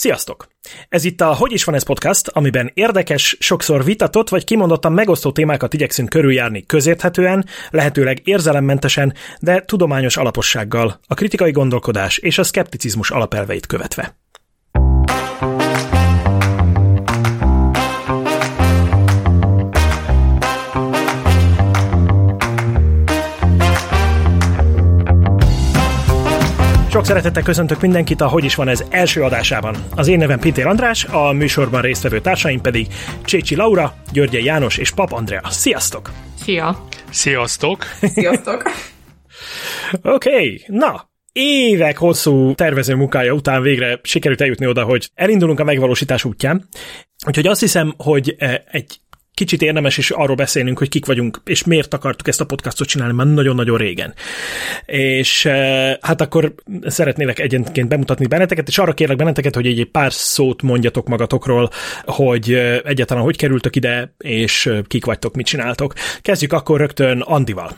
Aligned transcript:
Sziasztok! 0.00 0.48
Ez 0.88 1.04
itt 1.04 1.20
a 1.20 1.34
Hogy 1.34 1.52
is 1.52 1.64
van 1.64 1.74
ez 1.74 1.82
podcast, 1.82 2.28
amiben 2.28 2.70
érdekes, 2.74 3.36
sokszor 3.40 3.84
vitatott 3.84 4.28
vagy 4.28 4.44
kimondottan 4.44 4.92
megosztó 4.92 5.32
témákat 5.32 5.74
igyekszünk 5.74 6.08
körüljárni 6.08 6.66
közérthetően, 6.66 7.46
lehetőleg 7.70 8.20
érzelemmentesen, 8.24 9.14
de 9.40 9.64
tudományos 9.64 10.16
alapossággal, 10.16 11.00
a 11.06 11.14
kritikai 11.14 11.50
gondolkodás 11.50 12.18
és 12.18 12.38
a 12.38 12.42
szkepticizmus 12.42 13.10
alapelveit 13.10 13.66
követve. 13.66 14.19
Sok 27.00 27.08
szeretettel 27.08 27.42
köszöntök 27.42 27.80
mindenkit 27.80 28.20
a 28.20 28.28
Hogy 28.28 28.44
is 28.44 28.54
van 28.54 28.68
ez 28.68 28.84
első 28.90 29.22
adásában. 29.22 29.76
Az 29.96 30.08
én 30.08 30.18
nevem 30.18 30.38
Pintér 30.38 30.66
András, 30.66 31.04
a 31.04 31.32
műsorban 31.32 31.80
résztvevő 31.80 32.20
társaim 32.20 32.60
pedig 32.60 32.86
Csécsi 33.24 33.56
Laura, 33.56 33.94
Györgye 34.12 34.40
János 34.40 34.76
és 34.76 34.90
Pap 34.90 35.12
Andrea. 35.12 35.40
Sziasztok! 35.50 36.10
Szia! 36.42 36.86
Sziasztok! 37.10 37.84
Sziasztok! 38.00 38.62
Oké, 40.02 40.30
okay, 40.30 40.64
na, 40.66 41.10
évek 41.32 41.98
hosszú 41.98 42.54
tervező 42.54 42.94
munkája 42.94 43.32
után 43.32 43.62
végre 43.62 44.00
sikerült 44.02 44.40
eljutni 44.40 44.66
oda, 44.66 44.84
hogy 44.84 45.10
elindulunk 45.14 45.60
a 45.60 45.64
megvalósítás 45.64 46.24
útján. 46.24 46.68
Úgyhogy 47.26 47.46
azt 47.46 47.60
hiszem, 47.60 47.94
hogy 47.96 48.34
eh, 48.38 48.54
egy 48.70 48.99
kicsit 49.34 49.62
érdemes 49.62 49.98
is 49.98 50.10
arról 50.10 50.36
beszélnünk, 50.36 50.78
hogy 50.78 50.88
kik 50.88 51.06
vagyunk, 51.06 51.40
és 51.44 51.64
miért 51.64 51.94
akartuk 51.94 52.28
ezt 52.28 52.40
a 52.40 52.44
podcastot 52.44 52.88
csinálni 52.88 53.14
már 53.14 53.26
nagyon-nagyon 53.26 53.76
régen. 53.76 54.14
És 54.86 55.44
eh, 55.44 55.94
hát 56.00 56.20
akkor 56.20 56.54
szeretnélek 56.86 57.38
egyenként 57.38 57.88
bemutatni 57.88 58.26
benneteket, 58.26 58.68
és 58.68 58.78
arra 58.78 58.92
kérlek 58.92 59.16
benneteket, 59.16 59.54
hogy 59.54 59.66
egy 59.66 59.88
pár 59.92 60.12
szót 60.12 60.62
mondjatok 60.62 61.08
magatokról, 61.08 61.70
hogy 62.04 62.52
eh, 62.52 62.78
egyáltalán 62.84 63.22
hogy 63.22 63.36
kerültök 63.36 63.76
ide, 63.76 64.14
és 64.18 64.66
eh, 64.66 64.78
kik 64.86 65.04
vagytok, 65.04 65.34
mit 65.34 65.46
csináltok. 65.46 65.92
Kezdjük 66.22 66.52
akkor 66.52 66.78
rögtön 66.78 67.20
Andival. 67.20 67.76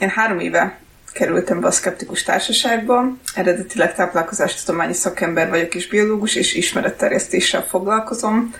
Én 0.00 0.08
három 0.08 0.38
éve 0.38 0.80
kerültem 1.12 1.60
be 1.60 1.66
a 1.66 1.70
Skeptikus 1.70 2.22
Társaságba. 2.22 3.16
Eredetileg 3.34 3.94
táplálkozástudományi 3.94 4.92
szakember 4.92 5.48
vagyok 5.48 5.74
és 5.74 5.88
biológus, 5.88 6.34
és 6.34 6.54
ismeretterjesztéssel 6.54 7.62
foglalkozom 7.62 8.54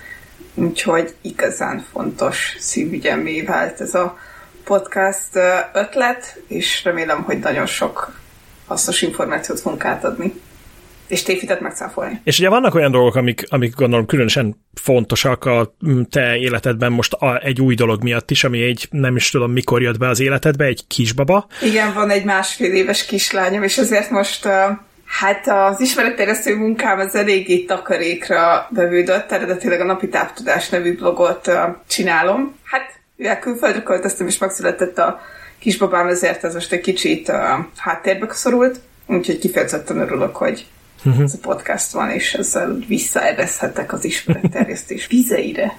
úgyhogy 0.56 1.14
igazán 1.20 1.84
fontos 1.92 2.56
szívügyemé 2.58 3.42
vált 3.42 3.80
ez 3.80 3.94
a 3.94 4.18
podcast 4.64 5.30
ötlet, 5.72 6.42
és 6.46 6.84
remélem, 6.84 7.22
hogy 7.22 7.38
nagyon 7.38 7.66
sok 7.66 8.18
hasznos 8.66 9.02
információt 9.02 9.60
fogunk 9.60 9.84
átadni 9.84 10.32
és 11.08 11.22
tévhitet 11.22 11.60
megcáfolni. 11.60 12.20
És 12.24 12.38
ugye 12.38 12.48
vannak 12.48 12.74
olyan 12.74 12.90
dolgok, 12.90 13.14
amik, 13.14 13.46
amik 13.48 13.74
gondolom 13.74 14.06
különösen 14.06 14.64
fontosak 14.74 15.44
a 15.44 15.76
te 16.10 16.36
életedben 16.36 16.92
most 16.92 17.12
a, 17.12 17.44
egy 17.44 17.60
új 17.60 17.74
dolog 17.74 18.02
miatt 18.02 18.30
is, 18.30 18.44
ami 18.44 18.62
egy 18.62 18.88
nem 18.90 19.16
is 19.16 19.30
tudom 19.30 19.52
mikor 19.52 19.82
jött 19.82 19.98
be 19.98 20.08
az 20.08 20.20
életedbe, 20.20 20.64
egy 20.64 20.86
kisbaba. 20.86 21.46
Igen, 21.62 21.94
van 21.94 22.10
egy 22.10 22.24
másfél 22.24 22.72
éves 22.72 23.06
kislányom, 23.06 23.62
és 23.62 23.78
ezért 23.78 24.10
most 24.10 24.44
uh, 24.44 24.52
Hát 25.06 25.48
az 25.48 25.80
ismeretterjesztő 25.80 26.56
munkám 26.56 26.98
az 26.98 27.14
eléggé 27.14 27.64
takarékra 27.64 28.68
bevődött, 28.70 29.32
eredetileg 29.32 29.80
a 29.80 29.84
Napi 29.84 30.08
Távtudás 30.08 30.68
nevű 30.68 30.96
blogot 30.96 31.50
csinálom. 31.88 32.56
Hát, 32.64 32.92
mivel 33.16 33.38
külföldre 33.38 33.82
költöztem 33.82 34.26
és 34.26 34.38
megszületett 34.38 34.98
a 34.98 35.20
kisbabám, 35.58 36.06
ezért 36.06 36.44
ez 36.44 36.54
most 36.54 36.72
egy 36.72 36.80
kicsit 36.80 37.32
háttérbe 37.76 38.26
szorult, 38.30 38.80
úgyhogy 39.06 39.38
kifejezetten 39.38 39.98
örülök, 39.98 40.36
hogy 40.36 40.66
uh-huh. 41.04 41.22
ez 41.22 41.34
a 41.34 41.46
podcast 41.48 41.92
van, 41.92 42.10
és 42.10 42.34
ezzel 42.34 42.78
visszaereszhetek 42.88 43.92
az 43.92 44.04
ismeretterjesztés 44.04 45.06
vizeire. 45.06 45.78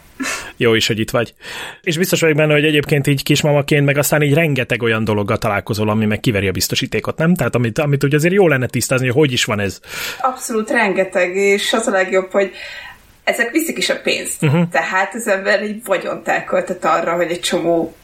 Jó 0.57 0.73
is, 0.73 0.87
hogy 0.87 0.99
itt 0.99 1.09
vagy. 1.09 1.33
És 1.81 1.97
biztos 1.97 2.21
vagyok 2.21 2.35
benne, 2.35 2.53
hogy 2.53 2.65
egyébként 2.65 3.07
így 3.07 3.23
kismamaként, 3.23 3.85
meg 3.85 3.97
aztán 3.97 4.21
így 4.21 4.33
rengeteg 4.33 4.81
olyan 4.81 5.03
dologgal 5.03 5.37
találkozol, 5.37 5.89
ami 5.89 6.05
meg 6.05 6.19
kiveri 6.19 6.47
a 6.47 6.51
biztosítékot, 6.51 7.17
nem? 7.17 7.35
Tehát 7.35 7.55
amit, 7.55 7.79
amit 7.79 8.03
ugye 8.03 8.15
azért 8.15 8.33
jó 8.33 8.47
lenne 8.47 8.67
tisztázni, 8.67 9.05
hogy 9.07 9.15
hogy 9.15 9.31
is 9.31 9.45
van 9.45 9.59
ez. 9.59 9.79
Abszolút 10.21 10.69
rengeteg, 10.69 11.35
és 11.35 11.73
az 11.73 11.87
a 11.87 11.91
legjobb, 11.91 12.31
hogy 12.31 12.51
ezek 13.23 13.51
viszik 13.51 13.77
is 13.77 13.89
a 13.89 14.01
pénzt. 14.01 14.43
Uh-huh. 14.43 14.69
Tehát 14.69 15.15
az 15.15 15.27
ember 15.27 15.61
egy 15.61 15.81
vagyont 15.85 16.27
elköltet 16.27 16.85
arra, 16.85 17.15
hogy 17.15 17.31
egy 17.31 17.39
csomó 17.39 17.95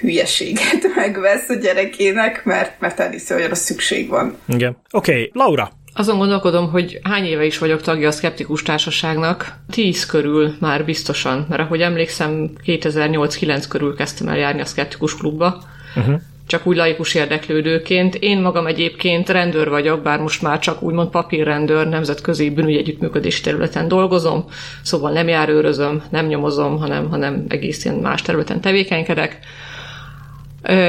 hülyeséget 0.00 0.86
megvesz 0.96 1.48
a 1.48 1.54
gyerekének, 1.54 2.44
mert, 2.44 2.80
mert 2.80 3.00
elhiszi, 3.00 3.32
hogy 3.32 3.42
arra 3.42 3.54
szükség 3.54 4.08
van. 4.08 4.36
Igen. 4.48 4.76
Oké, 4.90 5.12
okay. 5.12 5.30
Laura, 5.32 5.72
azon 5.94 6.18
gondolkodom, 6.18 6.70
hogy 6.70 7.00
hány 7.02 7.24
éve 7.24 7.44
is 7.44 7.58
vagyok 7.58 7.80
tagja 7.80 8.08
a 8.08 8.12
Skeptikus 8.12 8.62
Társaságnak. 8.62 9.56
Tíz 9.70 10.06
körül 10.06 10.54
már 10.60 10.84
biztosan, 10.84 11.46
mert 11.48 11.62
ahogy 11.62 11.80
emlékszem, 11.80 12.50
2008-9 12.66 13.64
körül 13.68 13.94
kezdtem 13.94 14.28
el 14.28 14.36
járni 14.36 14.60
a 14.60 14.64
Skeptikus 14.64 15.16
Klubba. 15.16 15.62
Uh-huh. 15.96 16.20
Csak 16.46 16.66
úgy 16.66 16.76
laikus 16.76 17.14
érdeklődőként. 17.14 18.14
Én 18.14 18.40
magam 18.40 18.66
egyébként 18.66 19.28
rendőr 19.28 19.68
vagyok, 19.68 20.02
bár 20.02 20.20
most 20.20 20.42
már 20.42 20.58
csak 20.58 20.82
úgymond 20.82 21.10
papírrendőr, 21.10 21.88
nemzetközi 21.88 22.50
bűnügyi 22.50 22.78
együttműködési 22.78 23.42
területen 23.42 23.88
dolgozom, 23.88 24.44
szóval 24.82 25.12
nem 25.12 25.28
járőrözöm, 25.28 26.02
nem 26.10 26.26
nyomozom, 26.26 26.78
hanem, 26.78 27.10
hanem 27.10 27.44
egész 27.48 27.84
ilyen 27.84 27.96
más 27.96 28.22
területen 28.22 28.60
tevékenykedek. 28.60 29.38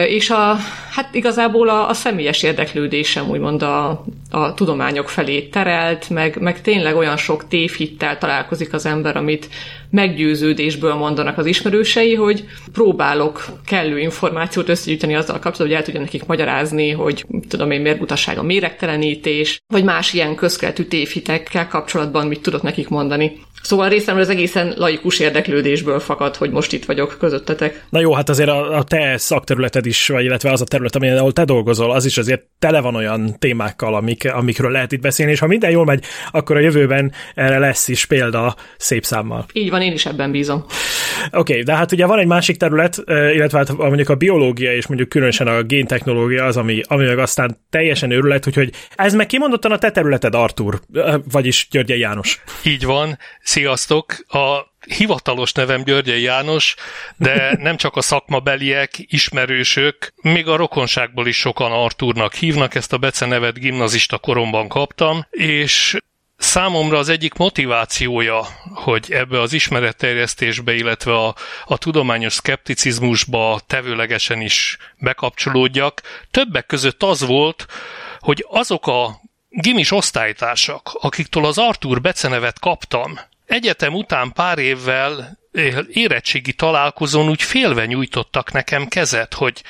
És 0.07 0.29
a, 0.29 0.55
hát 0.91 1.15
igazából 1.15 1.69
a, 1.69 1.89
a 1.89 1.93
személyes 1.93 2.43
érdeklődésem 2.43 3.29
úgymond 3.29 3.61
a, 3.61 4.05
a 4.29 4.53
tudományok 4.53 5.09
felé 5.09 5.41
terelt, 5.41 6.09
meg, 6.09 6.37
meg 6.39 6.61
tényleg 6.61 6.95
olyan 6.95 7.17
sok 7.17 7.47
tévhittel 7.47 8.17
találkozik 8.17 8.73
az 8.73 8.85
ember, 8.85 9.17
amit 9.17 9.49
meggyőződésből 9.89 10.93
mondanak 10.93 11.37
az 11.37 11.45
ismerősei, 11.45 12.15
hogy 12.15 12.45
próbálok 12.71 13.45
kellő 13.65 13.99
információt 13.99 14.69
összegyűjteni 14.69 15.15
azzal 15.15 15.39
kapcsolatban, 15.39 15.67
hogy 15.67 15.75
el 15.75 15.83
tudjam 15.83 16.03
nekik 16.03 16.25
magyarázni, 16.25 16.91
hogy 16.91 17.25
tudom 17.47 17.71
én 17.71 17.81
miért 17.81 17.99
butaság 17.99 18.37
a 18.37 18.43
méregtelenítés, 18.43 19.61
vagy 19.67 19.83
más 19.83 20.13
ilyen 20.13 20.35
közkeletű 20.35 20.83
tévhitekkel 20.83 21.67
kapcsolatban 21.67 22.27
mit 22.27 22.41
tudok 22.41 22.61
nekik 22.61 22.89
mondani. 22.89 23.39
Szóval 23.63 23.89
részemről 23.89 24.23
az 24.23 24.29
egészen 24.29 24.73
laikus 24.77 25.19
érdeklődésből 25.19 25.99
fakad, 25.99 26.35
hogy 26.35 26.51
most 26.51 26.73
itt 26.73 26.85
vagyok 26.85 27.15
közöttetek. 27.19 27.85
Na 27.89 27.99
jó, 27.99 28.13
hát 28.13 28.29
azért 28.29 28.49
a, 28.49 28.77
a 28.77 28.83
te 28.83 29.17
szakterületed 29.17 29.85
is, 29.85 30.07
vagy 30.07 30.23
illetve 30.23 30.51
az 30.51 30.61
a 30.61 30.65
terület, 30.65 30.95
amelyen, 30.95 31.17
ahol 31.17 31.33
te 31.33 31.45
dolgozol, 31.45 31.91
az 31.91 32.05
is 32.05 32.17
azért 32.17 32.41
tele 32.59 32.79
van 32.79 32.95
olyan 32.95 33.35
témákkal, 33.39 33.95
amik, 33.95 34.33
amikről 34.33 34.71
lehet 34.71 34.91
itt 34.91 35.01
beszélni, 35.01 35.31
és 35.31 35.39
ha 35.39 35.47
minden 35.47 35.71
jól 35.71 35.85
megy, 35.85 36.03
akkor 36.31 36.55
a 36.55 36.59
jövőben 36.59 37.11
erre 37.35 37.59
lesz 37.59 37.87
is 37.87 38.05
példa 38.05 38.55
szép 38.77 39.05
számmal. 39.05 39.45
Így 39.53 39.69
van, 39.69 39.81
én 39.81 39.93
is 39.93 40.05
ebben 40.05 40.31
bízom. 40.31 40.65
Oké, 41.31 41.37
okay, 41.37 41.63
de 41.63 41.75
hát 41.75 41.91
ugye 41.91 42.05
van 42.05 42.19
egy 42.19 42.27
másik 42.27 42.57
terület, 42.57 43.03
illetve 43.07 43.57
hát 43.57 43.77
mondjuk 43.77 44.09
a 44.09 44.15
biológia 44.15 44.73
és 44.73 44.87
mondjuk 44.87 45.09
különösen 45.09 45.47
a 45.47 45.61
géntechnológia 45.61 46.45
az, 46.45 46.57
ami, 46.57 46.81
ami 46.87 47.05
meg 47.05 47.19
aztán 47.19 47.57
teljesen 47.69 48.11
őrület, 48.11 48.47
úgyhogy 48.47 48.71
ez 48.95 49.13
meg 49.13 49.25
kimondottan 49.25 49.71
a 49.71 49.77
te 49.77 49.91
területed, 49.91 50.35
Artur, 50.35 50.79
vagyis 51.31 51.67
Györgye 51.71 51.97
János. 51.97 52.43
Így 52.63 52.85
van, 52.85 53.17
sziasztok! 53.53 54.15
A 54.27 54.73
hivatalos 54.87 55.51
nevem 55.51 55.83
Györgye 55.83 56.17
János, 56.17 56.75
de 57.17 57.57
nem 57.59 57.77
csak 57.77 57.95
a 57.95 58.01
szakmabeliek, 58.01 58.91
ismerősök, 58.97 60.13
még 60.21 60.47
a 60.47 60.55
rokonságból 60.55 61.27
is 61.27 61.37
sokan 61.37 61.71
Artúrnak 61.71 62.33
hívnak, 62.33 62.75
ezt 62.75 62.93
a 62.93 62.97
becenevet 62.97 63.59
gimnazista 63.59 64.17
koromban 64.17 64.67
kaptam, 64.67 65.25
és 65.29 65.97
Számomra 66.37 66.97
az 66.97 67.09
egyik 67.09 67.33
motivációja, 67.33 68.45
hogy 68.73 69.11
ebbe 69.11 69.41
az 69.41 69.53
ismeretterjesztésbe, 69.53 70.73
illetve 70.73 71.13
a, 71.15 71.35
a 71.65 71.77
tudományos 71.77 72.33
szkepticizmusba 72.33 73.59
tevőlegesen 73.67 74.41
is 74.41 74.77
bekapcsolódjak, 74.97 76.01
többek 76.31 76.65
között 76.65 77.03
az 77.03 77.25
volt, 77.25 77.65
hogy 78.19 78.45
azok 78.49 78.87
a 78.87 79.21
gimis 79.49 79.91
osztálytársak, 79.91 80.89
akiktől 80.93 81.45
az 81.45 81.57
Artur 81.57 82.01
becenevet 82.01 82.59
kaptam, 82.59 83.19
egyetem 83.53 83.93
után 83.93 84.31
pár 84.31 84.57
évvel 84.57 85.39
érettségi 85.91 86.53
találkozón 86.53 87.29
úgy 87.29 87.41
félve 87.41 87.85
nyújtottak 87.85 88.51
nekem 88.51 88.87
kezet, 88.87 89.33
hogy 89.33 89.61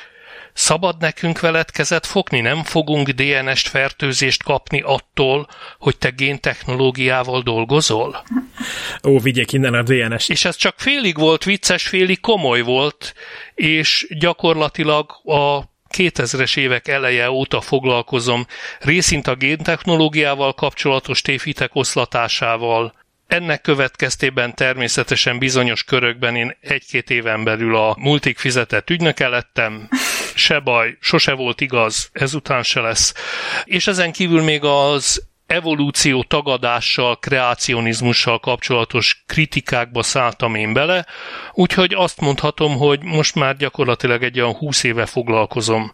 Szabad 0.56 1.00
nekünk 1.00 1.40
veled 1.40 1.70
kezet 1.70 2.06
fogni, 2.06 2.40
nem 2.40 2.62
fogunk 2.62 3.08
DNS-t 3.08 3.68
fertőzést 3.68 4.42
kapni 4.42 4.80
attól, 4.80 5.48
hogy 5.78 5.96
te 5.98 6.10
géntechnológiával 6.10 7.42
dolgozol? 7.42 8.24
Ó, 9.08 9.18
vigyék 9.18 9.52
innen 9.52 9.74
a 9.74 9.82
DNS-t. 9.82 10.30
És 10.30 10.44
ez 10.44 10.56
csak 10.56 10.74
félig 10.76 11.18
volt 11.18 11.44
vicces, 11.44 11.88
félig 11.88 12.20
komoly 12.20 12.60
volt, 12.60 13.14
és 13.54 14.06
gyakorlatilag 14.18 15.10
a 15.24 15.60
2000-es 15.96 16.56
évek 16.56 16.88
eleje 16.88 17.30
óta 17.30 17.60
foglalkozom 17.60 18.46
részint 18.80 19.26
a 19.26 19.34
géntechnológiával 19.34 20.52
kapcsolatos 20.52 21.20
tévhitek 21.20 21.74
oszlatásával, 21.74 23.03
ennek 23.34 23.60
következtében 23.60 24.54
természetesen 24.54 25.38
bizonyos 25.38 25.84
körökben 25.84 26.36
én 26.36 26.56
egy-két 26.60 27.10
éven 27.10 27.44
belül 27.44 27.76
a 27.76 27.96
multik 27.98 28.38
fizetett 28.38 28.90
ügynöke 28.90 29.28
lettem, 29.28 29.88
se 30.34 30.58
baj, 30.58 30.96
sose 31.00 31.32
volt 31.32 31.60
igaz, 31.60 32.10
ezután 32.12 32.62
se 32.62 32.80
lesz. 32.80 33.14
És 33.64 33.86
ezen 33.86 34.12
kívül 34.12 34.42
még 34.42 34.64
az 34.64 35.26
evolúció 35.46 36.22
tagadással, 36.22 37.18
kreacionizmussal 37.18 38.40
kapcsolatos 38.40 39.24
kritikákba 39.26 40.02
szálltam 40.02 40.54
én 40.54 40.72
bele, 40.72 41.06
úgyhogy 41.52 41.94
azt 41.94 42.20
mondhatom, 42.20 42.76
hogy 42.76 43.02
most 43.02 43.34
már 43.34 43.56
gyakorlatilag 43.56 44.22
egy 44.22 44.40
olyan 44.40 44.54
20 44.54 44.82
éve 44.82 45.06
foglalkozom 45.06 45.92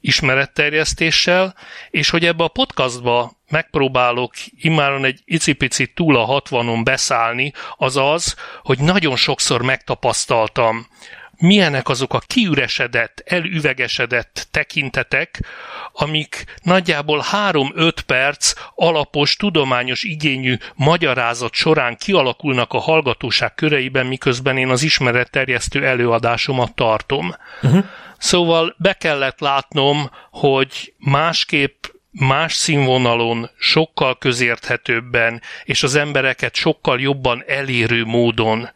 ismeretterjesztéssel, 0.00 1.54
és 1.90 2.10
hogy 2.10 2.24
ebbe 2.24 2.44
a 2.44 2.48
podcastba 2.48 3.35
megpróbálok 3.50 4.32
immáron 4.56 5.04
egy 5.04 5.20
icipicit 5.24 5.94
túl 5.94 6.16
a 6.16 6.24
hatvanon 6.24 6.84
beszállni, 6.84 7.52
az 7.76 7.96
az, 7.96 8.36
hogy 8.62 8.78
nagyon 8.78 9.16
sokszor 9.16 9.62
megtapasztaltam, 9.62 10.86
milyenek 11.38 11.88
azok 11.88 12.14
a 12.14 12.18
kiüresedett, 12.26 13.22
elüvegesedett 13.26 14.48
tekintetek, 14.50 15.40
amik 15.92 16.44
nagyjából 16.62 17.24
3-5 17.32 17.92
perc 18.06 18.52
alapos, 18.74 19.36
tudományos 19.36 20.02
igényű 20.02 20.56
magyarázat 20.74 21.54
során 21.54 21.96
kialakulnak 21.96 22.72
a 22.72 22.78
hallgatóság 22.78 23.54
köreiben, 23.54 24.06
miközben 24.06 24.56
én 24.56 24.68
az 24.68 24.82
ismeretterjesztő 24.82 25.86
előadásomat 25.86 26.74
tartom. 26.74 27.34
Uh-huh. 27.62 27.84
Szóval 28.18 28.74
be 28.78 28.92
kellett 28.92 29.40
látnom, 29.40 30.10
hogy 30.30 30.94
másképp 30.98 31.84
más 32.18 32.54
színvonalon, 32.54 33.50
sokkal 33.58 34.18
közérthetőbben, 34.18 35.42
és 35.64 35.82
az 35.82 35.94
embereket 35.94 36.54
sokkal 36.54 37.00
jobban 37.00 37.44
elérő 37.46 38.04
módon 38.04 38.68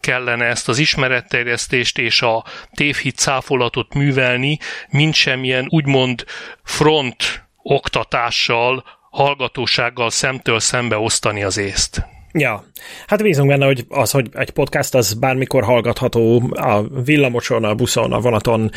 kellene 0.00 0.44
ezt 0.44 0.68
az 0.68 0.78
ismeretterjesztést 0.78 1.98
és 1.98 2.22
a 2.22 2.44
tévhit 2.74 3.16
cáfolatot 3.16 3.94
művelni, 3.94 4.58
mint 4.88 5.14
semmilyen 5.14 5.66
úgymond 5.68 6.24
front 6.64 7.44
oktatással, 7.62 8.84
hallgatósággal 9.10 10.10
szemtől 10.10 10.60
szembe 10.60 10.98
osztani 10.98 11.42
az 11.42 11.56
észt. 11.56 12.15
Ja, 12.38 12.64
hát 13.06 13.22
bízunk 13.22 13.48
benne, 13.48 13.66
hogy 13.66 13.84
az, 13.88 14.10
hogy 14.10 14.28
egy 14.32 14.50
podcast 14.50 14.94
az 14.94 15.14
bármikor 15.14 15.64
hallgatható 15.64 16.50
a 16.54 16.82
villamoson, 17.04 17.64
a 17.64 17.74
buszon, 17.74 18.12
a 18.12 18.20
vonaton, 18.20 18.70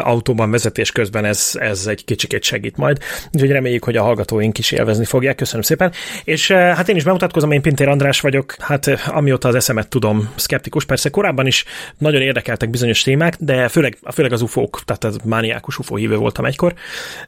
autóban 0.00 0.50
vezetés 0.50 0.92
közben, 0.92 1.24
ez, 1.24 1.50
ez 1.54 1.86
egy 1.86 2.04
kicsikét 2.04 2.42
segít 2.42 2.76
majd. 2.76 2.98
Úgyhogy 3.32 3.50
reméljük, 3.50 3.84
hogy 3.84 3.96
a 3.96 4.02
hallgatóink 4.02 4.58
is 4.58 4.70
élvezni 4.70 5.04
fogják. 5.04 5.36
Köszönöm 5.36 5.62
szépen. 5.62 5.92
És 6.24 6.50
hát 6.50 6.88
én 6.88 6.96
is 6.96 7.04
bemutatkozom, 7.04 7.50
én 7.50 7.62
Pintér 7.62 7.88
András 7.88 8.20
vagyok, 8.20 8.54
hát 8.58 8.86
amióta 9.06 9.48
az 9.48 9.54
eszemet 9.54 9.88
tudom, 9.88 10.32
szkeptikus. 10.34 10.84
Persze 10.84 11.10
korábban 11.10 11.46
is 11.46 11.64
nagyon 11.98 12.22
érdekeltek 12.22 12.70
bizonyos 12.70 13.02
témák, 13.02 13.36
de 13.38 13.68
főleg, 13.68 13.98
főleg 14.12 14.32
az 14.32 14.42
ufók, 14.42 14.80
tehát 14.84 15.04
az 15.04 15.18
mániákus 15.24 15.78
ufó 15.78 15.96
hívő 15.96 16.16
voltam 16.16 16.44
egykor, 16.44 16.74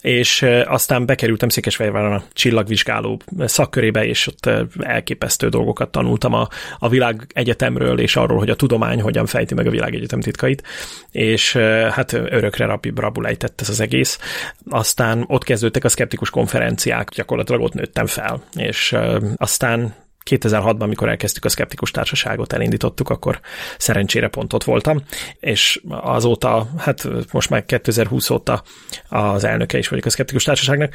és 0.01 0.47
aztán 0.65 1.07
bekerültem 1.07 1.49
Székesfehérváron 1.49 2.13
a 2.13 2.23
csillagvizsgáló 2.33 3.21
szakkörébe, 3.39 4.07
és 4.07 4.27
ott 4.27 4.51
elképesztő 4.81 5.49
dolgokat 5.61 5.91
tanultam 5.91 6.33
a, 6.35 6.49
a 6.79 6.89
világ 6.89 7.27
egyetemről, 7.33 8.01
és 8.01 8.17
arról, 8.17 8.39
hogy 8.39 8.51
a 8.51 8.57
tudomány 8.57 9.01
hogyan 9.01 9.27
fejti 9.27 9.55
meg 9.55 9.67
a 9.67 9.71
világ 9.71 9.95
egyetem 9.95 10.21
titkait, 10.21 10.63
és 11.11 11.57
hát 11.91 12.13
örökre 12.13 12.65
rabi 12.65 12.93
rabulejtett 12.97 13.61
ez 13.61 13.69
az 13.69 13.81
egész. 13.81 14.19
Aztán 14.69 15.25
ott 15.27 15.45
kezdődtek 15.45 15.85
a 15.85 15.89
szkeptikus 15.89 16.31
konferenciák, 16.31 17.09
gyakorlatilag 17.09 17.61
ott 17.63 17.75
nőttem 17.75 18.07
fel, 18.07 18.43
és 18.57 18.97
aztán 19.37 19.95
2006-ban, 20.31 20.81
amikor 20.81 21.09
elkezdtük 21.09 21.45
a 21.45 21.49
Skeptikus 21.49 21.91
Társaságot, 21.91 22.53
elindítottuk, 22.53 23.09
akkor 23.09 23.41
szerencsére 23.79 24.29
pont 24.29 24.53
ott 24.53 24.65
voltam, 24.65 25.03
és 25.41 25.81
azóta, 25.89 26.69
hát 26.79 27.09
most 27.33 27.51
már 27.51 27.65
2020 27.65 28.31
óta 28.31 28.63
az 29.09 29.45
elnöke 29.45 29.79
is 29.79 29.89
vagyok 29.89 30.05
a 30.05 30.11
Skeptikus 30.11 30.45
Társaságnak, 30.45 30.95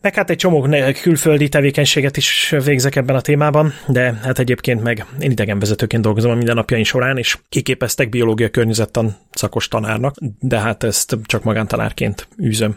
meg 0.00 0.14
hát 0.14 0.30
egy 0.30 0.36
csomó 0.36 0.68
külföldi 1.02 1.48
tevékenységet 1.48 2.16
is 2.16 2.54
végzek 2.64 2.96
ebben 2.96 3.16
a 3.16 3.20
témában, 3.20 3.72
de 3.86 4.18
hát 4.22 4.38
egyébként 4.38 4.82
meg 4.82 5.04
én 5.20 5.30
idegenvezetőként 5.30 6.02
dolgozom 6.02 6.30
a 6.30 6.34
mindennapjaim 6.34 6.84
során, 6.84 7.18
és 7.18 7.38
kiképeztek 7.48 8.08
biológia 8.08 8.48
környezettan 8.48 9.16
szakos 9.30 9.68
tanárnak, 9.68 10.14
de 10.38 10.58
hát 10.58 10.82
ezt 10.82 11.16
csak 11.24 11.42
magántanárként 11.42 12.28
űzöm. 12.42 12.76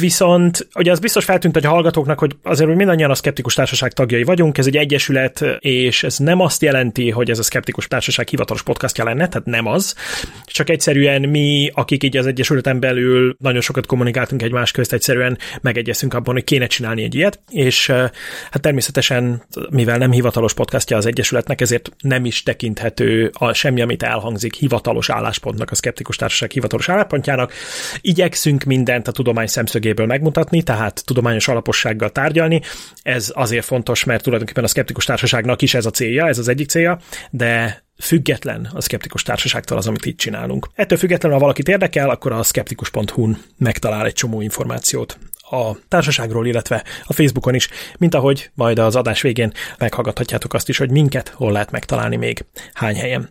Viszont 0.00 0.68
ugye 0.74 0.90
az 0.90 0.98
biztos 0.98 1.24
feltűnt 1.24 1.54
hogy 1.54 1.66
a 1.66 1.68
hallgatóknak, 1.68 2.18
hogy 2.18 2.36
azért 2.42 2.68
hogy 2.68 2.76
mindannyian 2.76 3.10
a 3.10 3.14
szkeptikus 3.14 3.54
társaság 3.54 3.92
tagjai 3.92 4.22
vagyunk, 4.22 4.58
ez 4.58 4.66
egy 4.66 4.76
egyesület, 4.76 5.44
és 5.58 6.02
ez 6.02 6.18
nem 6.18 6.40
azt 6.40 6.62
jelenti, 6.62 7.10
hogy 7.10 7.30
ez 7.30 7.38
a 7.38 7.42
szkeptikus 7.42 7.88
társaság 7.88 8.28
hivatalos 8.28 8.62
podcastja 8.62 9.04
lenne, 9.04 9.28
tehát 9.28 9.46
nem 9.46 9.66
az, 9.66 9.94
csak 10.44 10.70
egyszerűen 10.70 11.22
mi, 11.22 11.70
akik 11.74 12.02
így 12.02 12.16
az 12.16 12.26
egyesületen 12.26 12.80
belül 12.80 13.36
nagyon 13.38 13.60
sokat 13.60 13.86
kommunikáltunk 13.86 14.42
egymás 14.42 14.70
közt, 14.70 14.92
egyszerűen 14.92 15.38
megegyeztünk 15.60 16.14
abban, 16.14 16.34
hogy 16.34 16.44
kéne 16.44 16.66
csinálni 16.66 17.02
egy 17.02 17.14
ilyet, 17.14 17.40
és 17.50 17.86
hát 18.50 18.60
természetesen, 18.60 19.42
mivel 19.70 19.98
nem 19.98 20.10
hivatalos 20.10 20.54
podcastja 20.54 20.96
az 20.96 21.06
egyesületnek, 21.06 21.60
ezért 21.60 21.90
nem 22.00 22.24
is 22.24 22.42
tekinthető 22.42 23.30
a 23.32 23.52
semmi, 23.52 23.80
amit 23.80 24.02
elhangzik 24.02 24.54
hivatalos 24.54 25.10
álláspontnak, 25.10 25.70
a 25.70 25.74
szkeptikus 25.74 26.16
társaság 26.16 26.50
hivatalos 26.50 26.88
álláspontjának. 26.88 27.52
Igyekszünk 28.00 28.64
mindent 28.64 29.08
a 29.08 29.12
tudomány 29.12 29.50
szemszögéből 29.52 30.06
megmutatni, 30.06 30.62
tehát 30.62 31.02
tudományos 31.04 31.48
alapossággal 31.48 32.10
tárgyalni. 32.10 32.60
Ez 33.02 33.32
azért 33.34 33.64
fontos, 33.64 34.04
mert 34.04 34.22
tulajdonképpen 34.22 34.64
a 34.64 34.68
szkeptikus 34.68 35.04
társaságnak 35.04 35.62
is 35.62 35.74
ez 35.74 35.86
a 35.86 35.90
célja, 35.90 36.26
ez 36.26 36.38
az 36.38 36.48
egyik 36.48 36.68
célja, 36.68 36.98
de 37.30 37.84
független 37.98 38.70
a 38.74 38.80
szkeptikus 38.80 39.22
társaságtól 39.22 39.78
az, 39.78 39.86
amit 39.86 40.06
itt 40.06 40.18
csinálunk. 40.18 40.68
Ettől 40.74 40.98
függetlenül, 40.98 41.36
ha 41.36 41.42
valakit 41.42 41.68
érdekel, 41.68 42.10
akkor 42.10 42.32
a 42.32 42.42
skeptikus.hu-n 42.42 43.38
megtalál 43.58 44.06
egy 44.06 44.12
csomó 44.12 44.40
információt 44.40 45.18
a 45.50 45.76
társaságról, 45.88 46.46
illetve 46.46 46.84
a 47.04 47.12
Facebookon 47.12 47.54
is, 47.54 47.68
mint 47.98 48.14
ahogy 48.14 48.50
majd 48.54 48.78
az 48.78 48.96
adás 48.96 49.20
végén 49.20 49.52
meghallgathatjátok 49.78 50.54
azt 50.54 50.68
is, 50.68 50.78
hogy 50.78 50.90
minket 50.90 51.28
hol 51.28 51.52
lehet 51.52 51.70
megtalálni 51.70 52.16
még 52.16 52.44
hány 52.72 52.96
helyen. 52.96 53.30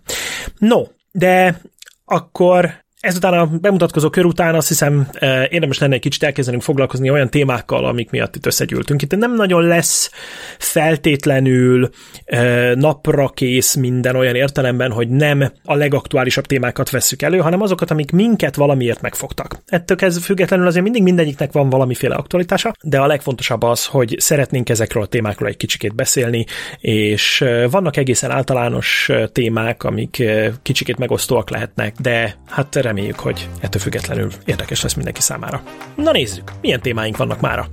No, 0.58 0.84
de 1.12 1.62
akkor 2.06 2.84
Ezután 3.02 3.34
a 3.34 3.46
bemutatkozó 3.46 4.10
kör 4.10 4.26
után 4.26 4.56
azt 4.56 4.68
hiszem 4.68 5.08
eh, 5.12 5.48
érdemes 5.50 5.80
lenne 5.80 5.94
egy 5.94 6.02
kicsit 6.02 6.24
elkezdenünk 6.24 6.64
foglalkozni 6.64 7.10
olyan 7.10 7.30
témákkal, 7.30 7.86
amik 7.86 8.10
miatt 8.10 8.36
itt 8.36 8.46
összegyűltünk. 8.46 9.02
Itt 9.02 9.16
nem 9.16 9.36
nagyon 9.36 9.64
lesz 9.64 10.12
feltétlenül 10.58 11.90
eh, 12.26 12.72
napra 12.76 13.30
kész 13.30 13.76
minden 13.76 14.16
olyan 14.16 14.36
értelemben, 14.36 14.92
hogy 14.92 15.10
nem 15.10 15.52
a 15.64 15.76
legaktuálisabb 15.76 16.46
témákat 16.46 16.90
vesszük 16.90 17.22
elő, 17.22 17.38
hanem 17.38 17.62
azokat, 17.62 17.92
amik 17.92 18.12
minket 18.12 18.56
valamiért 18.56 19.02
megfogtak. 19.02 19.64
Ettől 19.66 19.98
ez 20.00 20.24
függetlenül 20.24 20.68
azért 20.68 20.84
mindig 20.84 21.04
mindegyiknek 21.04 21.52
van 21.52 21.70
valamiféle 21.70 22.16
aktualitása, 22.16 22.74
de 22.82 23.00
a 23.00 23.08
legfontosabb 23.08 23.64
az, 23.64 23.86
hogy 23.86 24.16
szeretnénk 24.20 24.70
ezekről 24.70 25.04
a 25.04 25.08
témákról 25.08 25.50
egy 25.50 25.58
kicsikét 25.58 25.96
beszélni, 25.96 26.46
és 26.80 27.42
eh, 27.42 27.70
vannak 27.72 27.98
egészen 27.98 28.32
általános 28.32 29.10
témák, 29.32 29.84
amik 29.84 30.24
kicsikét 30.62 30.98
megosztóak 30.98 31.50
lehetnek, 31.50 31.96
de 32.00 32.36
hát 32.46 32.68
reméljük, 32.92 33.20
hogy 33.20 33.50
ettől 33.60 33.82
függetlenül 33.82 34.32
érdekes 34.46 34.82
lesz 34.82 34.94
mindenki 34.94 35.22
számára. 35.22 35.62
Na 35.96 36.12
nézzük, 36.12 36.52
milyen 36.62 36.82
témáink 36.82 37.18
vannak 37.18 37.40
mára. 37.40 37.66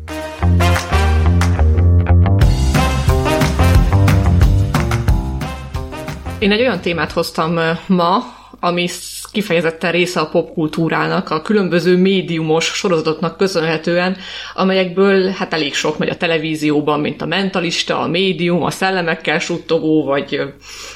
Én 6.38 6.52
egy 6.52 6.60
olyan 6.60 6.80
témát 6.80 7.12
hoztam 7.12 7.58
ma, 7.86 8.18
ami 8.60 8.88
kifejezetten 9.32 9.92
része 9.92 10.20
a 10.20 10.28
popkultúrának, 10.28 11.30
a 11.30 11.42
különböző 11.42 11.96
médiumos 11.96 12.64
sorozatoknak 12.64 13.36
köszönhetően, 13.36 14.16
amelyekből 14.54 15.28
hát 15.28 15.52
elég 15.52 15.74
sok 15.74 15.98
megy 15.98 16.08
a 16.08 16.16
televízióban, 16.16 17.00
mint 17.00 17.22
a 17.22 17.26
Mentalista, 17.26 18.00
a 18.00 18.06
Médium, 18.06 18.62
a 18.62 18.70
Szellemekkel 18.70 19.38
suttogó, 19.38 20.04
vagy 20.04 20.40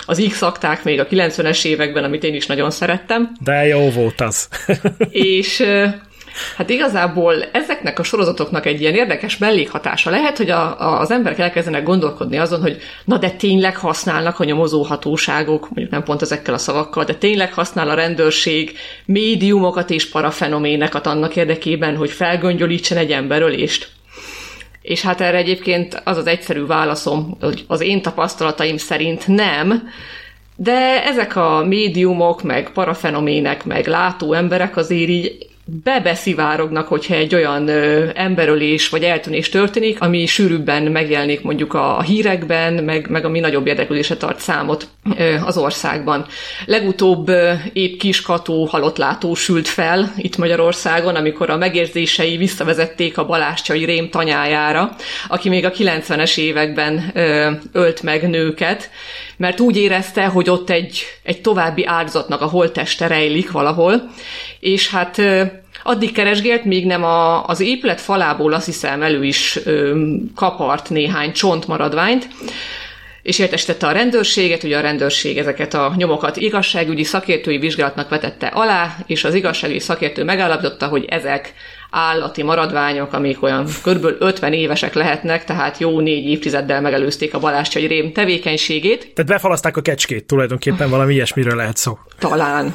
az 0.06 0.26
X-akták 0.28 0.84
még 0.84 1.00
a 1.00 1.06
90-es 1.06 1.64
években, 1.64 2.04
amit 2.04 2.24
én 2.24 2.34
is 2.34 2.46
nagyon 2.46 2.70
szerettem. 2.70 3.32
De 3.40 3.66
jó 3.66 3.90
volt 3.90 4.20
az. 4.20 4.48
és 5.10 5.64
Hát 6.56 6.70
igazából 6.70 7.44
ezeknek 7.52 7.98
a 7.98 8.02
sorozatoknak 8.02 8.66
egy 8.66 8.80
ilyen 8.80 8.94
érdekes 8.94 9.38
mellékhatása 9.38 10.10
lehet, 10.10 10.36
hogy 10.36 10.50
a, 10.50 10.80
a, 10.80 11.00
az 11.00 11.10
emberek 11.10 11.38
elkezdenek 11.38 11.82
gondolkodni 11.82 12.38
azon, 12.38 12.60
hogy 12.60 12.76
na 13.04 13.18
de 13.18 13.30
tényleg 13.30 13.76
használnak 13.76 14.40
a 14.40 14.44
nyomozóhatóságok, 14.44 15.60
mondjuk 15.60 15.90
nem 15.90 16.02
pont 16.02 16.22
ezekkel 16.22 16.54
a 16.54 16.58
szavakkal, 16.58 17.04
de 17.04 17.14
tényleg 17.14 17.52
használ 17.52 17.90
a 17.90 17.94
rendőrség 17.94 18.76
médiumokat 19.04 19.90
és 19.90 20.08
parafenoméneket 20.08 21.06
annak 21.06 21.36
érdekében, 21.36 21.96
hogy 21.96 22.10
felgöngyölítsen 22.10 22.98
egy 22.98 23.10
emberölést. 23.10 23.90
És 24.82 25.02
hát 25.02 25.20
erre 25.20 25.36
egyébként 25.36 26.00
az 26.04 26.16
az 26.16 26.26
egyszerű 26.26 26.66
válaszom, 26.66 27.36
hogy 27.40 27.64
az 27.66 27.80
én 27.80 28.02
tapasztalataim 28.02 28.76
szerint 28.76 29.26
nem, 29.26 29.82
de 30.56 31.04
ezek 31.04 31.36
a 31.36 31.64
médiumok, 31.64 32.42
meg 32.42 32.70
parafenomének, 32.72 33.64
meg 33.64 33.86
látó 33.86 34.32
emberek 34.32 34.76
azért 34.76 35.10
így 35.10 35.50
bebeszivárognak, 35.64 36.88
hogyha 36.88 37.14
egy 37.14 37.34
olyan 37.34 37.68
ö, 37.68 38.08
emberölés 38.14 38.88
vagy 38.88 39.04
eltűnés 39.04 39.48
történik, 39.48 40.00
ami 40.00 40.26
sűrűbben 40.26 40.82
megjelenik 40.82 41.42
mondjuk 41.42 41.74
a, 41.74 41.98
a 41.98 42.02
hírekben, 42.02 42.72
meg, 42.72 43.10
meg 43.10 43.24
ami 43.24 43.40
nagyobb 43.40 43.66
érdeklődésre 43.66 44.16
tart 44.16 44.40
számot 44.40 44.88
ö, 45.18 45.34
az 45.44 45.56
országban. 45.56 46.26
Legutóbb 46.66 47.28
ö, 47.28 47.52
épp 47.72 47.98
Kiskató 47.98 48.64
halottlátó 48.64 49.34
sült 49.34 49.68
fel 49.68 50.12
itt 50.16 50.36
Magyarországon, 50.36 51.14
amikor 51.14 51.50
a 51.50 51.56
megérzései 51.56 52.36
visszavezették 52.36 53.18
a 53.18 53.26
Balázscsai 53.26 53.84
Rém 53.84 54.10
tanyájára, 54.10 54.96
aki 55.28 55.48
még 55.48 55.64
a 55.64 55.72
90-es 55.72 56.38
években 56.38 57.10
ö, 57.14 57.50
ölt 57.72 58.02
meg 58.02 58.30
nőket, 58.30 58.90
mert 59.42 59.60
úgy 59.60 59.76
érezte, 59.76 60.26
hogy 60.26 60.50
ott 60.50 60.70
egy, 60.70 61.02
egy 61.22 61.40
további 61.40 61.86
áldozatnak 61.86 62.40
a 62.40 62.46
holtteste 62.46 63.06
rejlik 63.06 63.50
valahol, 63.50 64.10
és 64.60 64.90
hát 64.90 65.22
addig 65.82 66.12
keresgélt, 66.12 66.64
míg 66.64 66.86
nem 66.86 67.04
a, 67.04 67.44
az 67.44 67.60
épület 67.60 68.00
falából 68.00 68.52
azt 68.52 68.66
hiszem 68.66 69.02
elő 69.02 69.24
is 69.24 69.58
ö, 69.64 70.04
kapart 70.34 70.90
néhány 70.90 71.32
csontmaradványt, 71.32 72.28
és 73.22 73.38
értesítette 73.38 73.86
a 73.86 73.92
rendőrséget, 73.92 74.62
ugye 74.62 74.78
a 74.78 74.80
rendőrség 74.80 75.38
ezeket 75.38 75.74
a 75.74 75.92
nyomokat 75.96 76.36
igazságügyi 76.36 77.04
szakértői 77.04 77.58
vizsgálatnak 77.58 78.08
vetette 78.08 78.46
alá, 78.46 78.96
és 79.06 79.24
az 79.24 79.34
igazságügyi 79.34 79.80
szakértő 79.80 80.24
megállapította, 80.24 80.86
hogy 80.86 81.04
ezek 81.08 81.54
állati 81.94 82.42
maradványok, 82.42 83.12
amik 83.12 83.42
olyan 83.42 83.64
kb. 83.84 84.06
50 84.18 84.52
évesek 84.52 84.94
lehetnek, 84.94 85.44
tehát 85.44 85.78
jó 85.78 86.00
négy 86.00 86.26
évtizeddel 86.26 86.80
megelőzték 86.80 87.34
a 87.34 87.38
Balázscsai 87.38 87.86
Rém 87.86 88.12
tevékenységét. 88.12 88.98
Tehát 89.14 89.30
befalaszták 89.30 89.76
a 89.76 89.80
kecskét, 89.80 90.26
tulajdonképpen 90.26 90.90
valami 90.90 91.14
ilyesmiről 91.14 91.56
lehet 91.56 91.76
szó. 91.76 91.98
Talán. 92.18 92.74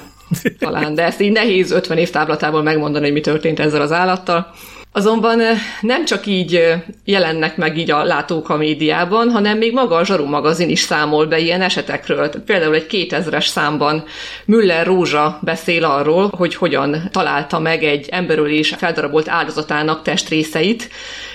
Talán, 0.60 0.96
de 0.96 1.04
ezt 1.04 1.22
így 1.22 1.32
nehéz 1.32 1.72
50 1.72 1.98
év 1.98 2.10
táblatából 2.10 2.64
megmondani, 2.64 3.04
hogy 3.06 3.14
mi 3.14 3.22
történt 3.22 3.60
ezzel 3.60 3.82
az 3.82 3.92
állattal. 3.92 4.54
Azonban 4.98 5.42
nem 5.82 6.06
csak 6.06 6.26
így 6.26 6.74
jelennek 7.06 7.58
meg 7.58 7.78
így 7.78 7.92
a 7.92 8.04
látók 8.04 8.50
a 8.50 8.58
médiában, 8.58 9.32
hanem 9.32 9.58
még 9.58 9.74
maga 9.74 9.96
a 9.96 10.06
Zsaru 10.06 10.26
magazin 10.26 10.70
is 10.70 10.80
számol 10.80 11.26
be 11.26 11.38
ilyen 11.40 11.62
esetekről. 11.62 12.30
Például 12.46 12.76
egy 12.76 12.86
2000-es 12.90 13.46
számban 13.46 14.04
Müller 14.46 14.86
Rózsa 14.86 15.40
beszél 15.42 15.84
arról, 15.84 16.32
hogy 16.38 16.56
hogyan 16.56 17.10
találta 17.12 17.60
meg 17.60 17.84
egy 17.84 18.08
emberölés 18.10 18.70
feldarabolt 18.78 19.30
áldozatának 19.30 20.02
testrészeit, 20.02 20.90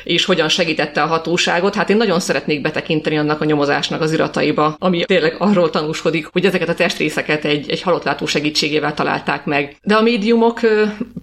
és 0.04 0.24
hogyan 0.24 0.48
segítette 0.48 1.02
a 1.02 1.06
hatóságot. 1.06 1.74
Hát 1.74 1.90
én 1.90 1.96
nagyon 1.96 2.20
szeretnék 2.20 2.60
betekinteni 2.60 3.18
annak 3.18 3.40
a 3.40 3.44
nyomozásnak 3.44 4.00
az 4.00 4.12
irataiba, 4.12 4.76
ami 4.78 5.04
tényleg 5.04 5.34
arról 5.38 5.70
tanúskodik, 5.70 6.26
hogy 6.32 6.44
ezeket 6.44 6.68
a 6.68 6.74
testrészeket 6.74 7.44
egy, 7.44 7.70
egy 7.70 7.82
halottlátó 7.82 8.26
segítségével 8.26 8.94
találták 8.94 9.44
meg. 9.44 9.76
De 9.82 9.94
a 9.94 10.02
médiumok 10.02 10.60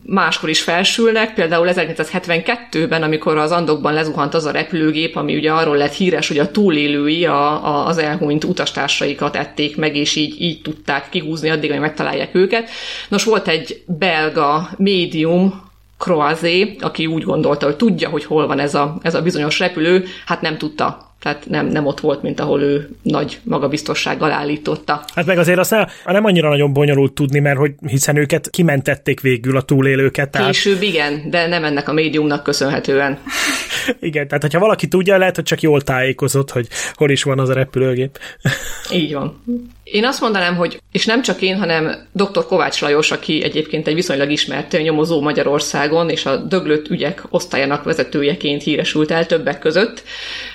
máskor 0.05 0.50
is 0.50 0.62
felsülnek, 0.62 1.33
például 1.33 1.67
1972-ben, 1.71 3.03
amikor 3.03 3.38
az 3.38 3.51
Andokban 3.51 3.93
lezuhant 3.93 4.33
az 4.33 4.45
a 4.45 4.51
repülőgép, 4.51 5.15
ami 5.15 5.36
ugye 5.36 5.51
arról 5.51 5.77
lett 5.77 5.93
híres, 5.93 6.27
hogy 6.27 6.39
a 6.39 6.51
túlélői 6.51 7.25
a, 7.25 7.65
a, 7.65 7.88
az 7.88 7.98
elhunyt 7.98 8.43
utastársaikat 8.43 9.36
ették 9.36 9.77
meg, 9.77 9.95
és 9.95 10.15
így, 10.15 10.41
így 10.41 10.62
tudták 10.62 11.09
kihúzni 11.09 11.50
addig, 11.50 11.71
hogy 11.71 11.79
megtalálják 11.79 12.36
őket. 12.36 12.69
Nos, 13.09 13.24
volt 13.24 13.48
egy 13.48 13.83
belga 13.86 14.69
médium, 14.77 15.69
Croazé, 16.00 16.75
aki 16.79 17.06
úgy 17.06 17.24
gondolta, 17.24 17.65
hogy 17.65 17.75
tudja, 17.75 18.10
hogy 18.10 18.25
hol 18.25 18.48
van 18.48 18.60
ez 18.60 18.75
a, 18.75 18.98
ez 19.01 19.15
a 19.15 19.22
bizonyos 19.22 19.60
repülő, 19.60 20.06
hát 20.25 20.41
nem 20.41 20.58
tudta 20.58 21.10
tehát 21.20 21.50
nem, 21.50 21.68
nem 21.68 21.86
ott 21.86 22.00
volt, 22.00 22.22
mint 22.22 22.39
ahol 22.39 22.62
ő 22.62 22.89
nagy 23.01 23.39
magabiztossággal 23.44 24.32
állította. 24.32 25.03
Hát 25.15 25.25
meg 25.25 25.38
azért 25.38 25.60
azt 25.60 25.75
nem 26.06 26.25
annyira 26.25 26.50
nagyon 26.50 26.74
bonyolult 26.74 27.13
tudni, 27.13 27.39
mert 27.39 27.58
hogy 27.58 27.74
hiszen 27.88 28.15
őket 28.15 28.50
kimentették 28.50 29.22
végül 29.22 29.58
a 29.58 29.62
túlélőket. 29.62 30.29
Tehát... 30.29 30.48
Később 30.48 30.82
igen, 30.82 31.29
de 31.29 31.48
nem 31.48 31.63
ennek 31.63 31.89
a 31.89 31.94
médiumnak 31.94 32.44
köszönhetően. 32.44 33.20
igen, 34.00 34.27
tehát 34.27 34.41
hogyha 34.41 34.60
valaki 34.60 34.88
tudja, 34.88 35.18
lehet, 35.18 35.36
hogy 35.36 35.44
csak 35.44 35.62
jól 35.62 35.82
tájékozott, 35.82 36.51
hogy 36.51 36.68
hol 36.94 37.10
is 37.10 37.24
van 37.24 37.39
az 37.39 37.50
a 37.50 37.53
repülőgép. 37.53 38.20
Így 38.94 39.13
van. 39.13 39.44
Én 39.91 40.05
azt 40.05 40.22
mondanám, 40.22 40.55
hogy, 40.55 40.79
és 40.91 41.05
nem 41.05 41.22
csak 41.22 41.41
én, 41.41 41.58
hanem 41.58 42.08
dr. 42.12 42.46
Kovács 42.46 42.81
Lajos, 42.81 43.12
aki 43.12 43.43
egyébként 43.43 43.88
egy 43.88 43.93
viszonylag 43.93 44.31
ismert 44.31 44.81
nyomozó 44.81 45.22
Magyarországon, 45.22 46.10
és 46.10 46.25
a 46.25 46.36
döglött 46.36 46.89
ügyek 46.89 47.24
osztályának 47.29 47.84
vezetőjeként 47.84 48.63
híresült 48.63 49.12
el 49.12 49.25
többek 49.25 49.60
között. 49.60 50.03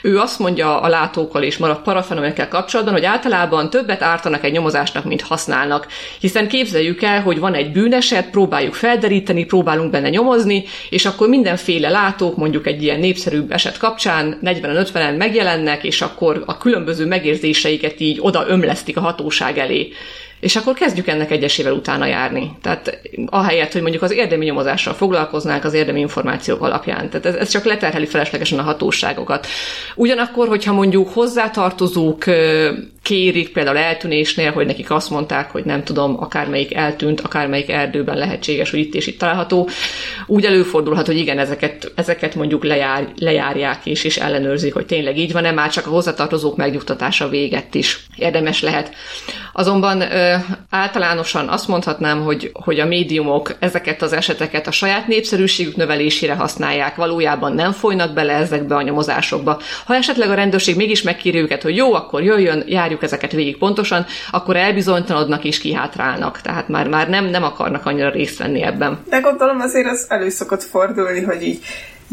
Ő 0.02 0.18
azt 0.18 0.38
mondja 0.38 0.80
a 0.80 0.88
látókkal 0.88 1.42
és 1.42 1.56
parafenomenekkel 1.84 2.48
kapcsolatban, 2.48 2.94
hogy 2.94 3.04
általában 3.04 3.70
többet 3.70 4.02
ártanak 4.02 4.44
egy 4.44 4.52
nyomozásnak, 4.52 5.04
mint 5.04 5.22
használnak. 5.22 5.86
Hiszen 6.20 6.48
képzeljük 6.48 7.02
el, 7.02 7.22
hogy 7.22 7.38
van 7.38 7.54
egy 7.54 7.72
bűneset, 7.72 8.30
próbáljuk 8.30 8.74
felderíteni, 8.74 9.44
próbálunk 9.44 9.90
benne 9.90 10.08
nyomozni, 10.08 10.64
és 10.90 11.06
akkor 11.06 11.28
mindenféle 11.28 11.88
látók, 11.88 12.36
mondjuk 12.36 12.66
egy 12.66 12.82
ilyen 12.82 13.00
népszerűbb 13.00 13.52
eset 13.52 13.78
kapcsán 13.78 14.38
40-50-en 14.44 15.16
megjelennek, 15.16 15.84
és 15.84 16.00
akkor 16.00 16.42
a 16.46 16.58
különböző 16.58 17.06
megérzéseiket 17.06 18.00
így 18.00 18.18
oda 18.20 18.44
ömlesztik 18.48 18.96
a 18.96 19.00
ható 19.00 19.23
hatóság 19.24 19.58
elé. 19.58 19.92
És 20.40 20.56
akkor 20.56 20.74
kezdjük 20.74 21.06
ennek 21.06 21.30
egyesével 21.30 21.72
utána 21.72 22.06
járni. 22.06 22.50
Tehát 22.62 23.00
ahelyett, 23.26 23.72
hogy 23.72 23.80
mondjuk 23.80 24.02
az 24.02 24.12
érdemi 24.12 24.44
nyomozással 24.44 24.94
foglalkoznánk 24.94 25.64
az 25.64 25.74
érdemi 25.74 26.00
információk 26.00 26.62
alapján. 26.62 27.10
Tehát 27.10 27.26
ez, 27.26 27.34
ez 27.34 27.48
csak 27.48 27.64
leterheli 27.64 28.06
feleslegesen 28.06 28.58
a 28.58 28.62
hatóságokat. 28.62 29.46
Ugyanakkor, 29.94 30.48
hogyha 30.48 30.72
mondjuk 30.72 31.08
hozzátartozók 31.08 32.24
kérik, 33.04 33.52
például 33.52 33.76
eltűnésnél, 33.76 34.52
hogy 34.52 34.66
nekik 34.66 34.90
azt 34.90 35.11
mondták, 35.11 35.50
hogy 35.50 35.64
nem 35.64 35.84
tudom, 35.84 36.16
akármelyik 36.20 36.75
eltűnt, 36.75 37.20
akármelyik 37.20 37.70
erdőben 37.70 38.16
lehetséges, 38.16 38.70
hogy 38.70 38.78
itt 38.78 38.94
és 38.94 39.06
itt 39.06 39.18
található, 39.18 39.68
úgy 40.26 40.44
előfordulhat, 40.44 41.06
hogy 41.06 41.16
igen, 41.16 41.38
ezeket, 41.38 41.92
ezeket 41.94 42.34
mondjuk 42.34 42.64
lejár, 42.64 43.08
lejárják 43.18 43.87
és, 43.87 44.04
és 44.04 44.16
ellenőrzik, 44.16 44.75
hogy 44.75 44.87
tényleg 44.87 45.18
így 45.18 45.32
van-e, 45.32 45.50
már 45.50 45.70
csak 45.70 45.87
a 45.87 45.90
hozzátartozók 45.90 46.56
megnyugtatása 46.56 47.28
véget 47.28 47.75
is 47.75 48.06
érdemes 48.16 48.62
lehet. 48.62 48.94
Azonban 49.52 50.00
ö, 50.00 50.34
általánosan 50.70 51.49
azt 51.49 51.68
mondhatnám, 51.68 52.23
hogy, 52.23 52.50
hogy 52.52 52.80
a 52.80 52.87
médiumok 52.87 53.56
ezeket 53.58 54.02
az 54.02 54.12
eseteket 54.12 54.66
a 54.66 54.70
saját 54.70 55.06
népszerűségük 55.06 55.76
növelésére 55.76 56.34
használják, 56.34 56.96
valójában 56.96 57.52
nem 57.52 57.73
folynak 57.73 58.12
bele 58.12 58.32
ezekbe 58.32 58.75
a 58.75 58.82
nyomozásokba. 58.82 59.61
Ha 59.84 59.94
esetleg 59.94 60.30
a 60.30 60.34
rendőrség 60.34 60.76
mégis 60.76 61.02
megkéri 61.02 61.38
őket, 61.38 61.62
hogy 61.62 61.76
jó, 61.76 61.94
akkor 61.94 62.23
jöjjön, 62.23 62.62
járjuk 62.94 63.02
ezeket 63.02 63.32
végig 63.32 63.58
pontosan, 63.58 64.06
akkor 64.30 64.56
elbizonytalanodnak 64.56 65.44
és 65.44 65.58
kihátrálnak. 65.58 66.40
Tehát 66.40 66.68
már, 66.68 66.88
már 66.88 67.08
nem, 67.08 67.24
nem 67.24 67.42
akarnak 67.42 67.86
annyira 67.86 68.10
részt 68.10 68.38
venni 68.38 68.62
ebben. 68.62 68.98
De 69.08 69.18
gondolom 69.18 69.60
azért 69.60 69.86
az 69.86 70.06
elő 70.08 70.28
szokott 70.28 70.62
fordulni, 70.62 71.22
hogy 71.22 71.42
így 71.42 71.64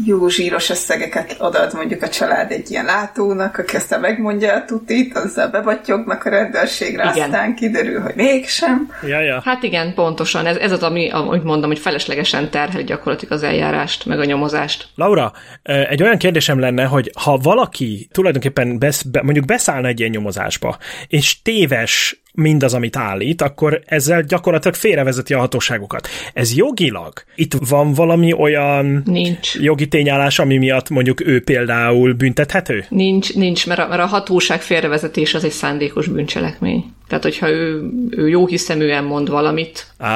jó 0.04 0.28
zsíros 0.28 0.70
összegeket 0.70 1.34
adad 1.38 1.74
mondjuk 1.74 2.02
a 2.02 2.08
család 2.08 2.50
egy 2.50 2.70
ilyen 2.70 2.84
látónak, 2.84 3.58
aki 3.58 3.76
aztán 3.76 4.00
megmondja 4.00 4.54
a 4.54 4.64
tutit, 4.64 5.16
azzal 5.16 5.48
bebattyognak 5.48 6.24
a 6.24 6.30
rendőrségre, 6.30 7.10
igen. 7.14 7.24
aztán 7.24 7.54
kiderül, 7.54 8.00
hogy 8.00 8.14
mégsem. 8.14 8.90
Ja, 9.06 9.20
ja. 9.20 9.40
Hát 9.44 9.62
igen, 9.62 9.94
pontosan. 9.94 10.46
Ez, 10.46 10.56
ez 10.56 10.72
az, 10.72 10.82
ami, 10.82 11.10
amit 11.10 11.44
mondom, 11.44 11.70
hogy 11.70 11.78
feleslegesen 11.78 12.50
terhel 12.50 12.82
gyakorlatilag 12.82 13.32
az 13.34 13.42
eljárást, 13.42 14.06
meg 14.06 14.18
a 14.18 14.24
nyomozást. 14.24 14.88
Laura, 14.94 15.32
egy 15.62 16.02
olyan 16.02 16.18
kérdésem 16.18 16.58
lenne, 16.58 16.84
hogy 16.84 17.10
ha 17.14 17.36
valaki 17.36 18.08
tulajdonképpen 18.12 18.78
besz, 18.78 19.02
be, 19.02 19.22
mondjuk 19.22 19.44
beszállna 19.44 19.88
egy 19.88 19.98
ilyen 19.98 20.10
nyomozásba, 20.10 20.78
és 21.06 21.42
téves 21.42 22.21
mindaz, 22.32 22.74
amit 22.74 22.96
állít, 22.96 23.42
akkor 23.42 23.80
ezzel 23.86 24.22
gyakorlatilag 24.22 24.76
félrevezeti 24.76 25.34
a 25.34 25.38
hatóságokat. 25.38 26.08
Ez 26.32 26.56
jogilag? 26.56 27.12
Itt 27.34 27.52
van 27.68 27.92
valami 27.92 28.32
olyan 28.32 29.02
nincs. 29.04 29.54
jogi 29.54 29.88
tényállás, 29.88 30.38
ami 30.38 30.56
miatt 30.56 30.90
mondjuk 30.90 31.26
ő 31.26 31.42
például 31.42 32.12
büntethető? 32.12 32.84
Nincs, 32.88 33.34
nincs, 33.34 33.66
mert 33.66 33.80
a, 33.80 33.86
mert 33.88 34.02
a 34.02 34.06
hatóság 34.06 34.60
félrevezetés 34.60 35.34
az 35.34 35.44
egy 35.44 35.50
szándékos 35.50 36.08
bűncselekmény. 36.08 36.84
Tehát, 37.08 37.24
hogyha 37.24 37.50
ő, 37.50 37.82
ő 38.10 38.28
jó 38.28 38.46
hiszeműen 38.46 39.04
mond 39.04 39.30
valamit, 39.30 39.86
ah. 39.98 40.08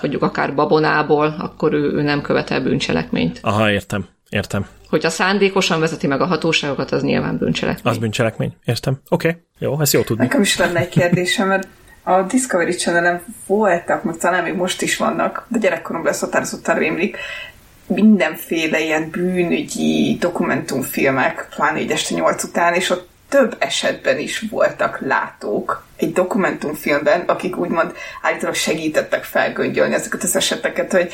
mondjuk 0.00 0.22
akár 0.22 0.54
babonából, 0.54 1.34
akkor 1.38 1.72
ő, 1.72 1.92
ő 1.92 2.02
nem 2.02 2.22
követel 2.22 2.60
bűncselekményt. 2.60 3.38
Aha, 3.42 3.70
értem. 3.70 4.06
Értem. 4.28 4.66
Hogyha 4.90 5.10
szándékosan 5.10 5.80
vezeti 5.80 6.06
meg 6.06 6.20
a 6.20 6.26
hatóságokat, 6.26 6.92
az 6.92 7.02
nyilván 7.02 7.36
bűncselekmény. 7.36 7.92
Az 7.92 7.98
bűncselekmény, 7.98 8.56
értem. 8.64 9.00
Oké, 9.08 9.28
okay. 9.28 9.40
jó, 9.58 9.80
ezt 9.80 9.92
jó 9.92 10.02
tudni. 10.02 10.24
Nekem 10.24 10.40
is 10.40 10.56
lenne 10.56 10.78
egy 10.78 10.88
kérdésem, 10.88 11.48
mert 11.48 11.68
a 12.02 12.22
Discovery 12.22 12.72
channel 12.72 13.22
voltak, 13.46 14.02
meg 14.02 14.16
talán 14.16 14.42
még 14.42 14.54
most 14.54 14.82
is 14.82 14.96
vannak, 14.96 15.46
de 15.48 15.58
gyerekkoromban 15.58 16.12
ezt 16.12 16.20
határozottan 16.20 16.78
rémlik, 16.78 17.16
mindenféle 17.86 18.80
ilyen 18.80 19.10
bűnügyi 19.10 20.16
dokumentumfilmek, 20.20 21.48
pláne 21.54 21.78
egy 21.78 21.90
este 21.90 22.14
nyolc 22.14 22.42
után, 22.42 22.74
és 22.74 22.90
ott 22.90 23.08
több 23.28 23.56
esetben 23.58 24.18
is 24.18 24.44
voltak 24.50 25.00
látók 25.00 25.84
egy 25.96 26.12
dokumentumfilmben, 26.12 27.20
akik 27.20 27.56
úgymond 27.56 27.92
állítólag 28.22 28.54
segítettek 28.54 29.24
felgöngyölni 29.24 29.94
ezeket 29.94 30.22
az 30.22 30.36
eseteket, 30.36 30.92
hogy 30.92 31.12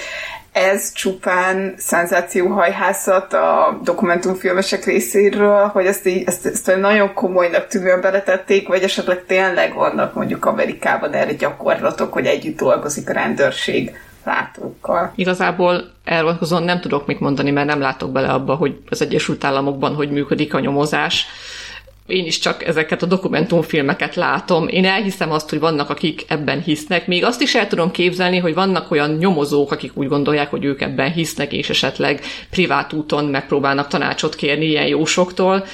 ez 0.57 0.93
csupán 0.93 1.75
szenzációhajhászat 1.77 3.33
a 3.33 3.81
dokumentumfilmesek 3.83 4.85
részéről, 4.85 5.67
hogy 5.67 5.87
ezt, 5.87 6.07
így, 6.07 6.23
ezt, 6.27 6.47
ezt 6.47 6.77
nagyon 6.77 7.15
komolynak 7.15 7.67
tűnően 7.67 8.01
beletették, 8.01 8.69
vagy 8.69 8.83
esetleg 8.83 9.25
tényleg 9.27 9.75
vannak 9.75 10.15
mondjuk 10.15 10.45
Amerikában 10.45 11.13
erre 11.13 11.33
gyakorlatok, 11.33 12.13
hogy 12.13 12.27
együtt 12.27 12.57
dolgozik 12.57 13.09
a 13.09 13.13
rendőrség 13.13 13.93
látókkal. 14.25 15.13
Igazából 15.15 15.91
erről 16.05 16.39
nem 16.49 16.81
tudok 16.81 17.07
mit 17.07 17.21
mondani, 17.21 17.51
mert 17.51 17.67
nem 17.67 17.81
látok 17.81 18.13
bele 18.13 18.29
abba, 18.29 18.55
hogy 18.55 18.79
az 18.89 19.03
Egyesült 19.03 19.45
Államokban 19.45 19.95
hogy 19.95 20.11
működik 20.11 20.55
a 20.55 20.61
nyomozás 20.61 21.27
én 22.07 22.27
is 22.27 22.39
csak 22.39 22.65
ezeket 22.65 23.03
a 23.03 23.07
dokumentumfilmeket 23.07 24.15
látom. 24.15 24.69
Én 24.69 24.85
elhiszem 24.85 25.33
azt, 25.33 25.51
hogy 25.51 25.61
vannak, 25.61 25.91
akik 25.91 26.25
ebben 26.29 26.63
hisznek. 26.63 27.07
Még 27.07 27.25
azt 27.25 27.41
is 27.41 27.55
el 27.55 27.67
tudom 27.67 27.91
képzelni, 27.91 28.39
hogy 28.39 28.55
vannak 28.55 28.91
olyan 28.91 29.11
nyomozók, 29.11 29.73
akik 29.73 29.97
úgy 29.97 30.09
gondolják, 30.09 30.51
hogy 30.51 30.65
ők 30.65 30.81
ebben 30.81 31.13
hisznek, 31.13 31.53
és 31.53 31.71
esetleg 31.71 32.21
privát 32.51 32.93
úton 32.93 33.25
megpróbálnak 33.25 33.89
tanácsot 33.89 34.35
kérni 34.35 34.65
ilyen 34.65 34.87
jósoktól. 34.87 35.65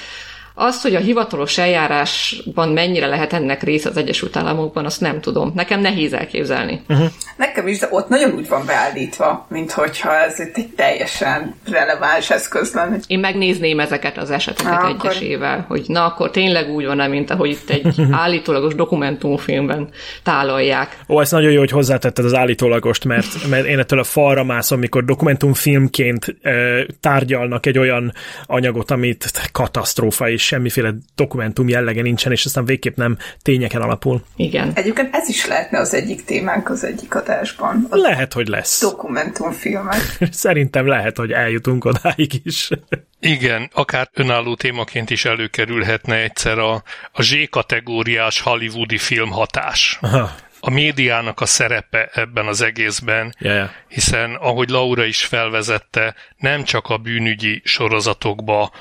Az, 0.55 0.83
hogy 0.83 0.95
a 0.95 0.99
hivatalos 0.99 1.59
eljárásban 1.59 2.69
mennyire 2.69 3.07
lehet 3.07 3.33
ennek 3.33 3.63
része 3.63 3.89
az 3.89 3.97
Egyesült 3.97 4.37
Államokban, 4.37 4.85
azt 4.85 5.01
nem 5.01 5.21
tudom. 5.21 5.53
Nekem 5.55 5.81
nehéz 5.81 6.13
elképzelni. 6.13 6.83
Uh-huh. 6.89 7.07
Nekem 7.37 7.67
is, 7.67 7.79
de 7.79 7.89
ott 7.91 8.09
nagyon 8.09 8.33
úgy 8.35 8.49
van 8.49 8.67
beállítva, 8.67 9.47
mint 9.49 9.73
hogyha 9.73 10.17
ez 10.17 10.39
itt 10.41 10.57
egy 10.57 10.69
teljesen 10.69 11.55
releváns 11.71 12.31
eszköz 12.31 12.73
lenne. 12.73 12.97
Én 13.07 13.19
megnézném 13.19 13.81
ezeket 13.81 14.19
az 14.19 14.31
eseteket 14.31 14.83
na, 14.83 14.89
egyesével, 14.89 15.59
akkor... 15.59 15.77
hogy 15.79 15.85
na 15.89 16.05
akkor 16.05 16.31
tényleg 16.31 16.69
úgy 16.69 16.87
van 16.87 17.11
mint 17.11 17.31
ahogy 17.31 17.51
itt 17.51 17.71
egy 17.71 17.95
állítólagos 18.11 18.75
dokumentumfilmben 18.75 19.89
tálalják. 20.23 20.99
Ó, 21.09 21.21
ez 21.21 21.31
nagyon 21.31 21.53
jó, 21.53 21.59
hogy 21.59 21.71
hozzátetted 21.71 22.25
az 22.25 22.35
állítólagost, 22.35 23.05
mert, 23.05 23.49
mert 23.49 23.67
én 23.67 23.79
ettől 23.79 23.99
a 23.99 24.05
falra 24.05 24.45
mászom, 24.45 24.79
mikor 24.79 25.05
dokumentumfilmként 25.05 26.37
e, 26.43 26.53
tárgyalnak 27.01 27.67
egy 27.67 27.79
olyan 27.79 28.13
anyagot, 28.47 28.91
amit 28.91 29.51
katasztrófa 29.53 30.29
is 30.29 30.42
semmiféle 30.43 30.95
dokumentum 31.15 31.69
jellege 31.69 32.03
nincsen, 32.03 32.33
és 32.33 32.45
aztán 32.45 32.65
végképp 32.65 32.97
nem 32.97 33.17
tényeken 33.43 33.83
alapul. 33.83 34.25
Igen. 34.37 34.73
Egyébként 34.75 35.15
ez 35.15 35.29
is 35.29 35.47
lehetne 35.47 35.79
az 35.79 35.95
egyik 35.95 36.25
témánk 36.25 36.71
az 36.71 36.85
egyik 36.85 37.15
adásban. 37.15 37.87
Az 37.91 38.01
lehet, 38.01 38.33
hogy 38.33 38.49
lesz. 38.49 38.81
Dokumentumfilmek. 38.81 40.01
Szerintem 40.31 40.87
lehet, 40.87 41.17
hogy 41.17 41.33
eljutunk 41.33 41.85
odáig 41.85 42.33
is. 42.45 42.71
Igen, 43.21 43.71
akár 43.75 44.09
önálló 44.13 44.55
témaként 44.55 45.11
is 45.11 45.25
előkerülhetne 45.25 46.17
egyszer 46.17 46.59
a, 46.59 46.83
a 47.13 47.23
Z-kategóriás 47.23 48.41
hollywoodi 48.41 48.99
filmhatás. 48.99 49.99
Aha 50.01 50.31
a 50.65 50.71
médiának 50.71 51.41
a 51.41 51.47
szerepe 51.47 52.11
ebben 52.13 52.47
az 52.47 52.61
egészben, 52.61 53.35
yeah, 53.39 53.57
yeah. 53.57 53.69
hiszen 53.89 54.35
ahogy 54.35 54.69
Laura 54.69 55.05
is 55.05 55.25
felvezette, 55.25 56.15
nem 56.37 56.65
csak 56.65 56.89
a 56.89 56.97
bűnügyi 56.97 57.61
sorozatokba 57.65 58.73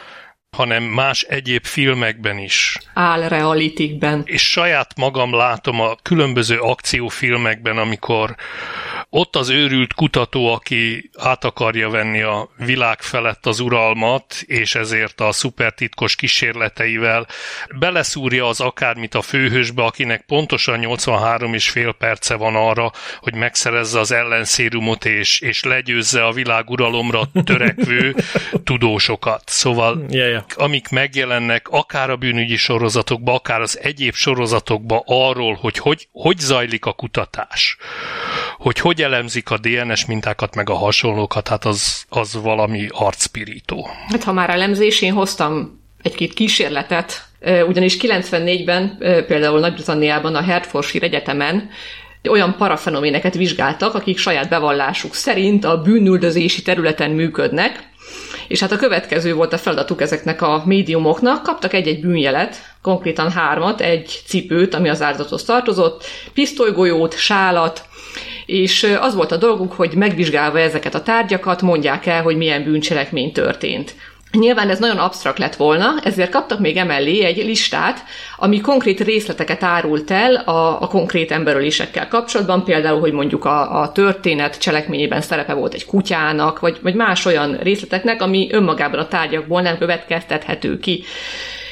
hanem 0.57 0.83
más 0.83 1.21
egyéb 1.21 1.65
filmekben 1.65 2.37
is. 2.37 2.77
Álrealitikben. 2.93 4.21
És 4.25 4.49
saját 4.49 4.97
magam 4.97 5.33
látom 5.33 5.81
a 5.81 5.95
különböző 6.01 6.59
akciófilmekben, 6.59 7.77
amikor 7.77 8.35
ott 9.09 9.35
az 9.35 9.49
őrült 9.49 9.93
kutató, 9.93 10.53
aki 10.53 11.09
át 11.17 11.45
akarja 11.45 11.89
venni 11.89 12.21
a 12.21 12.49
világ 12.57 13.01
felett 13.01 13.45
az 13.45 13.59
uralmat, 13.59 14.43
és 14.45 14.75
ezért 14.75 15.21
a 15.21 15.31
szupertitkos 15.31 16.15
kísérleteivel 16.15 17.27
beleszúrja 17.79 18.47
az 18.47 18.59
akármit 18.59 19.15
a 19.15 19.21
főhősbe, 19.21 19.83
akinek 19.83 20.21
pontosan 20.25 20.79
83 20.79 21.53
és 21.53 21.69
fél 21.69 21.91
perce 21.91 22.35
van 22.35 22.55
arra, 22.55 22.91
hogy 23.19 23.35
megszerezze 23.35 23.99
az 23.99 24.11
ellenszérumot, 24.11 25.05
és, 25.05 25.39
és 25.39 25.63
legyőzze 25.63 26.25
a 26.25 26.31
világ 26.31 26.69
uralomra 26.69 27.21
törekvő 27.43 28.15
tudósokat. 28.63 29.43
Szóval 29.45 30.05
yeah, 30.09 30.29
yeah. 30.29 30.40
Amik 30.55 30.89
megjelennek 30.89 31.67
akár 31.69 32.09
a 32.09 32.15
bűnügyi 32.15 32.55
sorozatokba, 32.55 33.33
akár 33.33 33.61
az 33.61 33.79
egyéb 33.81 34.13
sorozatokba 34.13 35.03
arról, 35.05 35.57
hogy 35.61 35.77
hogy, 35.77 36.07
hogy 36.11 36.37
zajlik 36.37 36.85
a 36.85 36.93
kutatás, 36.93 37.77
hogy 38.57 38.79
hogy 38.79 39.01
elemzik 39.01 39.49
a 39.49 39.57
DNS 39.57 40.05
mintákat, 40.05 40.55
meg 40.55 40.69
a 40.69 40.75
hasonlókat, 40.75 41.47
hát 41.47 41.65
az, 41.65 42.05
az 42.09 42.41
valami 42.41 42.87
arcpirító. 42.89 43.89
Hát 44.07 44.23
ha 44.23 44.33
már 44.33 44.49
elemzés, 44.49 45.01
én 45.01 45.13
hoztam 45.13 45.79
egy-két 46.01 46.33
kísérletet, 46.33 47.25
ugyanis 47.67 47.97
94-ben 47.99 48.97
például 49.27 49.59
Nagy-Britanniában 49.59 50.35
a 50.35 50.41
Hertfordshire 50.41 51.05
Egyetemen 51.05 51.69
olyan 52.29 52.55
parafenoméneket 52.57 53.33
vizsgáltak, 53.33 53.93
akik 53.93 54.17
saját 54.17 54.49
bevallásuk 54.49 55.15
szerint 55.15 55.65
a 55.65 55.81
bűnüldözési 55.81 56.61
területen 56.61 57.11
működnek, 57.11 57.89
és 58.51 58.59
hát 58.59 58.71
a 58.71 58.77
következő 58.77 59.33
volt 59.33 59.53
a 59.53 59.57
feladatuk 59.57 60.01
ezeknek 60.01 60.41
a 60.41 60.63
médiumoknak, 60.65 61.43
kaptak 61.43 61.73
egy-egy 61.73 62.01
bűnjelet, 62.01 62.55
konkrétan 62.81 63.31
hármat, 63.31 63.81
egy 63.81 64.21
cipőt, 64.25 64.73
ami 64.73 64.89
az 64.89 65.01
áldozathoz 65.01 65.43
tartozott, 65.43 66.03
pisztolygolyót, 66.33 67.17
sálat, 67.17 67.85
és 68.45 68.95
az 68.99 69.15
volt 69.15 69.31
a 69.31 69.37
dolguk, 69.37 69.71
hogy 69.71 69.95
megvizsgálva 69.95 70.59
ezeket 70.59 70.95
a 70.95 71.01
tárgyakat, 71.01 71.61
mondják 71.61 72.05
el, 72.05 72.21
hogy 72.21 72.37
milyen 72.37 72.63
bűncselekmény 72.63 73.31
történt. 73.31 73.95
Nyilván 74.31 74.69
ez 74.69 74.79
nagyon 74.79 74.97
absztrakt 74.97 75.37
lett 75.37 75.55
volna, 75.55 75.93
ezért 76.03 76.31
kaptak 76.31 76.59
még 76.59 76.77
emellé 76.77 77.23
egy 77.23 77.37
listát, 77.37 78.03
ami 78.37 78.61
konkrét 78.61 78.99
részleteket 78.99 79.63
árult 79.63 80.11
el 80.11 80.35
a, 80.35 80.81
a 80.81 80.87
konkrét 80.87 81.31
emberölésekkel 81.31 82.07
kapcsolatban, 82.07 82.63
például, 82.63 82.99
hogy 82.99 83.11
mondjuk 83.11 83.45
a, 83.45 83.81
a 83.81 83.91
történet 83.91 84.59
cselekményében 84.59 85.21
szerepe 85.21 85.53
volt 85.53 85.73
egy 85.73 85.85
kutyának, 85.85 86.59
vagy, 86.59 86.77
vagy 86.81 86.93
más 86.93 87.25
olyan 87.25 87.57
részleteknek, 87.61 88.21
ami 88.21 88.49
önmagában 88.51 88.99
a 88.99 89.07
tárgyakból 89.07 89.61
nem 89.61 89.77
következtethető 89.77 90.79
ki. 90.79 91.03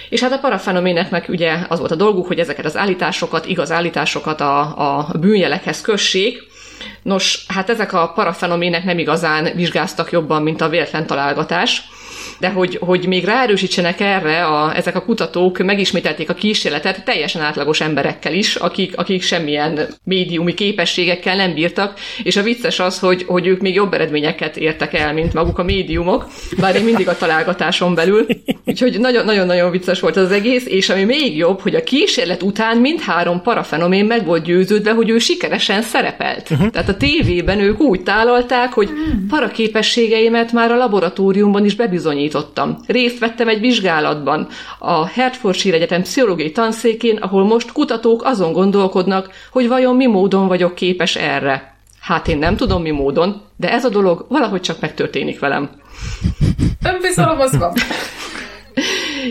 És 0.10 0.22
hát 0.22 0.32
a 0.32 0.40
parafenoméneknek 0.40 1.30
ugye 1.30 1.58
az 1.68 1.80
volt 1.80 1.92
a 1.92 1.96
dolguk, 1.96 2.28
hogy 2.28 2.40
ezeket 2.40 2.66
az 2.66 2.78
állításokat, 2.78 3.46
igaz 3.46 3.72
állításokat 3.72 4.42
a, 4.42 4.60
a 5.00 5.18
bűnjelekhez 5.20 5.82
kössék, 5.82 6.48
Nos, 7.02 7.46
hát 7.48 7.70
ezek 7.70 7.94
a 7.94 8.12
parafenomének 8.16 8.84
nem 8.84 8.98
igazán 8.98 9.56
vizsgáztak 9.56 10.12
jobban, 10.12 10.44
mint 10.44 10.62
a 10.62 10.70
véletlen 10.70 11.08
találgatás, 11.08 11.84
de 12.40 12.50
hogy, 12.50 12.78
hogy 12.82 13.08
még 13.08 13.24
ráerősítsenek 13.24 14.00
erre, 14.00 14.46
a, 14.46 14.76
ezek 14.76 14.96
a 14.96 15.02
kutatók 15.02 15.58
megismételték 15.58 16.30
a 16.30 16.34
kísérletet 16.34 17.04
teljesen 17.04 17.42
átlagos 17.42 17.82
emberekkel 17.82 18.34
is, 18.34 18.56
akik, 18.56 18.98
akik 18.98 19.22
semmilyen 19.22 19.88
médiumi 20.04 20.54
képességekkel 20.54 21.36
nem 21.36 21.54
bírtak, 21.54 22.00
és 22.24 22.36
a 22.36 22.44
vicces 22.44 22.80
az, 22.80 23.00
hogy, 23.00 23.24
hogy 23.28 23.48
ők 23.48 23.62
még 23.62 23.74
jobb 23.74 23.94
eredményeket 23.94 24.58
értek 24.58 24.94
el, 24.94 25.14
mint 25.14 25.34
maguk 25.34 25.58
a 25.58 25.64
médiumok, 25.64 26.28
bár 26.60 26.76
én 26.76 26.84
mindig 26.84 27.08
a 27.08 27.18
találgatáson 27.18 27.96
belül. 27.96 28.26
Úgyhogy 28.66 29.00
nagyon-nagyon 29.00 29.72
vicces 29.72 30.00
volt 30.00 30.18
az 30.18 30.32
egész, 30.32 30.66
és 30.66 30.90
ami 30.90 31.04
még 31.04 31.38
jobb, 31.38 31.60
hogy 31.60 31.76
a 31.76 31.84
kísérlet 31.84 32.44
után 32.44 32.78
mindhárom 32.78 33.42
parafenomén 33.42 34.06
meg 34.06 34.26
volt 34.26 34.44
győződve, 34.44 34.92
hogy 34.92 35.10
ő 35.10 35.18
sikeresen 35.18 35.82
szerepelt. 35.82 36.50
Uh-huh. 36.50 36.70
Tehát 36.70 36.90
a 36.90 36.98
tévében 36.98 37.60
ők 37.60 37.80
úgy 37.80 38.04
tálalták, 38.04 38.74
hogy 38.74 38.90
paraképességeimet 39.30 40.52
már 40.52 40.72
a 40.72 40.76
laboratóriumban 40.76 41.66
is 41.66 41.76
bebizonyít 41.76 42.29
bizonyítottam. 42.30 42.78
Részt 42.88 43.20
vettem 43.20 43.48
egy 43.48 43.60
vizsgálatban 43.60 44.48
a 44.80 45.08
Hertfordshire 45.08 45.76
Egyetem 45.76 46.02
pszichológiai 46.02 46.52
tanszékén, 46.52 47.18
ahol 47.18 47.44
most 47.44 47.72
kutatók 47.72 48.24
azon 48.24 48.52
gondolkodnak, 48.52 49.30
hogy 49.52 49.68
vajon 49.68 49.96
mi 49.96 50.08
módon 50.08 50.48
vagyok 50.48 50.76
képes 50.76 51.16
erre. 51.16 51.78
Hát 52.00 52.28
én 52.28 52.38
nem 52.38 52.56
tudom 52.56 52.82
mi 52.82 52.92
módon, 52.92 53.42
de 53.58 53.72
ez 53.72 53.86
a 53.86 53.90
dolog 53.90 54.26
valahogy 54.30 54.62
csak 54.62 54.80
megtörténik 54.80 55.40
velem. 55.40 55.70
Önbizalom 56.94 57.40
az 57.40 57.58
van. 57.58 57.74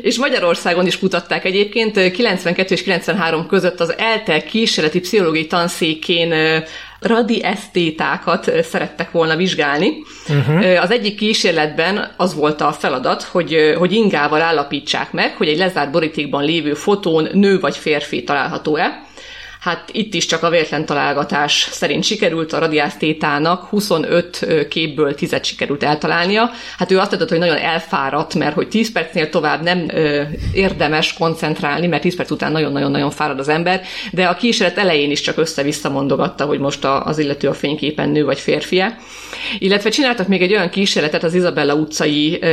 és 0.02 0.18
Magyarországon 0.18 0.87
is 0.87 0.98
kutatták 0.98 1.44
egyébként 1.44 2.11
92 2.11 2.74
és 2.74 2.82
93 2.82 3.46
között 3.46 3.80
az 3.80 3.94
ELTE 3.98 4.42
kísérleti 4.42 5.00
pszichológiai 5.00 5.46
tanszékén 5.46 6.62
radiesztétákat 7.00 8.62
szerettek 8.62 9.11
volna 9.11 9.37
vizsgálni. 9.37 9.92
Uh-huh. 10.28 10.82
Az 10.82 10.90
egyik 10.90 11.16
kísérletben 11.16 12.11
az 12.16 12.34
volt 12.34 12.61
a 12.61 12.72
feladat, 12.72 13.22
hogy, 13.22 13.74
hogy 13.78 13.92
ingával 13.92 14.40
állapítsák 14.40 15.12
meg, 15.12 15.34
hogy 15.37 15.48
egy 15.48 15.58
lezárt 15.58 15.90
borítékban 15.90 16.44
lévő 16.44 16.74
fotón 16.74 17.28
nő 17.32 17.61
vagy 17.61 17.76
férfi 17.76 18.24
található-e. 18.24 19.06
Hát 19.68 19.90
itt 19.92 20.14
is 20.14 20.26
csak 20.26 20.42
a 20.42 20.50
véletlen 20.50 20.87
találgatás 20.87 21.68
szerint 21.70 22.04
sikerült 22.04 22.52
a 22.52 22.59
radiásztétának 22.59 23.62
25 23.62 24.46
képből 24.68 25.14
10 25.14 25.37
sikerült 25.42 25.83
eltalálnia. 25.83 26.50
Hát 26.78 26.90
ő 26.90 26.98
azt 26.98 27.12
adott, 27.12 27.28
hogy 27.28 27.38
nagyon 27.38 27.57
elfáradt, 27.57 28.35
mert 28.35 28.54
hogy 28.54 28.68
10 28.68 28.92
percnél 28.92 29.28
tovább 29.28 29.62
nem 29.62 29.88
ö, 29.94 30.22
érdemes 30.52 31.12
koncentrálni, 31.12 31.87
mert 31.87 32.02
10 32.02 32.16
perc 32.16 32.31
után 32.31 32.52
nagyon-nagyon-nagyon 32.52 33.11
fárad 33.11 33.38
az 33.38 33.48
ember, 33.48 33.83
de 34.12 34.26
a 34.26 34.35
kísérlet 34.35 34.78
elején 34.78 35.11
is 35.11 35.20
csak 35.20 35.38
össze-vissza 35.38 35.90
mondogatta, 35.90 36.44
hogy 36.44 36.59
most 36.59 36.85
a, 36.85 37.04
az 37.04 37.18
illető 37.18 37.48
a 37.48 37.54
fényképen 37.54 38.09
nő 38.09 38.24
vagy 38.24 38.38
férfie. 38.38 38.98
Illetve 39.59 39.90
csináltak 39.90 40.28
még 40.28 40.42
egy 40.42 40.52
olyan 40.52 40.70
kísérletet 40.70 41.22
az 41.22 41.35
Izabella 41.35 41.74
utcai 41.74 42.38
ö, 42.40 42.46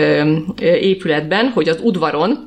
ö, 0.62 0.65
épületben, 0.65 1.47
hogy 1.49 1.69
az 1.69 1.80
udvaron 1.82 2.45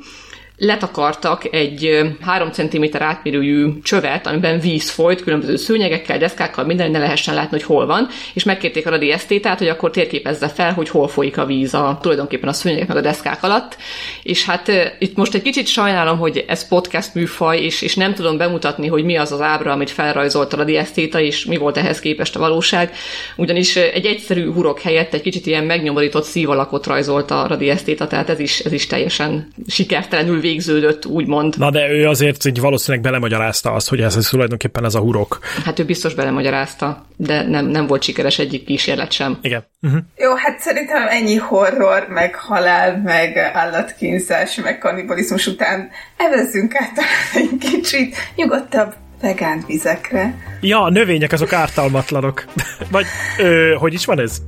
letakartak 0.59 1.55
egy 1.55 2.01
3 2.21 2.51
cm 2.51 2.85
átmérőjű 2.99 3.79
csövet, 3.83 4.27
amiben 4.27 4.61
víz 4.61 4.91
folyt, 4.91 5.23
különböző 5.23 5.57
szőnyegekkel, 5.57 6.19
deszkákkal, 6.19 6.65
minden, 6.65 6.91
ne 6.91 6.99
lehessen 6.99 7.35
látni, 7.35 7.51
hogy 7.51 7.67
hol 7.67 7.87
van, 7.87 8.09
és 8.35 8.45
megkérték 8.45 8.87
a 8.87 8.91
radiesztétát, 8.91 9.59
hogy 9.59 9.69
akkor 9.69 9.91
térképezze 9.91 10.49
fel, 10.49 10.73
hogy 10.73 10.89
hol 10.89 11.09
folyik 11.09 11.39
a 11.39 11.47
víz 11.47 11.75
a, 11.75 11.99
tulajdonképpen 12.03 12.49
a 12.49 12.53
szőnyegek 12.53 12.89
meg 12.89 12.97
a 12.97 13.01
deszkák 13.01 13.43
alatt. 13.43 13.77
És 14.23 14.45
hát 14.45 14.97
itt 14.99 15.17
most 15.17 15.35
egy 15.35 15.43
kicsit 15.43 15.67
sajnálom, 15.67 16.19
hogy 16.19 16.45
ez 16.49 16.69
podcast 16.69 17.15
műfaj, 17.15 17.61
és, 17.61 17.83
és 17.83 17.95
nem 17.95 18.15
tudom 18.15 18.37
bemutatni, 18.37 18.87
hogy 18.87 19.05
mi 19.05 19.17
az 19.17 19.33
az 19.33 19.41
ábra, 19.41 19.73
amit 19.73 19.91
felrajzolt 19.91 20.53
a 20.53 20.57
radiesztéta, 20.57 21.21
és 21.21 21.45
mi 21.45 21.57
volt 21.57 21.77
ehhez 21.77 22.01
képest 22.01 22.37
a 22.37 22.41
valóság. 22.41 22.93
Ugyanis 23.37 23.77
egy 23.77 24.07
egyszerű 24.07 24.53
hurok 24.53 24.81
helyett 24.81 25.15
egy 25.15 25.23
kicsit 25.23 25.47
ilyen 25.47 25.65
megnyomorított 25.65 26.25
szívalakot 26.25 26.87
rajzolt 26.87 27.31
a 27.31 27.47
radiesztéta, 27.47 28.07
tehát 28.07 28.29
ez 28.29 28.39
is, 28.39 28.59
ez 28.59 28.73
is 28.73 28.87
teljesen 28.87 29.49
sikertelenül 29.67 30.41
végződött, 30.49 31.07
úgymond. 31.07 31.59
Na 31.59 31.71
de 31.71 31.91
ő 31.91 32.09
azért 32.09 32.45
így 32.45 32.61
valószínűleg 32.61 33.05
belemagyarázta 33.05 33.73
azt, 33.73 33.89
hogy 33.89 34.01
ez, 34.01 34.17
ez 34.17 34.29
tulajdonképpen 34.29 34.85
ez 34.85 34.95
a 34.95 34.99
hurok. 34.99 35.39
Hát 35.65 35.79
ő 35.79 35.85
biztos 35.85 36.15
belemagyarázta, 36.15 37.07
de 37.17 37.49
nem, 37.49 37.67
nem 37.67 37.87
volt 37.87 38.03
sikeres 38.03 38.39
egyik 38.39 38.65
kísérlet 38.65 39.13
sem. 39.13 39.39
Igen. 39.43 39.65
Uh-huh. 39.83 40.01
Jó, 40.17 40.35
hát 40.35 40.59
szerintem 40.59 41.07
ennyi 41.09 41.37
horror, 41.37 42.07
meg 42.09 42.35
halál, 42.35 43.01
meg 43.05 43.37
állatkínzás, 43.37 44.55
meg 44.55 44.79
kannibalizmus 44.79 45.47
után 45.47 45.91
evezzünk 46.17 46.75
át 46.75 46.99
egy 47.41 47.59
kicsit 47.59 48.17
nyugodtabb 48.37 48.95
vegán 49.21 49.65
vizekre. 49.67 50.35
Ja, 50.61 50.83
a 50.83 50.91
növények 50.91 51.33
azok 51.33 51.53
ártalmatlanok. 51.53 52.45
Vagy, 52.91 53.07
ö, 53.39 53.75
hogy 53.79 53.93
is 53.93 54.05
van 54.05 54.21
ez? 54.21 54.43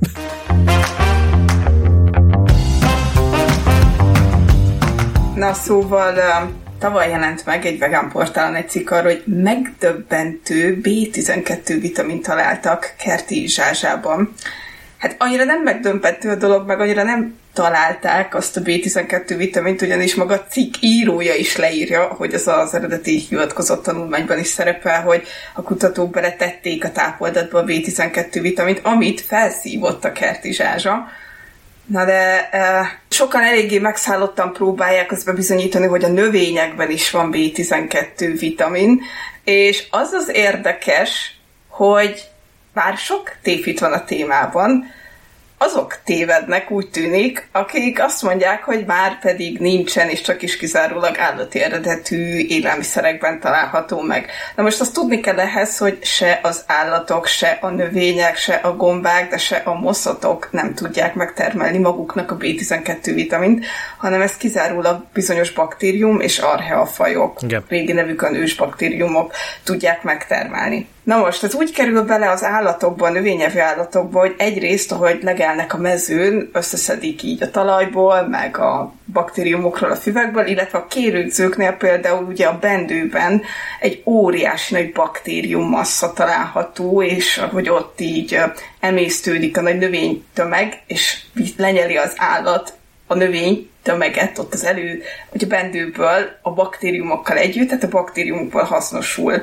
Na 5.35 5.53
szóval 5.53 6.13
tavaly 6.79 7.09
jelent 7.09 7.45
meg 7.45 7.65
egy 7.65 7.79
vegán 7.79 8.09
portálon 8.09 8.55
egy 8.55 8.69
cikk 8.69 8.89
arról, 8.89 9.11
hogy 9.11 9.23
megdöbbentő 9.25 10.79
B12 10.83 11.77
vitamin 11.81 12.21
találtak 12.21 12.93
kerti 12.97 13.47
zsázsában. 13.47 14.33
Hát 14.97 15.15
annyira 15.17 15.43
nem 15.43 15.61
megdöbbentő 15.61 16.29
a 16.29 16.35
dolog, 16.35 16.67
meg 16.67 16.79
annyira 16.79 17.03
nem 17.03 17.39
találták 17.53 18.35
azt 18.35 18.57
a 18.57 18.61
B12 18.61 19.33
vitamint, 19.37 19.81
ugyanis 19.81 20.15
maga 20.15 20.33
a 20.33 20.45
cikk 20.49 20.73
írója 20.79 21.33
is 21.33 21.55
leírja, 21.55 22.03
hogy 22.03 22.33
ez 22.33 22.47
az 22.47 22.73
eredeti 22.73 23.17
hivatkozott 23.17 23.83
tanulmányban 23.83 24.39
is 24.39 24.47
szerepel, 24.47 25.01
hogy 25.01 25.23
a 25.53 25.61
kutatók 25.61 26.09
beletették 26.09 26.85
a 26.85 26.91
tápoldatba 26.91 27.59
a 27.59 27.63
B12 27.63 28.39
vitamint, 28.41 28.79
amit 28.83 29.21
felszívott 29.21 30.05
a 30.05 30.11
kerti 30.11 30.53
zsázsa, 30.53 31.07
Na 31.91 32.05
de 32.05 32.49
e, 32.51 32.85
sokan 33.09 33.43
eléggé 33.43 33.79
megszállottan 33.79 34.53
próbálják 34.53 35.11
azt 35.11 35.25
bebizonyítani, 35.25 35.87
hogy 35.87 36.03
a 36.03 36.07
növényekben 36.07 36.89
is 36.89 37.11
van 37.11 37.31
B12 37.33 38.35
vitamin, 38.39 39.01
és 39.43 39.87
az 39.89 40.11
az 40.11 40.29
érdekes, 40.33 41.35
hogy 41.67 42.23
bár 42.73 42.97
sok 42.97 43.31
tévhit 43.41 43.79
van 43.79 43.93
a 43.93 44.03
témában, 44.03 44.85
azok 45.63 45.99
tévednek, 46.05 46.71
úgy 46.71 46.89
tűnik, 46.89 47.47
akik 47.51 48.01
azt 48.01 48.21
mondják, 48.21 48.63
hogy 48.63 48.85
már 48.85 49.19
pedig 49.19 49.59
nincsen, 49.59 50.09
és 50.09 50.21
csak 50.21 50.41
is 50.41 50.57
kizárólag 50.57 51.17
állati 51.17 51.61
eredetű 51.61 52.37
élelmiszerekben 52.37 53.39
található 53.39 54.01
meg. 54.01 54.29
Na 54.55 54.63
most 54.63 54.81
azt 54.81 54.93
tudni 54.93 55.19
kell 55.19 55.39
ehhez, 55.39 55.77
hogy 55.77 55.97
se 56.03 56.39
az 56.43 56.63
állatok, 56.67 57.25
se 57.25 57.57
a 57.61 57.69
növények, 57.69 58.37
se 58.37 58.53
a 58.53 58.75
gombák, 58.75 59.29
de 59.29 59.37
se 59.37 59.55
a 59.55 59.73
moszatok 59.73 60.47
nem 60.51 60.73
tudják 60.73 61.13
megtermelni 61.13 61.77
maguknak 61.77 62.31
a 62.31 62.37
B12 62.37 63.11
vitamint, 63.13 63.65
hanem 63.97 64.21
ez 64.21 64.37
kizárólag 64.37 65.05
bizonyos 65.13 65.51
baktérium 65.51 66.19
és 66.19 66.37
archeafajok, 66.37 67.41
Igen. 67.41 67.63
régi 67.67 67.93
nevükön 67.93 68.35
ősbaktériumok 68.35 69.33
tudják 69.63 70.03
megtermelni. 70.03 70.87
Na 71.03 71.17
most, 71.17 71.43
ez 71.43 71.55
úgy 71.55 71.71
kerül 71.71 72.03
bele 72.03 72.29
az 72.29 72.43
állatokba, 72.43 73.05
a 73.05 73.11
növényevő 73.11 73.59
állatokba, 73.59 74.19
hogy 74.19 74.35
egyrészt, 74.37 74.91
ahogy 74.91 75.19
legelnek 75.23 75.73
a 75.73 75.77
mezőn, 75.77 76.49
összeszedik 76.53 77.23
így 77.23 77.43
a 77.43 77.51
talajból, 77.51 78.27
meg 78.27 78.57
a 78.57 78.93
baktériumokról 79.13 79.91
a 79.91 79.95
füvekből, 79.95 80.45
illetve 80.45 80.77
a 80.77 80.87
kérődzőknél 80.87 81.71
például 81.71 82.23
ugye 82.23 82.47
a 82.47 82.57
bendőben 82.59 83.41
egy 83.79 84.01
óriási 84.05 84.73
nagy 84.73 84.91
baktériummassa 84.91 86.13
található, 86.13 87.03
és 87.03 87.41
hogy 87.51 87.69
ott 87.69 88.01
így 88.01 88.39
emésztődik 88.79 89.57
a 89.57 89.61
nagy 89.61 89.77
növénytömeg, 89.77 90.81
és 90.87 91.21
lenyeli 91.57 91.97
az 91.97 92.13
állat 92.17 92.73
a 93.07 93.15
növény 93.15 93.69
tömeget 93.83 94.37
ott 94.37 94.53
az 94.53 94.65
elő, 94.65 95.01
hogy 95.29 95.43
a 95.43 95.47
bendőből 95.47 96.29
a 96.41 96.51
baktériumokkal 96.51 97.37
együtt, 97.37 97.67
tehát 97.67 97.83
a 97.83 97.87
baktériumokból 97.87 98.63
hasznosul 98.63 99.41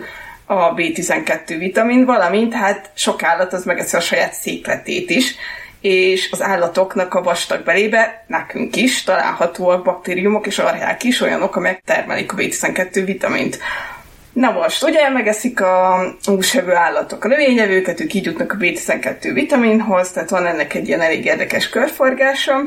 a 0.51 0.75
B12 0.75 1.57
vitamin, 1.59 2.05
valamint 2.05 2.55
hát 2.55 2.91
sok 2.95 3.23
állat 3.23 3.53
az 3.53 3.65
megeszi 3.65 3.97
a 3.97 4.01
saját 4.01 4.33
székletét 4.33 5.11
is, 5.11 5.35
és 5.81 6.29
az 6.31 6.43
állatoknak 6.43 7.15
a 7.15 7.23
vastag 7.23 7.65
belébe, 7.65 8.25
nekünk 8.27 8.77
is 8.77 9.03
találhatóak 9.03 9.85
baktériumok 9.85 10.47
és 10.47 10.59
archák 10.59 11.05
is, 11.05 11.21
olyanok, 11.21 11.57
amelyek 11.57 11.83
termelik 11.85 12.33
a 12.33 12.37
B12 12.37 13.03
vitamint. 13.05 13.59
Na 14.33 14.51
most, 14.51 14.83
ugye 14.83 15.09
megeszik 15.09 15.61
a 15.61 16.05
húsevő 16.23 16.75
állatok 16.75 17.25
a 17.25 17.29
növényevőket, 17.29 18.01
ők 18.01 18.15
így 18.15 18.25
jutnak 18.25 18.53
a 18.53 18.57
B12 18.57 19.31
vitaminhoz, 19.33 20.11
tehát 20.11 20.31
van 20.31 20.47
ennek 20.47 20.75
egy 20.75 20.89
ilyen 20.89 21.01
elég 21.01 21.25
érdekes 21.25 21.69
körforgása. 21.69 22.63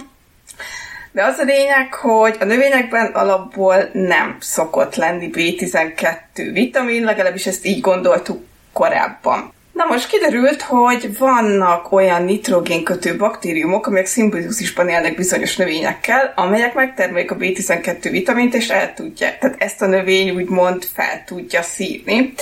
De 1.11 1.23
az 1.23 1.37
a 1.37 1.43
lényeg, 1.43 1.93
hogy 1.93 2.37
a 2.39 2.45
növényekben 2.45 3.05
alapból 3.05 3.89
nem 3.93 4.37
szokott 4.39 4.95
lenni 4.95 5.29
B12 5.33 6.49
vitamin, 6.53 7.03
legalábbis 7.03 7.45
ezt 7.45 7.65
így 7.65 7.81
gondoltuk 7.81 8.43
korábban. 8.73 9.53
Na 9.71 9.85
most 9.85 10.07
kiderült, 10.07 10.61
hogy 10.61 11.17
vannak 11.17 11.91
olyan 11.91 12.23
nitrogénkötő 12.23 13.17
baktériumok, 13.17 13.87
amelyek 13.87 14.05
szimbiózisban 14.05 14.89
élnek 14.89 15.15
bizonyos 15.15 15.55
növényekkel, 15.55 16.33
amelyek 16.35 16.73
megtermelik 16.73 17.31
a 17.31 17.35
B12 17.35 18.07
vitamint, 18.11 18.53
és 18.53 18.69
el 18.69 18.93
tudja, 18.93 19.27
tehát 19.39 19.55
ezt 19.61 19.81
a 19.81 19.85
növény 19.85 20.29
úgymond 20.29 20.83
fel 20.93 21.23
tudja 21.25 21.61
szívni. 21.61 22.33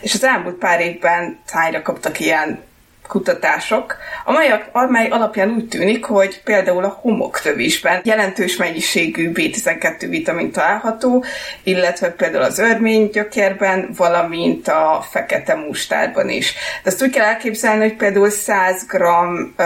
És 0.00 0.14
az 0.14 0.24
elmúlt 0.24 0.54
pár 0.54 0.80
évben 0.80 1.38
szájra 1.44 1.82
kaptak 1.82 2.20
ilyen 2.20 2.58
kutatások, 3.12 3.96
amely, 4.24 4.64
amely 4.72 5.08
alapján 5.08 5.50
úgy 5.50 5.68
tűnik, 5.68 6.04
hogy 6.04 6.42
például 6.44 6.84
a 6.84 6.98
homoktövésben 7.00 8.00
jelentős 8.04 8.56
mennyiségű 8.56 9.32
B12 9.34 10.06
vitamin 10.08 10.52
található, 10.52 11.24
illetve 11.62 12.10
például 12.10 12.42
az 12.42 12.58
örménygyökérben, 12.58 13.90
valamint 13.96 14.68
a 14.68 15.04
fekete 15.10 15.54
mustárban 15.54 16.28
is. 16.28 16.52
De 16.82 16.90
ezt 16.90 17.02
úgy 17.02 17.10
kell 17.10 17.24
elképzelni, 17.24 17.82
hogy 17.82 17.96
például 17.96 18.30
100 18.30 18.86
g 18.86 18.94
uh, 19.00 19.64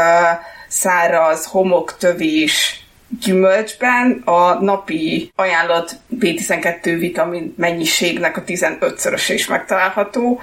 száraz 0.69 1.47
homoktövés 1.47 2.85
gyümölcsben 3.21 4.23
a 4.25 4.55
napi 4.55 5.33
ajánlott 5.37 5.91
B12 6.21 6.97
vitamin 6.99 7.55
mennyiségnek 7.57 8.37
a 8.37 8.43
15-szöröse 8.45 9.31
is 9.33 9.47
megtalálható, 9.47 10.41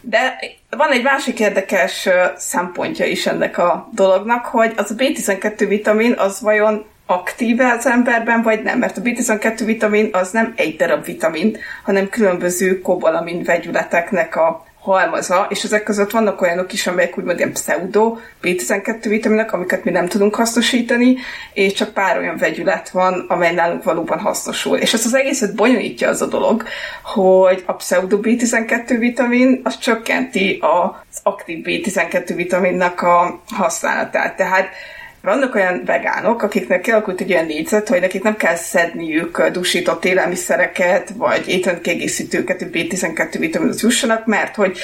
de 0.00 0.38
van 0.76 0.90
egy 0.90 1.02
másik 1.02 1.40
érdekes 1.40 2.08
szempontja 2.36 3.06
is 3.06 3.26
ennek 3.26 3.58
a 3.58 3.88
dolognak, 3.92 4.44
hogy 4.44 4.72
az 4.76 4.90
a 4.90 4.94
B12 4.94 5.64
vitamin 5.68 6.12
az 6.12 6.40
vajon 6.40 6.86
aktíve 7.06 7.72
az 7.72 7.86
emberben, 7.86 8.42
vagy 8.42 8.62
nem, 8.62 8.78
mert 8.78 8.96
a 8.96 9.00
B12 9.00 9.62
vitamin 9.64 10.08
az 10.12 10.30
nem 10.30 10.52
egy 10.56 10.76
darab 10.76 11.04
vitamin, 11.04 11.56
hanem 11.84 12.08
különböző 12.08 12.80
kobalamin 12.80 13.42
vegyületeknek 13.42 14.36
a 14.36 14.64
halmaza, 14.84 15.46
és 15.50 15.64
ezek 15.64 15.82
között 15.82 16.10
vannak 16.10 16.40
olyanok 16.40 16.72
is, 16.72 16.86
amelyek 16.86 17.18
úgymond 17.18 17.38
ilyen 17.38 17.52
pseudo 17.52 18.16
B12 18.42 19.04
vitaminok, 19.08 19.52
amiket 19.52 19.84
mi 19.84 19.90
nem 19.90 20.08
tudunk 20.08 20.34
hasznosítani, 20.34 21.16
és 21.52 21.72
csak 21.72 21.92
pár 21.92 22.18
olyan 22.18 22.36
vegyület 22.36 22.90
van, 22.90 23.24
amely 23.28 23.54
nálunk 23.54 23.84
valóban 23.84 24.18
hasznosul. 24.18 24.76
És 24.76 24.92
ezt 24.92 25.04
az 25.04 25.14
egészet 25.14 25.54
bonyolítja 25.54 26.08
az 26.08 26.22
a 26.22 26.26
dolog, 26.26 26.64
hogy 27.02 27.62
a 27.66 27.72
pseudo 27.72 28.18
B12 28.22 28.96
vitamin 28.98 29.60
az 29.64 29.78
csökkenti 29.78 30.58
az 30.60 31.18
aktív 31.22 31.64
B12 31.64 32.32
vitaminnak 32.36 33.02
a 33.02 33.42
használatát. 33.54 34.36
Tehát 34.36 34.68
vannak 35.24 35.54
olyan 35.54 35.82
vegánok, 35.84 36.42
akiknek 36.42 36.80
kialakult 36.80 37.20
egy 37.20 37.32
olyan 37.32 37.46
négyzet, 37.46 37.88
hogy 37.88 38.00
nekik 38.00 38.22
nem 38.22 38.36
kell 38.36 38.54
szedniük 38.54 39.46
dusított 39.46 40.04
élelmiszereket, 40.04 41.12
vagy 41.16 41.48
étrendkiegészítőket, 41.48 42.58
hogy 42.58 42.70
B12 42.72 43.36
vitaminot 43.38 43.80
jussanak, 43.80 44.26
mert 44.26 44.54
hogy 44.54 44.78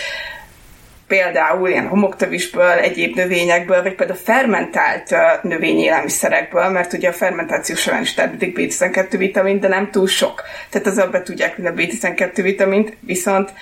például 1.06 1.68
ilyen 1.68 1.86
homoktövisből, 1.86 2.70
egyéb 2.70 3.16
növényekből, 3.16 3.82
vagy 3.82 3.94
például 3.94 4.18
fermentált 4.18 5.14
növényi 5.42 5.82
élelmiszerekből, 5.82 6.68
mert 6.68 6.92
ugye 6.92 7.08
a 7.08 7.12
fermentáció 7.12 7.74
során 7.74 8.02
is 8.02 8.14
termelik 8.14 8.58
B12 8.58 9.14
vitamin, 9.18 9.60
de 9.60 9.68
nem 9.68 9.90
túl 9.90 10.06
sok. 10.06 10.42
Tehát 10.68 10.86
az 10.86 11.10
be 11.10 11.22
tudják 11.22 11.58
a 11.58 11.62
B12 11.62 12.38
vitamint, 12.42 12.96
viszont 13.00 13.52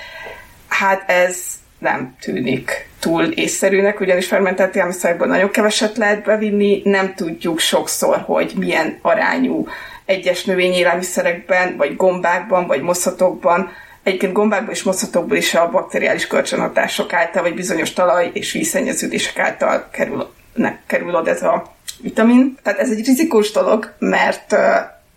hát 0.68 1.10
ez 1.10 1.58
nem 1.78 2.16
tűnik 2.20 2.88
túl 2.98 3.24
észszerűnek, 3.24 4.00
ugyanis 4.00 4.26
fermentált 4.26 4.74
élelmiszerekből 4.74 5.28
nagyon 5.28 5.50
keveset 5.50 5.96
lehet 5.96 6.24
bevinni, 6.24 6.80
nem 6.84 7.14
tudjuk 7.14 7.58
sokszor, 7.58 8.16
hogy 8.26 8.52
milyen 8.56 8.98
arányú 9.02 9.66
egyes 10.04 10.44
növényélelmiszerekben, 10.44 11.76
vagy 11.76 11.96
gombákban, 11.96 12.66
vagy 12.66 12.82
moszatokban, 12.82 13.70
Egyébként 14.02 14.32
gombákból 14.32 14.72
és 14.72 14.82
moszatokból 14.82 15.36
is 15.36 15.54
a 15.54 15.70
bakteriális 15.70 16.26
kölcsönhatások 16.26 17.12
által, 17.12 17.42
vagy 17.42 17.54
bizonyos 17.54 17.92
talaj 17.92 18.30
és 18.32 18.52
vízszennyeződések 18.52 19.38
által 19.38 19.88
kerül, 19.90 20.30
ne, 20.54 20.76
kerül 20.86 21.14
oda 21.14 21.30
ez 21.30 21.42
a 21.42 21.72
vitamin. 22.00 22.56
Tehát 22.62 22.78
ez 22.78 22.90
egy 22.90 23.06
rizikós 23.06 23.50
dolog, 23.50 23.94
mert 23.98 24.56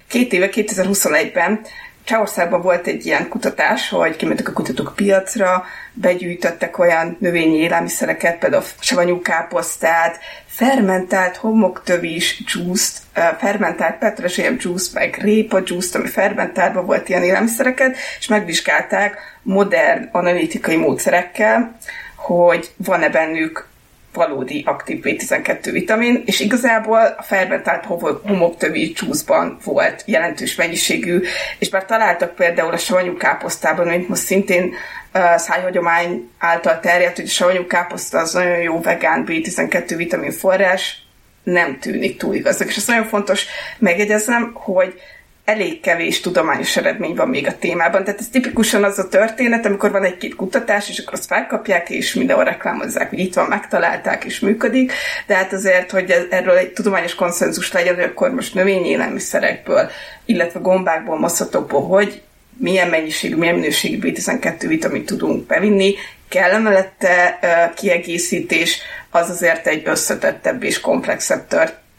két 0.08 0.34
éve, 0.34 0.50
2021-ben 0.52 1.62
Csehországban 2.03 2.61
volt 2.61 2.87
egy 2.87 3.05
ilyen 3.05 3.29
kutatás, 3.29 3.89
hogy 3.89 4.15
kimentek 4.15 4.47
a 4.47 4.53
kutatók 4.53 4.93
piacra, 4.95 5.63
begyűjtöttek 5.93 6.79
olyan 6.79 7.17
növényi 7.19 7.57
élelmiszereket, 7.57 8.37
például 8.37 8.63
savanyú 8.79 9.21
káposztát, 9.21 10.19
fermentált 10.45 11.35
homoktövis 11.35 12.43
juice 12.53 12.99
fermentált 13.37 13.97
petrezselyem 13.97 14.57
juice, 14.59 14.89
meg 14.93 15.17
répa 15.21 15.61
juice 15.65 15.99
ami 15.99 16.07
fermentálva 16.07 16.81
volt 16.81 17.09
ilyen 17.09 17.23
élelmiszereket, 17.23 17.95
és 18.19 18.27
megvizsgálták 18.27 19.17
modern 19.41 20.09
analitikai 20.11 20.75
módszerekkel, 20.75 21.75
hogy 22.15 22.71
van-e 22.77 23.09
bennük 23.09 23.69
valódi 24.13 24.63
aktív 24.65 25.00
B12 25.04 25.69
vitamin, 25.71 26.24
és 26.26 26.39
igazából 26.39 27.15
a 27.17 27.21
fermentált 27.21 27.86
homoktövi 28.26 28.91
csúszban 28.91 29.58
volt 29.63 30.04
jelentős 30.06 30.56
mennyiségű, 30.56 31.21
és 31.60 31.69
bár 31.69 31.86
találtak 31.86 32.36
például 32.36 32.74
a 32.74 32.78
savanyú 32.78 33.17
káposztában, 33.17 33.88
mint 33.88 34.08
most 34.08 34.21
szintén 34.21 34.74
uh, 35.13 35.36
szájhagyomány 35.36 36.30
által 36.38 36.80
terjedt, 36.80 37.15
hogy 37.15 37.26
a 37.26 37.30
savanyú 37.30 37.67
káposzta 37.67 38.19
az 38.19 38.34
nagyon 38.34 38.62
jó 38.62 38.82
vegán 38.82 39.26
B12 39.28 39.93
vitamin 39.97 40.32
forrás, 40.32 41.02
nem 41.43 41.80
tűnik 41.80 42.17
túl 42.17 42.36
igaznak. 42.36 42.67
És 42.67 42.78
ez 42.78 42.88
nagyon 42.88 43.06
fontos 43.06 43.45
megjegyeznem, 43.78 44.52
hogy 44.54 45.02
elég 45.45 45.82
kevés 45.82 46.19
tudományos 46.19 46.77
eredmény 46.77 47.15
van 47.15 47.30
még 47.30 47.47
a 47.47 47.58
témában. 47.58 48.04
Tehát 48.04 48.19
ez 48.19 48.27
tipikusan 48.32 48.84
az 48.84 48.99
a 48.99 49.08
történet, 49.08 49.65
amikor 49.65 49.91
van 49.91 50.04
egy-két 50.04 50.36
kutatás, 50.36 50.89
és 50.89 50.99
akkor 50.99 51.13
azt 51.13 51.25
felkapják, 51.25 51.89
és 51.89 52.13
mindenhol 52.13 52.45
reklámozzák, 52.45 53.10
hogy 53.10 53.19
itt 53.19 53.34
van, 53.34 53.47
megtalálták, 53.47 54.23
és 54.23 54.39
működik. 54.39 54.91
De 55.27 55.36
hát 55.36 55.54
azért, 55.54 55.91
hogy 55.91 56.27
erről 56.30 56.56
egy 56.58 56.73
tudományos 56.73 57.15
konszenzus 57.15 57.71
legyen, 57.71 57.95
hogy 57.95 58.04
akkor 58.04 58.32
most 58.32 58.54
növényélelmiszerekből, 58.54 59.89
illetve 60.25 60.60
gombákból, 60.60 61.19
moszatokból, 61.19 61.88
hogy 61.88 62.21
milyen 62.58 62.88
mennyiségű, 62.88 63.36
milyen 63.36 63.56
minőségű 63.56 64.12
B12 64.12 64.65
vitamint 64.67 65.06
tudunk 65.06 65.45
bevinni, 65.45 65.95
kell 66.30 66.60
mellette 66.60 67.39
kiegészítés, 67.75 68.82
az 69.10 69.30
azért 69.30 69.67
egy 69.67 69.82
összetettebb 69.86 70.63
és 70.63 70.80
komplexebb 70.80 71.47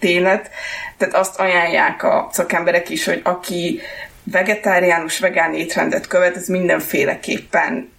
történet. 0.02 0.50
Tehát 0.96 1.14
azt 1.14 1.38
ajánlják 1.38 2.02
a 2.02 2.28
szakemberek 2.32 2.88
is, 2.88 3.04
hogy 3.04 3.20
aki 3.24 3.80
vegetáriánus, 4.24 5.18
vegán 5.18 5.54
étrendet 5.54 6.06
követ, 6.06 6.36
ez 6.36 6.46
mindenféleképpen 6.48 7.90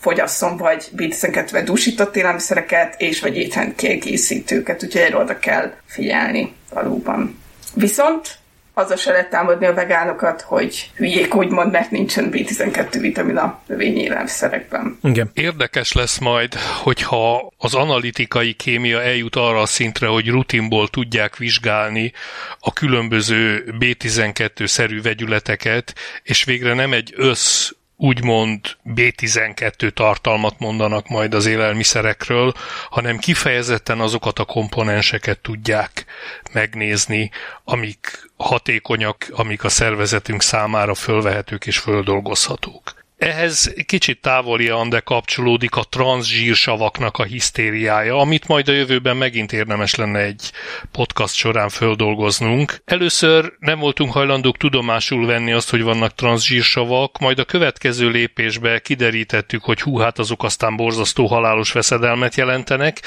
fogyasszon 0.00 0.56
vagy 0.56 0.88
B12 0.96 1.62
dúsított 1.64 2.16
élelmiszereket, 2.16 3.00
és 3.00 3.20
vagy 3.20 3.36
étrend 3.36 3.74
kiegészítőket, 3.74 4.82
úgyhogy 4.82 5.00
erről 5.00 5.20
oda 5.20 5.38
kell 5.38 5.72
figyelni 5.86 6.54
valóban. 6.72 7.38
Viszont 7.74 8.38
azzal 8.78 8.96
se 8.96 9.10
lehet 9.10 9.30
támadni 9.30 9.66
a 9.66 9.74
vegánokat, 9.74 10.40
hogy 10.40 10.90
hülyék 10.94 11.34
úgymond, 11.34 11.72
mert 11.72 11.90
nincsen 11.90 12.30
B12 12.32 12.96
vitamin 13.00 13.36
a 13.36 13.60
növényi 13.66 14.00
élelmiszerekben. 14.00 14.98
Igen. 15.02 15.30
Érdekes 15.34 15.92
lesz 15.92 16.18
majd, 16.18 16.54
hogyha 16.82 17.52
az 17.58 17.74
analitikai 17.74 18.52
kémia 18.52 19.02
eljut 19.02 19.36
arra 19.36 19.60
a 19.60 19.66
szintre, 19.66 20.06
hogy 20.06 20.28
rutinból 20.28 20.88
tudják 20.88 21.36
vizsgálni 21.36 22.12
a 22.58 22.72
különböző 22.72 23.74
B12-szerű 23.80 25.00
vegyületeket, 25.02 25.94
és 26.22 26.44
végre 26.44 26.74
nem 26.74 26.92
egy 26.92 27.14
össz 27.16 27.70
úgymond 27.96 28.60
B12 28.94 29.90
tartalmat 29.90 30.58
mondanak 30.58 31.08
majd 31.08 31.34
az 31.34 31.46
élelmiszerekről, 31.46 32.52
hanem 32.90 33.18
kifejezetten 33.18 34.00
azokat 34.00 34.38
a 34.38 34.44
komponenseket 34.44 35.38
tudják 35.38 36.04
megnézni, 36.52 37.30
amik 37.64 38.25
hatékonyak, 38.36 39.26
amik 39.30 39.64
a 39.64 39.68
szervezetünk 39.68 40.42
számára 40.42 40.94
fölvehetők 40.94 41.66
és 41.66 41.78
földolgozhatók. 41.78 43.05
Ehhez 43.16 43.74
kicsit 43.86 44.20
távolian, 44.20 44.88
de 44.88 45.00
kapcsolódik 45.00 45.76
a 45.76 45.82
transzsírsavaknak 45.82 47.18
a 47.18 47.22
hisztériája, 47.22 48.16
amit 48.16 48.48
majd 48.48 48.68
a 48.68 48.72
jövőben 48.72 49.16
megint 49.16 49.52
érdemes 49.52 49.94
lenne 49.94 50.18
egy 50.18 50.50
podcast 50.92 51.34
során 51.34 51.68
földolgoznunk. 51.68 52.82
Először 52.84 53.52
nem 53.58 53.78
voltunk 53.78 54.12
hajlandók 54.12 54.56
tudomásul 54.56 55.26
venni 55.26 55.52
azt, 55.52 55.70
hogy 55.70 55.82
vannak 55.82 56.14
transzsírsavak, 56.14 57.18
majd 57.18 57.38
a 57.38 57.44
következő 57.44 58.08
lépésbe 58.08 58.78
kiderítettük, 58.78 59.64
hogy 59.64 59.80
hú, 59.80 59.98
hát 59.98 60.18
azok 60.18 60.44
aztán 60.44 60.76
borzasztó 60.76 61.26
halálos 61.26 61.72
veszedelmet 61.72 62.34
jelentenek, 62.34 63.02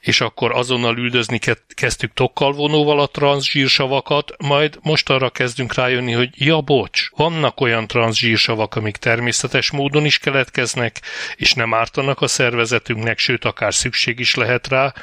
és 0.00 0.20
akkor 0.20 0.52
azonnal 0.52 0.96
üldözni 0.96 1.38
kezdtük 1.74 2.12
tokkalvonóval 2.12 3.00
a 3.00 3.06
transzsírsavakat, 3.06 4.34
majd 4.38 4.78
most 4.82 5.10
arra 5.10 5.30
kezdünk 5.30 5.74
rájönni, 5.74 6.12
hogy 6.12 6.30
ja 6.34 6.60
bocs, 6.60 7.10
vannak 7.16 7.60
olyan 7.60 7.86
transzsírsavak, 7.86 8.74
amik 8.74 8.96
természetesen 8.96 9.50
természetes 9.52 9.70
módon 9.70 10.04
is 10.04 10.18
keletkeznek, 10.18 11.00
és 11.36 11.54
nem 11.54 11.74
ártanak 11.74 12.20
a 12.20 12.26
szervezetünknek, 12.26 13.18
sőt, 13.18 13.44
akár 13.44 13.74
szükség 13.74 14.18
is 14.18 14.34
lehet 14.34 14.68
rá, 14.68 14.94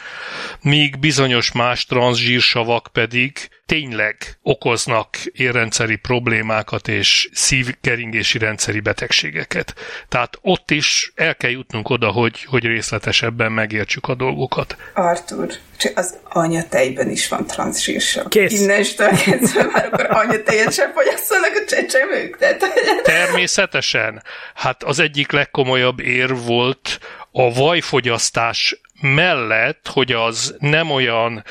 míg 0.61 0.99
bizonyos 0.99 1.51
más 1.51 1.85
transzsírsavak 1.85 2.89
pedig 2.91 3.49
tényleg 3.69 4.37
okoznak 4.41 5.17
érrendszeri 5.31 5.95
problémákat 5.95 6.87
és 6.87 7.29
szívkeringési 7.33 8.37
rendszeri 8.37 8.79
betegségeket. 8.79 9.73
Tehát 10.07 10.37
ott 10.41 10.71
is 10.71 11.11
el 11.15 11.35
kell 11.35 11.49
jutnunk 11.49 11.89
oda, 11.89 12.11
hogy, 12.11 12.43
hogy 12.43 12.63
részletesebben 12.63 13.51
megértsük 13.51 14.07
a 14.07 14.15
dolgokat. 14.15 14.77
Artur, 14.93 15.47
csak 15.77 15.97
az 15.97 16.17
anyatejben 16.29 17.09
is 17.09 17.27
van 17.27 17.45
transzsírsav. 17.45 18.27
Kész. 18.27 18.61
Innestől 18.61 19.09
kezdve 19.09 19.63
már 19.73 19.85
akkor 19.85 20.05
anyatejet 20.09 20.73
sem 20.73 20.91
fogyasszanak 20.91 21.51
a 21.55 21.65
csecsemők. 21.67 22.37
Tehát... 22.37 22.63
Természetesen. 23.03 24.23
Hát 24.53 24.83
az 24.83 24.99
egyik 24.99 25.31
legkomolyabb 25.31 25.99
ér 25.99 26.35
volt 26.35 26.99
a 27.31 27.53
vajfogyasztás 27.53 28.81
mellett, 29.01 29.87
hogy 29.87 30.11
az 30.11 30.55
nem 30.59 30.91
olyan 30.91 31.43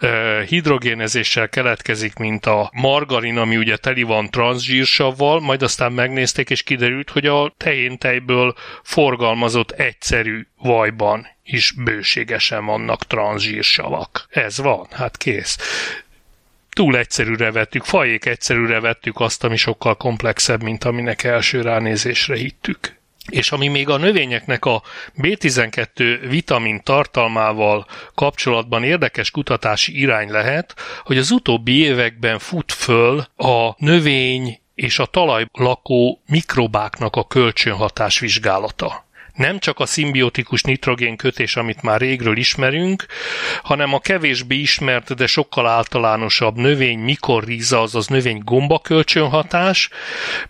uh, 0.00 0.40
hidrogénezéssel 0.40 1.48
keletkezik, 1.48 2.14
mint 2.14 2.46
a 2.46 2.70
margarin, 2.72 3.38
ami 3.38 3.56
ugye 3.56 3.76
teli 3.76 4.02
van 4.02 4.30
transzsírsavval, 4.30 5.40
majd 5.40 5.62
aztán 5.62 5.92
megnézték, 5.92 6.50
és 6.50 6.62
kiderült, 6.62 7.10
hogy 7.10 7.26
a 7.26 7.54
tejéntejből 7.56 8.54
forgalmazott 8.82 9.70
egyszerű 9.70 10.46
vajban 10.58 11.26
is 11.44 11.72
bőségesen 11.72 12.64
vannak 12.64 13.06
transzsírsavak. 13.06 14.26
Ez 14.30 14.58
van, 14.58 14.86
hát 14.90 15.16
kész 15.16 15.58
túl 16.76 16.96
egyszerűre 16.96 17.50
vettük, 17.50 17.84
fajék 17.84 18.24
egyszerűre 18.24 18.80
vettük 18.80 19.20
azt, 19.20 19.44
ami 19.44 19.56
sokkal 19.56 19.96
komplexebb, 19.96 20.62
mint 20.62 20.84
aminek 20.84 21.24
első 21.24 21.60
ránézésre 21.60 22.36
hittük. 22.36 22.95
És 23.30 23.52
ami 23.52 23.68
még 23.68 23.88
a 23.88 23.96
növényeknek 23.96 24.64
a 24.64 24.82
B12 25.18 26.18
vitamin 26.28 26.82
tartalmával 26.82 27.86
kapcsolatban 28.14 28.84
érdekes 28.84 29.30
kutatási 29.30 29.98
irány 30.00 30.30
lehet, 30.30 30.74
hogy 31.04 31.18
az 31.18 31.30
utóbbi 31.30 31.78
években 31.78 32.38
fut 32.38 32.72
föl 32.72 33.26
a 33.36 33.74
növény 33.78 34.60
és 34.74 34.98
a 34.98 35.06
talaj 35.06 35.46
lakó 35.52 36.22
mikrobáknak 36.26 37.16
a 37.16 37.26
kölcsönhatás 37.26 38.18
vizsgálata 38.18 39.05
nem 39.36 39.58
csak 39.58 39.78
a 39.78 39.86
szimbiotikus 39.86 40.62
nitrogén 40.62 41.16
kötés, 41.16 41.56
amit 41.56 41.82
már 41.82 42.00
régről 42.00 42.36
ismerünk, 42.36 43.06
hanem 43.62 43.94
a 43.94 43.98
kevésbé 43.98 44.56
ismert, 44.56 45.14
de 45.14 45.26
sokkal 45.26 45.66
általánosabb 45.66 46.56
növény 46.56 46.98
mikorríza, 46.98 47.80
azaz 47.80 48.06
növény 48.06 48.40
gomba 48.44 48.78
kölcsönhatás, 48.78 49.88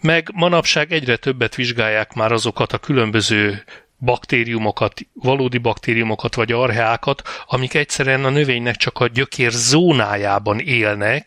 meg 0.01 0.31
manapság 0.35 0.93
egyre 0.93 1.17
többet 1.17 1.55
vizsgálják 1.55 2.13
már 2.13 2.33
azokat 2.33 2.73
a 2.73 2.79
különböző 2.79 3.65
baktériumokat, 3.99 4.93
valódi 5.13 5.59
baktériumokat 5.59 6.35
vagy 6.35 6.53
archeákat, 6.53 7.23
amik 7.47 7.75
egyszerűen 7.75 8.25
a 8.25 8.31
növénynek 8.31 8.77
csak 8.77 8.99
a 8.99 9.07
gyökér 9.07 9.51
zónájában 9.51 10.59
élnek, 10.59 11.25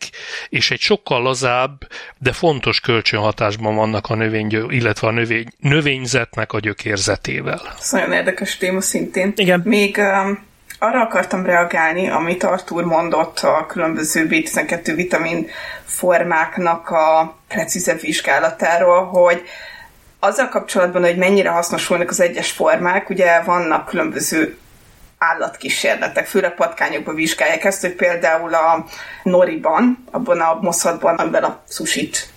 és 0.50 0.72
egy 0.72 0.80
sokkal 0.80 1.22
lazább, 1.22 1.88
de 2.18 2.32
fontos 2.32 2.80
kölcsönhatásban 2.80 3.76
vannak 3.76 4.10
a 4.10 4.16
növény, 4.16 4.66
illetve 4.70 5.08
a 5.08 5.12
növény, 5.12 5.48
növényzetnek 5.60 6.54
a 6.54 6.60
gyökérzetével. 6.60 7.62
Ez 7.80 7.92
nagyon 7.92 8.12
érdekes 8.12 8.58
téma 8.58 8.82
szintén. 8.82 9.34
Igen. 9.36 9.62
Még 9.66 9.98
um, 9.98 10.48
arra 10.80 11.02
akartam 11.02 11.46
reagálni, 11.46 12.10
amit 12.10 12.44
Artur 12.44 12.84
mondott 12.84 13.40
a 13.40 13.66
különböző 13.66 14.28
B12 14.30 14.92
vitamin 14.96 15.48
formáknak 15.86 16.90
a 16.90 17.38
precízebb 17.48 18.00
vizsgálatáról, 18.00 19.06
hogy 19.06 19.44
azzal 20.20 20.50
kapcsolatban, 20.50 21.04
hogy 21.04 21.18
mennyire 21.18 21.50
hasznosulnak 21.50 22.10
az 22.10 22.20
egyes 22.20 22.52
formák, 22.52 23.10
ugye 23.10 23.42
vannak 23.42 23.86
különböző 23.86 24.58
állatkísérletek, 25.18 26.28
főleg 26.28 26.56
patkányokban 26.56 27.16
vizsgálják 27.16 27.64
ezt, 27.64 27.82
hogy 27.82 27.94
például 27.94 28.54
a 28.54 28.86
noriban, 29.24 30.04
abban 30.12 30.40
a 30.40 30.60
moszatban, 30.62 31.16
amiben 31.16 31.44
a 31.44 31.62
susit 31.70 32.30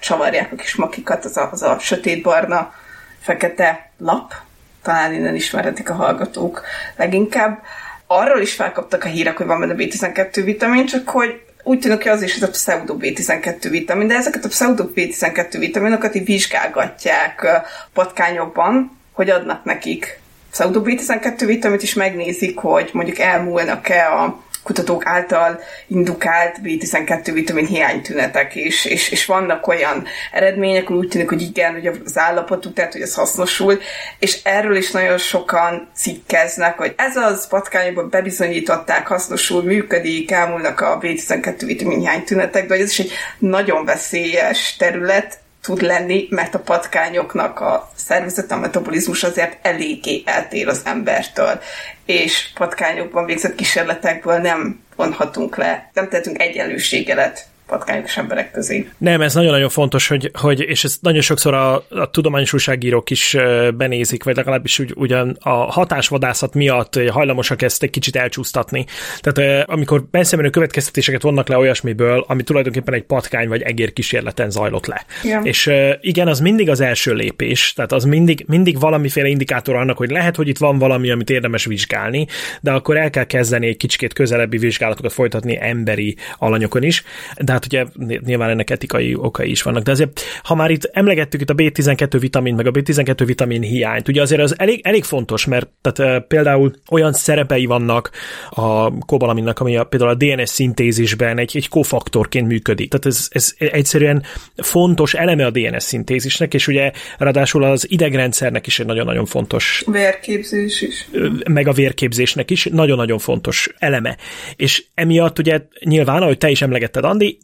csavarják 0.00 0.52
a 0.52 0.56
kis 0.56 0.74
makikat, 0.74 1.24
az 1.24 1.36
a, 1.36 1.48
az 1.52 1.62
a 1.62 1.78
sötétbarna, 1.78 2.72
fekete 3.20 3.90
lap, 3.98 4.34
talán 4.82 5.12
innen 5.12 5.34
ismerhetik 5.34 5.90
a 5.90 5.94
hallgatók 5.94 6.62
leginkább. 6.96 7.62
Arról 8.06 8.40
is 8.40 8.54
felkaptak 8.54 9.04
a 9.04 9.08
hírek, 9.08 9.36
hogy 9.36 9.46
van 9.46 9.60
benne 9.60 9.74
B12 9.76 10.40
vitamin, 10.44 10.86
csak 10.86 11.08
hogy 11.08 11.42
úgy 11.62 11.78
tűnik, 11.78 12.02
hogy 12.02 12.12
az 12.12 12.22
is 12.22 12.36
ez 12.36 12.42
a 12.42 12.50
pseudo 12.50 12.96
B12 12.98 13.66
vitamin, 13.70 14.06
de 14.06 14.14
ezeket 14.14 14.44
a 14.44 14.48
pseudo 14.48 14.84
B12 14.94 15.56
vitaminokat 15.58 16.14
így 16.14 16.24
vizsgálgatják 16.24 17.46
patkányokban, 17.92 18.98
hogy 19.12 19.30
adnak 19.30 19.64
nekik 19.64 20.20
pseudo 20.50 20.82
B12 20.84 21.42
vitamint, 21.46 21.82
és 21.82 21.94
megnézik, 21.94 22.58
hogy 22.58 22.90
mondjuk 22.92 23.18
elmúlnak-e 23.18 24.12
a 24.12 24.42
kutatók 24.62 25.06
által 25.06 25.60
indukált 25.86 26.56
B12 26.62 27.30
vitamin 27.32 27.66
hiánytünetek 27.66 28.54
is, 28.54 28.84
és, 28.84 29.10
és 29.10 29.26
vannak 29.26 29.66
olyan 29.66 30.06
eredmények, 30.32 30.86
hogy 30.86 30.96
úgy 30.96 31.08
tűnik, 31.08 31.28
hogy 31.28 31.42
igen, 31.42 31.72
hogy 31.72 31.86
az 32.04 32.18
állapotuk, 32.18 32.74
tehát 32.74 32.92
hogy 32.92 33.02
ez 33.02 33.14
hasznosul, 33.14 33.80
és 34.18 34.38
erről 34.42 34.76
is 34.76 34.90
nagyon 34.90 35.18
sokan 35.18 35.88
cikkeznek, 35.94 36.78
hogy 36.78 36.94
ez 36.96 37.16
az 37.16 37.48
patkányokban 37.48 38.10
bebizonyították, 38.10 39.06
hasznosul, 39.06 39.62
működik, 39.62 40.30
elmúlnak 40.30 40.80
a 40.80 40.98
B12 40.98 41.62
vitamin 41.66 41.98
hiánytünetek, 41.98 42.66
de 42.66 42.74
hogy 42.74 42.82
ez 42.82 42.90
is 42.90 42.98
egy 42.98 43.12
nagyon 43.38 43.84
veszélyes 43.84 44.76
terület, 44.76 45.38
tud 45.62 45.82
lenni, 45.82 46.26
mert 46.30 46.54
a 46.54 46.58
patkányoknak 46.58 47.60
a 47.60 47.90
szervezet, 47.94 48.50
a 48.50 48.56
metabolizmus 48.56 49.22
azért 49.22 49.66
eléggé 49.66 50.22
eltér 50.24 50.68
az 50.68 50.80
embertől, 50.84 51.60
és 52.06 52.50
patkányokban 52.54 53.24
végzett 53.24 53.54
kísérletekből 53.54 54.38
nem 54.38 54.82
vonhatunk 54.96 55.56
le, 55.56 55.90
nem 55.92 56.08
tehetünk 56.08 56.42
egyenlőségelet 56.42 57.49
patkányos 57.70 58.16
emberek 58.16 58.50
közé. 58.50 58.88
Nem, 58.98 59.20
ez 59.20 59.34
nagyon-nagyon 59.34 59.68
fontos, 59.68 60.08
hogy, 60.08 60.30
hogy 60.32 60.60
és 60.60 60.84
ez 60.84 60.96
nagyon 61.00 61.20
sokszor 61.20 61.54
a, 61.54 61.74
a 61.74 62.10
tudományos 62.10 62.52
újságírók 62.52 63.10
is 63.10 63.36
benézik, 63.74 64.24
vagy 64.24 64.36
legalábbis 64.36 64.78
úgy, 64.78 64.92
ugyan 64.96 65.36
a 65.40 65.50
hatásvadászat 65.50 66.54
miatt 66.54 67.08
hajlamosak 67.08 67.62
ezt 67.62 67.82
egy 67.82 67.90
kicsit 67.90 68.16
elcsúsztatni. 68.16 68.86
Tehát 69.20 69.68
amikor 69.68 70.04
beszélmenő 70.10 70.50
következtetéseket 70.50 71.22
vonnak 71.22 71.48
le 71.48 71.56
olyasmiből, 71.56 72.24
ami 72.28 72.42
tulajdonképpen 72.42 72.94
egy 72.94 73.02
patkány 73.02 73.48
vagy 73.48 73.62
egér 73.62 73.92
kísérleten 73.92 74.50
zajlott 74.50 74.86
le. 74.86 75.04
Ja. 75.24 75.40
És 75.42 75.70
igen, 76.00 76.28
az 76.28 76.40
mindig 76.40 76.70
az 76.70 76.80
első 76.80 77.14
lépés, 77.14 77.72
tehát 77.72 77.92
az 77.92 78.04
mindig, 78.04 78.44
mindig 78.46 78.80
valamiféle 78.80 79.28
indikátor 79.28 79.76
annak, 79.76 79.96
hogy 79.96 80.10
lehet, 80.10 80.36
hogy 80.36 80.48
itt 80.48 80.58
van 80.58 80.78
valami, 80.78 81.10
amit 81.10 81.30
érdemes 81.30 81.64
vizsgálni, 81.64 82.26
de 82.60 82.70
akkor 82.70 82.96
el 82.96 83.10
kell 83.10 83.24
kezdeni 83.24 83.66
egy 83.66 83.76
kicsit 83.76 84.12
közelebbi 84.12 84.58
vizsgálatokat 84.58 85.12
folytatni 85.12 85.58
emberi 85.60 86.16
alanyokon 86.38 86.82
is. 86.82 87.04
De 87.38 87.52
hát 87.60 87.94
ugye 87.96 88.18
nyilván 88.24 88.50
ennek 88.50 88.70
etikai 88.70 89.14
okai 89.14 89.50
is 89.50 89.62
vannak, 89.62 89.82
de 89.82 89.90
azért, 89.90 90.20
ha 90.42 90.54
már 90.54 90.70
itt 90.70 90.90
emlegettük 90.92 91.40
itt 91.40 91.50
a 91.50 91.54
B12 91.54 92.16
vitamin, 92.20 92.54
meg 92.54 92.66
a 92.66 92.70
B12 92.70 93.22
vitamin 93.26 93.62
hiányt, 93.62 94.08
ugye 94.08 94.22
azért 94.22 94.40
az 94.40 94.58
elég, 94.58 94.80
elég 94.82 95.04
fontos, 95.04 95.44
mert 95.44 95.68
tehát 95.82 96.26
például 96.26 96.72
olyan 96.90 97.12
szerepei 97.12 97.66
vannak 97.66 98.10
a 98.50 98.98
kobalaminnak, 98.98 99.58
ami 99.58 99.76
a, 99.76 99.84
például 99.84 100.10
a 100.10 100.14
DNS 100.14 100.48
szintézisben 100.48 101.38
egy, 101.38 101.50
egy 101.54 101.68
kofaktorként 101.68 102.46
működik. 102.46 102.90
Tehát 102.90 103.06
ez, 103.06 103.28
ez 103.30 103.54
egyszerűen 103.58 104.22
fontos 104.56 105.14
eleme 105.14 105.46
a 105.46 105.50
DNS 105.50 105.82
szintézisnek, 105.82 106.54
és 106.54 106.68
ugye 106.68 106.90
ráadásul 107.18 107.62
az 107.62 107.90
idegrendszernek 107.90 108.66
is 108.66 108.78
egy 108.78 108.86
nagyon-nagyon 108.86 109.26
fontos. 109.26 109.84
Vérképzés 109.86 110.82
is. 110.82 111.08
Meg 111.50 111.68
a 111.68 111.72
vérképzésnek 111.72 112.50
is 112.50 112.68
nagyon-nagyon 112.72 113.18
fontos 113.18 113.68
eleme. 113.78 114.16
És 114.56 114.84
emiatt 114.94 115.38
ugye 115.38 115.60
nyilván, 115.84 116.22
ahogy 116.22 116.38
te 116.38 116.50
is 116.50 116.62
emlegetted, 116.62 117.04
Andi, 117.04 117.38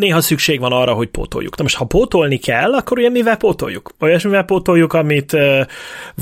néha 0.00 0.20
szükség 0.20 0.60
van 0.60 0.72
arra, 0.72 0.92
hogy 0.92 1.08
pótoljuk. 1.08 1.56
Na 1.56 1.62
most, 1.62 1.76
ha 1.76 1.84
pótolni 1.84 2.36
kell, 2.36 2.74
akkor 2.74 2.98
ugye 2.98 3.08
mivel 3.08 3.36
pótoljuk? 3.36 3.90
Olyasmivel 4.00 4.42
pótoljuk, 4.42 4.92
amit 4.92 5.32
uh, 5.32 5.60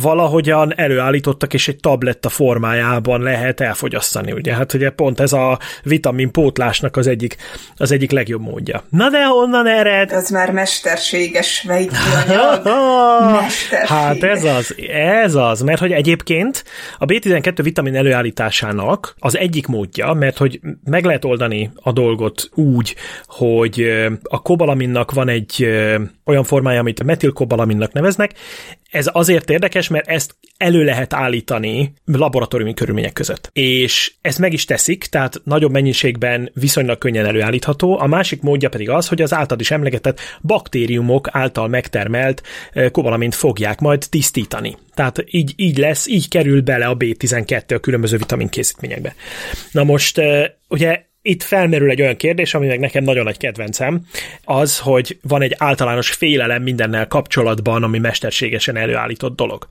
valahogyan 0.03 0.73
előállítottak, 0.77 1.55
és 1.55 1.69
egy 1.69 1.77
tabletta 1.81 2.29
formájában 2.29 3.23
lehet 3.23 3.61
elfogyasztani, 3.61 4.33
ugye? 4.33 4.55
Hát 4.55 4.73
ugye 4.75 4.91
pont 4.91 5.21
ez 5.21 5.33
a 5.33 5.59
vitamin 5.83 6.31
pótlásnak 6.31 6.97
az 6.97 7.07
egyik, 7.07 7.37
az 7.77 7.93
egyik 7.93 8.11
legjobb 8.11 8.41
módja. 8.41 8.83
Na 8.89 9.11
de 9.11 9.25
honnan 9.25 9.67
ered? 9.67 10.13
Ez 10.13 10.31
már 10.31 10.51
mesterséges 10.51 11.63
vegyanyag. 11.67 12.63
mesterséges. 13.41 13.89
Hát 13.89 14.23
ez 14.23 14.45
az, 14.45 14.75
ez 15.23 15.35
az, 15.35 15.61
mert 15.61 15.81
hogy 15.81 15.93
egyébként 15.93 16.65
a 16.99 17.05
B12 17.05 17.59
vitamin 17.63 17.97
előállításának 17.97 19.15
az 19.19 19.37
egyik 19.37 19.67
módja, 19.67 20.13
mert 20.13 20.37
hogy 20.39 20.61
meg 20.85 21.05
lehet 21.05 21.25
oldani 21.25 21.71
a 21.75 21.93
dolgot 21.93 22.51
úgy, 22.55 22.95
hogy 23.27 23.68
hogy 23.75 24.19
a 24.23 24.43
kobalaminnak 24.43 25.13
van 25.13 25.29
egy 25.29 25.67
olyan 26.25 26.45
formája, 26.45 26.81
amit 26.81 27.05
metilkobalaminnak 27.05 27.93
neveznek. 27.93 28.33
Ez 28.91 29.11
azért 29.13 29.51
érdekes, 29.51 29.89
mert 29.89 30.09
ezt 30.09 30.37
elő 30.57 30.85
lehet 30.85 31.13
állítani 31.15 31.93
laboratóriumi 32.05 32.75
körülmények 32.75 33.13
között. 33.13 33.51
És 33.53 34.13
ezt 34.21 34.39
meg 34.39 34.53
is 34.53 34.65
teszik, 34.65 35.05
tehát 35.05 35.41
nagyobb 35.45 35.73
mennyiségben 35.73 36.51
viszonylag 36.55 36.99
könnyen 36.99 37.27
előállítható. 37.27 37.99
A 37.99 38.07
másik 38.07 38.43
módja 38.43 38.69
pedig 38.69 38.91
az, 38.91 39.09
hogy 39.09 39.23
az 39.23 39.35
által 39.35 39.59
is 39.59 39.71
emlegetett 39.71 40.21
baktériumok 40.43 41.29
által 41.31 41.69
megtermelt 41.69 42.43
kobalamint 42.91 43.35
fogják 43.35 43.81
majd 43.81 44.07
tisztítani. 44.11 44.77
Tehát 44.95 45.25
így, 45.27 45.53
így 45.57 45.79
lesz, 45.79 46.07
így 46.07 46.29
kerül 46.29 46.61
bele 46.63 46.87
a 46.87 46.97
B12 46.97 47.75
a 47.75 47.79
különböző 47.79 48.17
vitaminkészítményekbe. 48.17 49.15
Na 49.73 49.85
most 49.85 50.21
ugye 50.69 51.07
itt 51.29 51.43
felmerül 51.43 51.91
egy 51.91 52.01
olyan 52.01 52.17
kérdés, 52.17 52.55
ami 52.55 52.67
meg 52.67 52.81
nekem 52.81 53.05
nagyon 53.05 53.25
nagy 53.25 53.37
kedvencem, 53.37 54.01
az, 54.45 54.79
hogy 54.79 55.19
van 55.23 55.43
egy 55.43 55.55
általános 55.59 56.11
félelem 56.11 56.63
mindennel 56.63 57.07
kapcsolatban, 57.07 57.83
ami 57.83 57.99
mesterségesen 57.99 58.77
előállított 58.77 59.37
dolog. 59.37 59.67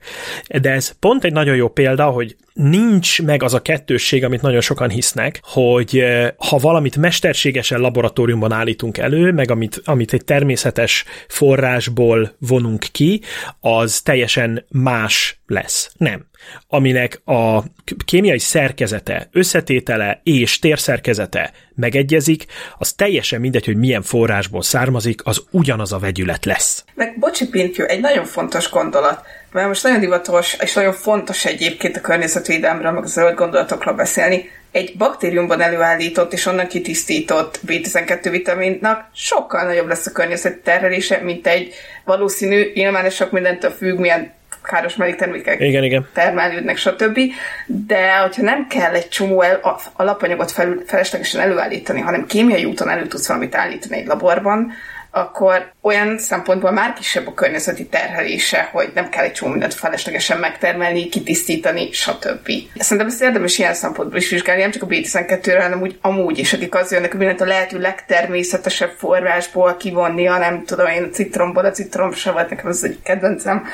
De 0.60 0.70
ez 0.70 0.90
pont 1.00 1.24
egy 1.24 1.32
nagyon 1.32 1.56
jó 1.56 1.68
példa, 1.68 2.04
hogy 2.04 2.36
nincs 2.52 3.22
meg 3.22 3.42
az 3.42 3.54
a 3.54 3.62
kettősség, 3.62 4.24
amit 4.24 4.42
nagyon 4.42 4.60
sokan 4.60 4.90
hisznek, 4.90 5.40
hogy 5.42 5.98
eh, 5.98 6.30
ha 6.36 6.56
valamit 6.56 6.96
mesterségesen 6.96 7.80
laboratóriumban 7.80 8.52
állítunk 8.52 8.98
elő, 8.98 9.32
meg 9.32 9.50
amit, 9.50 9.80
amit 9.84 10.12
egy 10.12 10.24
természetes 10.24 11.04
forrásból 11.28 12.36
vonunk 12.38 12.84
ki, 12.92 13.20
az 13.60 14.00
teljesen 14.00 14.64
más 14.68 15.40
lesz. 15.46 15.92
Nem 15.96 16.26
aminek 16.68 17.20
a 17.24 17.62
kémiai 18.04 18.38
szerkezete, 18.38 19.28
összetétele 19.32 20.20
és 20.22 20.58
térszerkezete 20.58 21.52
megegyezik, 21.74 22.44
az 22.78 22.92
teljesen 22.92 23.40
mindegy, 23.40 23.64
hogy 23.64 23.76
milyen 23.76 24.02
forrásból 24.02 24.62
származik, 24.62 25.20
az 25.24 25.42
ugyanaz 25.50 25.92
a 25.92 25.98
vegyület 25.98 26.44
lesz. 26.44 26.84
Meg 26.94 27.18
bocsi 27.18 27.48
Pintyő, 27.48 27.86
egy 27.86 28.00
nagyon 28.00 28.24
fontos 28.24 28.70
gondolat, 28.70 29.22
mert 29.52 29.66
most 29.66 29.82
nagyon 29.82 30.00
divatos, 30.00 30.56
és 30.60 30.74
nagyon 30.74 30.92
fontos 30.92 31.44
egyébként 31.44 31.96
a 31.96 32.00
környezetvédelemről, 32.00 32.92
meg 32.92 33.02
a 33.02 33.06
zöld 33.06 33.34
gondolatokról 33.34 33.94
beszélni, 33.94 34.48
egy 34.70 34.96
baktériumban 34.96 35.60
előállított 35.60 36.32
és 36.32 36.46
onnan 36.46 36.66
kitisztított 36.66 37.60
B12 37.66 38.28
vitaminnak 38.30 39.08
sokkal 39.14 39.64
nagyobb 39.64 39.88
lesz 39.88 40.06
a 40.06 40.12
környezeti 40.12 40.60
terhelése, 40.60 41.20
mint 41.22 41.46
egy 41.46 41.74
valószínű, 42.04 42.70
nyilván 42.74 43.10
sok 43.10 43.30
mindentől 43.30 43.70
függ, 43.70 43.98
milyen 43.98 44.32
káros 44.68 44.96
melléktermékek 44.96 45.60
igen, 45.60 45.84
igen. 45.84 46.08
termelődnek, 46.12 46.76
stb. 46.76 47.18
De 47.66 48.18
hogyha 48.18 48.42
nem 48.42 48.66
kell 48.66 48.94
egy 48.94 49.08
csomó 49.08 49.42
el, 49.42 49.80
alapanyagot 49.92 50.50
fel, 50.50 50.82
feleslegesen 50.86 51.40
előállítani, 51.40 52.00
hanem 52.00 52.26
kémiai 52.26 52.64
úton 52.64 52.88
elő 52.88 53.06
tudsz 53.06 53.28
valamit 53.28 53.54
állítani 53.54 53.96
egy 53.96 54.06
laborban, 54.06 54.72
akkor 55.10 55.72
olyan 55.80 56.18
szempontból 56.18 56.70
már 56.70 56.92
kisebb 56.92 57.26
a 57.26 57.34
környezeti 57.34 57.86
terhelése, 57.86 58.68
hogy 58.72 58.90
nem 58.94 59.08
kell 59.08 59.24
egy 59.24 59.32
csomó 59.32 59.50
mindent 59.50 59.74
feleslegesen 59.74 60.38
megtermelni, 60.38 61.08
kitisztítani, 61.08 61.92
stb. 61.92 62.50
Szerintem 62.78 63.06
ezt 63.06 63.22
érdemes 63.22 63.58
ilyen 63.58 63.74
szempontból 63.74 64.18
is 64.18 64.30
vizsgálni, 64.30 64.62
nem 64.62 64.70
csak 64.70 64.82
a 64.82 64.86
B12-re, 64.86 65.62
hanem 65.62 65.80
úgy 65.80 65.98
amúgy 66.00 66.38
is, 66.38 66.52
akik 66.52 66.74
az 66.74 66.92
jönnek, 66.92 67.10
hogy 67.10 67.18
mindent 67.18 67.40
a 67.40 67.44
lehető 67.44 67.78
legtermészetesebb 67.78 68.90
forrásból 68.96 69.76
kivonni, 69.76 70.26
a 70.26 70.38
nem 70.38 70.64
tudom 70.64 70.86
én, 70.86 71.02
a 71.02 71.08
citromból, 71.08 71.64
a 71.64 71.70
citromsavat, 71.70 72.50
nekem 72.50 72.66
az 72.66 72.84
egy 72.84 72.98
kedvencem. 73.02 73.64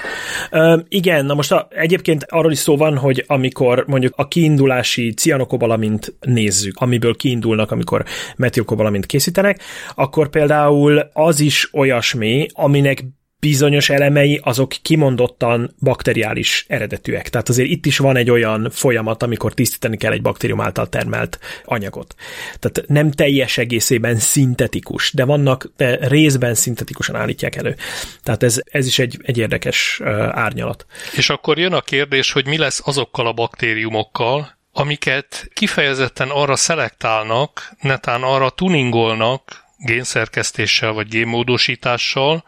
Ö, 0.50 0.76
igen, 0.88 1.24
na 1.24 1.34
most 1.34 1.52
a, 1.52 1.68
egyébként 1.70 2.24
arról 2.28 2.52
is 2.52 2.58
szó 2.58 2.76
van, 2.76 2.96
hogy 2.96 3.24
amikor 3.26 3.84
mondjuk 3.86 4.12
a 4.16 4.28
kiindulási 4.28 5.14
cianokobalamint 5.14 6.14
nézzük, 6.20 6.74
amiből 6.78 7.16
kiindulnak, 7.16 7.70
amikor 7.70 8.04
metilkobalamint 8.36 9.06
készítenek, 9.06 9.60
akkor 9.94 10.28
például 10.28 11.10
az 11.24 11.40
is 11.40 11.68
olyasmi, 11.72 12.46
aminek 12.52 13.04
bizonyos 13.40 13.90
elemei 13.90 14.40
azok 14.42 14.74
kimondottan 14.82 15.74
bakteriális 15.80 16.64
eredetűek. 16.68 17.28
Tehát 17.28 17.48
azért 17.48 17.68
itt 17.68 17.86
is 17.86 17.98
van 17.98 18.16
egy 18.16 18.30
olyan 18.30 18.70
folyamat, 18.70 19.22
amikor 19.22 19.54
tisztítani 19.54 19.96
kell 19.96 20.12
egy 20.12 20.22
baktérium 20.22 20.60
által 20.60 20.88
termelt 20.88 21.38
anyagot. 21.64 22.14
Tehát 22.58 22.88
nem 22.88 23.10
teljes 23.10 23.58
egészében 23.58 24.16
szintetikus, 24.16 25.12
de 25.12 25.24
vannak, 25.24 25.72
de 25.76 26.08
részben 26.08 26.54
szintetikusan 26.54 27.16
állítják 27.16 27.56
elő. 27.56 27.76
Tehát 28.22 28.42
ez, 28.42 28.60
ez 28.64 28.86
is 28.86 28.98
egy, 28.98 29.18
egy 29.22 29.38
érdekes 29.38 30.00
árnyalat. 30.30 30.86
És 31.16 31.30
akkor 31.30 31.58
jön 31.58 31.72
a 31.72 31.80
kérdés, 31.80 32.32
hogy 32.32 32.46
mi 32.46 32.58
lesz 32.58 32.80
azokkal 32.84 33.26
a 33.26 33.32
baktériumokkal, 33.32 34.58
amiket 34.72 35.48
kifejezetten 35.52 36.28
arra 36.28 36.56
szelektálnak, 36.56 37.72
netán 37.80 38.22
arra 38.22 38.50
tuningolnak, 38.50 39.63
génszerkesztéssel 39.76 40.92
vagy 40.92 41.08
génmódosítással, 41.08 42.44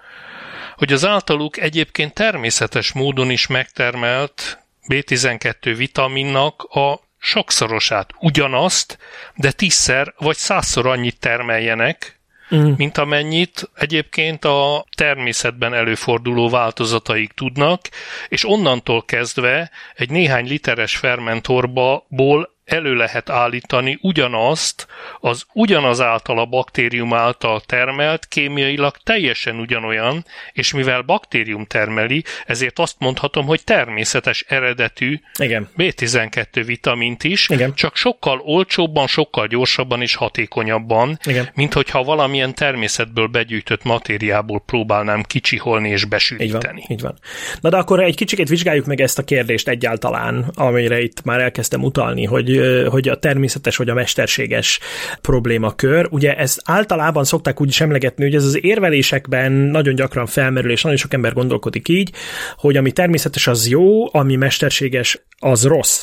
hogy 0.76 0.92
az 0.92 1.04
általuk 1.06 1.56
egyébként 1.56 2.14
természetes 2.14 2.92
módon 2.92 3.30
is 3.30 3.46
megtermelt 3.46 4.64
B12 4.88 5.74
vitaminnak 5.76 6.62
a 6.62 7.00
sokszorosát, 7.18 8.10
ugyanazt, 8.18 8.98
de 9.34 9.52
tízszer 9.52 10.14
vagy 10.18 10.36
százszor 10.36 10.86
annyit 10.86 11.20
termeljenek, 11.20 12.20
mm. 12.54 12.72
mint 12.76 12.98
amennyit 12.98 13.70
egyébként 13.74 14.44
a 14.44 14.84
természetben 14.96 15.74
előforduló 15.74 16.48
változataik 16.48 17.32
tudnak, 17.32 17.80
és 18.28 18.48
onnantól 18.48 19.04
kezdve 19.04 19.70
egy 19.94 20.10
néhány 20.10 20.46
literes 20.48 20.96
fermentorból 20.96 22.55
elő 22.66 22.94
lehet 22.94 23.30
állítani 23.30 23.98
ugyanazt, 24.00 24.86
az 25.20 25.44
ugyanaz 25.52 26.00
által 26.00 26.38
a 26.38 26.44
baktérium 26.44 27.14
által 27.14 27.60
termelt, 27.60 28.26
kémiailag 28.26 28.96
teljesen 29.04 29.58
ugyanolyan, 29.60 30.24
és 30.52 30.72
mivel 30.72 31.02
baktérium 31.02 31.64
termeli, 31.64 32.24
ezért 32.46 32.78
azt 32.78 32.96
mondhatom, 32.98 33.46
hogy 33.46 33.64
természetes 33.64 34.44
eredetű 34.48 35.20
Igen. 35.38 35.68
B12 35.78 36.62
vitamint 36.66 37.24
is, 37.24 37.48
Igen. 37.48 37.74
csak 37.74 37.96
sokkal 37.96 38.40
olcsóbban, 38.44 39.06
sokkal 39.06 39.46
gyorsabban 39.46 40.02
és 40.02 40.14
hatékonyabban, 40.14 41.18
Igen. 41.24 41.48
mint 41.54 41.72
hogyha 41.72 42.02
valamilyen 42.02 42.54
természetből 42.54 43.26
begyűjtött 43.26 43.84
matériából 43.84 44.60
próbálnám 44.66 45.22
kicsiholni 45.22 45.88
és 45.88 45.94
Így 45.94 46.00
van, 46.00 46.08
besűríteni. 46.10 46.84
így 46.88 47.00
van. 47.00 47.14
Na 47.60 47.68
de 47.68 47.76
akkor 47.76 48.02
egy 48.02 48.16
kicsit 48.16 48.48
vizsgáljuk 48.48 48.86
meg 48.86 49.00
ezt 49.00 49.18
a 49.18 49.22
kérdést 49.24 49.68
egyáltalán, 49.68 50.50
amire 50.54 51.00
itt 51.00 51.24
már 51.24 51.40
elkezdtem 51.40 51.82
utalni, 51.84 52.24
hogy, 52.24 52.55
hogy 52.88 53.08
a 53.08 53.18
természetes 53.18 53.76
vagy 53.76 53.88
a 53.88 53.94
mesterséges 53.94 54.80
problémakör. 55.20 56.08
Ugye 56.10 56.36
ezt 56.36 56.60
általában 56.64 57.24
szokták 57.24 57.60
úgy 57.60 57.68
is 57.68 57.80
emlegetni, 57.80 58.24
hogy 58.24 58.34
ez 58.34 58.44
az 58.44 58.64
érvelésekben 58.64 59.52
nagyon 59.52 59.94
gyakran 59.94 60.26
felmerül, 60.26 60.70
és 60.70 60.82
nagyon 60.82 60.98
sok 60.98 61.14
ember 61.14 61.32
gondolkodik 61.32 61.88
így, 61.88 62.12
hogy 62.56 62.76
ami 62.76 62.92
természetes 62.92 63.46
az 63.46 63.68
jó, 63.68 64.14
ami 64.14 64.36
mesterséges 64.36 65.22
az 65.38 65.64
rossz. 65.66 66.02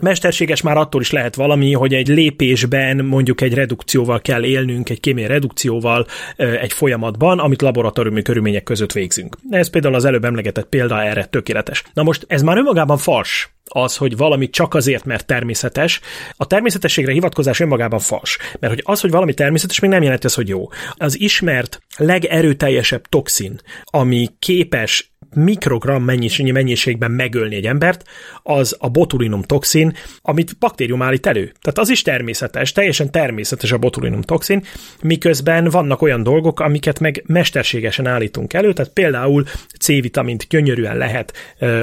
Mesterséges 0.00 0.62
már 0.62 0.76
attól 0.76 1.00
is 1.00 1.10
lehet 1.10 1.34
valami, 1.34 1.72
hogy 1.72 1.94
egy 1.94 2.08
lépésben 2.08 3.04
mondjuk 3.04 3.40
egy 3.40 3.54
redukcióval 3.54 4.20
kell 4.20 4.44
élnünk, 4.44 4.90
egy 4.90 5.00
kémiai 5.00 5.26
redukcióval 5.26 6.06
egy 6.36 6.72
folyamatban, 6.72 7.38
amit 7.38 7.62
laboratóriumi 7.62 8.22
körülmények 8.22 8.62
között 8.62 8.92
végzünk. 8.92 9.36
Ez 9.50 9.70
például 9.70 9.94
az 9.94 10.04
előbb 10.04 10.24
emlegetett 10.24 10.68
példa 10.68 11.02
erre 11.02 11.24
tökéletes. 11.24 11.82
Na 11.94 12.02
most 12.02 12.24
ez 12.28 12.42
már 12.42 12.56
önmagában 12.56 12.96
fals, 12.96 13.50
az, 13.68 13.96
hogy 13.96 14.16
valami 14.16 14.50
csak 14.50 14.74
azért, 14.74 15.04
mert 15.04 15.26
természetes. 15.26 16.00
A 16.36 16.46
természetességre 16.46 17.12
hivatkozás 17.12 17.60
önmagában 17.60 17.98
fals. 17.98 18.38
Mert 18.60 18.72
hogy 18.72 18.82
az, 18.86 19.00
hogy 19.00 19.10
valami 19.10 19.34
természetes, 19.34 19.78
még 19.80 19.90
nem 19.90 20.02
jelenti 20.02 20.26
az, 20.26 20.34
hogy 20.34 20.48
jó. 20.48 20.68
Az 20.94 21.20
ismert 21.20 21.80
legerőteljesebb 21.96 23.06
toxin, 23.06 23.60
ami 23.84 24.28
képes 24.38 25.12
mikrogram 25.34 26.04
mennyiségű 26.04 26.52
mennyiségben 26.52 27.10
megölni 27.10 27.54
egy 27.54 27.66
embert, 27.66 28.04
az 28.42 28.76
a 28.78 28.88
botulinum 28.88 29.42
toxin, 29.42 29.96
amit 30.22 30.58
baktérium 30.58 31.02
állít 31.02 31.26
elő. 31.26 31.52
Tehát 31.60 31.78
az 31.78 31.88
is 31.88 32.02
természetes, 32.02 32.72
teljesen 32.72 33.10
természetes 33.10 33.72
a 33.72 33.78
botulinum 33.78 34.22
toxin, 34.22 34.64
miközben 35.02 35.64
vannak 35.64 36.02
olyan 36.02 36.22
dolgok, 36.22 36.60
amiket 36.60 37.00
meg 37.00 37.22
mesterségesen 37.26 38.06
állítunk 38.06 38.52
elő, 38.52 38.72
tehát 38.72 38.92
például 38.92 39.44
C-vitamint 39.78 40.46
gyönyörűen 40.48 40.96
lehet 40.96 41.32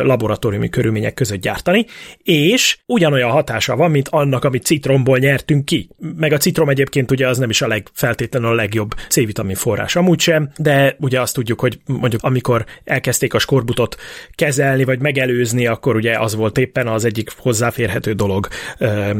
laboratóriumi 0.03 0.69
körülmények 0.69 1.13
között 1.13 1.41
gyártani, 1.41 1.85
és 2.23 2.77
ugyanolyan 2.85 3.31
hatása 3.31 3.75
van, 3.75 3.91
mint 3.91 4.07
annak, 4.07 4.43
amit 4.43 4.65
citromból 4.65 5.17
nyertünk 5.17 5.65
ki. 5.65 5.89
Meg 6.15 6.33
a 6.33 6.37
citrom 6.37 6.69
egyébként 6.69 7.11
ugye 7.11 7.27
az 7.27 7.37
nem 7.37 7.49
is 7.49 7.61
a 7.61 7.67
legfeltétlenül 7.67 8.49
a 8.49 8.53
legjobb 8.53 8.93
C-vitamin 9.09 9.55
forrás 9.55 9.95
amúgy 9.95 10.19
sem, 10.19 10.49
de 10.57 10.95
ugye 10.99 11.21
azt 11.21 11.33
tudjuk, 11.33 11.59
hogy 11.59 11.79
mondjuk 11.85 12.23
amikor 12.23 12.65
elkezdték 12.83 13.33
a 13.35 13.39
skorbutot 13.39 13.95
kezelni, 14.35 14.83
vagy 14.83 14.99
megelőzni, 14.99 15.67
akkor 15.67 15.95
ugye 15.95 16.19
az 16.19 16.35
volt 16.35 16.57
éppen 16.57 16.87
az 16.87 17.05
egyik 17.05 17.31
hozzáférhető 17.37 18.13
dolog 18.13 18.47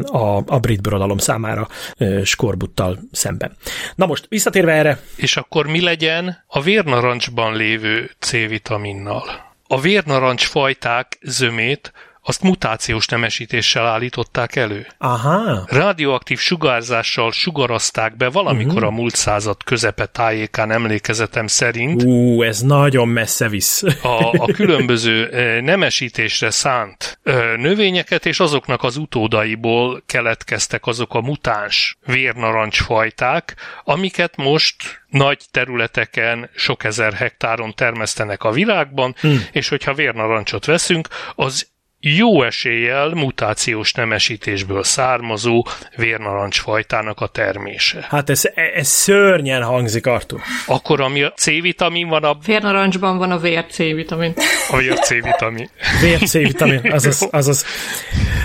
a, 0.03 0.43
a 0.45 0.59
brit 0.59 0.81
birodalom 0.81 1.17
számára 1.17 1.67
skorbuttal 2.23 2.99
szemben. 3.11 3.57
Na 3.95 4.05
most, 4.05 4.25
visszatérve 4.29 4.71
erre, 4.71 4.99
És 5.15 5.37
akkor 5.37 5.67
mi 5.67 5.81
legyen 5.81 6.43
a 6.47 6.61
vérnarancsban 6.61 7.55
lévő 7.55 8.11
C-vitaminnal? 8.19 9.53
A 9.67 9.81
vérnarancs 9.81 10.45
fajták 10.45 11.17
zömét 11.21 11.91
azt 12.27 12.41
mutációs 12.41 13.07
nemesítéssel 13.07 13.85
állították 13.85 14.55
elő. 14.55 14.87
aha, 14.97 15.63
Radioaktív 15.67 16.39
sugárzással 16.39 17.31
sugarazták 17.31 18.17
be 18.17 18.29
valamikor 18.29 18.75
Mhm. 18.75 18.85
a 18.85 18.89
múlt 18.89 19.15
század 19.15 19.63
közepe 19.63 20.05
tájékán 20.05 20.71
emlékezetem 20.71 21.47
szerint 21.47 22.03
ú, 22.03 22.41
ez 22.43 22.59
nagyon 22.61 23.07
messze 23.07 23.49
visz. 23.49 23.83
a, 24.03 24.29
a 24.37 24.45
különböző 24.53 25.29
nemesítésre 25.61 26.49
szánt 26.49 27.19
növényeket, 27.57 28.25
és 28.25 28.39
azoknak 28.39 28.83
az 28.83 28.97
utódaiból 28.97 30.03
keletkeztek 30.05 30.85
azok 30.85 31.13
a 31.13 31.21
mutáns 31.21 31.97
vérnarancsfajták, 32.05 33.55
amiket 33.83 34.35
most 34.35 35.03
nagy 35.09 35.41
területeken, 35.51 36.49
sok 36.55 36.83
ezer 36.83 37.13
hektáron 37.13 37.73
termesztenek 37.75 38.43
a 38.43 38.51
világban, 38.51 39.15
hmm. 39.19 39.45
és 39.51 39.67
hogyha 39.69 39.93
vérnarancsot 39.93 40.65
veszünk, 40.65 41.07
az 41.35 41.67
jó 42.07 42.43
eséllyel 42.43 43.09
mutációs 43.09 43.93
nemesítésből 43.93 44.83
származó 44.83 45.65
vérnarancsfajtának 45.95 47.21
a 47.21 47.27
termése. 47.27 48.05
Hát 48.09 48.29
ez, 48.29 48.43
ez 48.75 48.87
szörnyen 48.87 49.63
hangzik, 49.63 50.05
Artur. 50.05 50.39
Akkor 50.67 51.01
ami 51.01 51.23
a 51.23 51.31
C-vitamin 51.31 52.07
van, 52.07 52.23
a, 52.23 52.37
Vérnarancsban 52.45 53.17
van 53.17 53.31
a 53.31 53.37
vér 53.37 53.65
C-vitamin. 53.69 54.33
vagy 54.71 54.87
a 54.87 54.95
C-vitamin. 54.95 55.69
Vér 56.01 56.19
C-vitamin, 56.19 56.91
azaz, 56.91 57.27
azaz. 57.31 57.65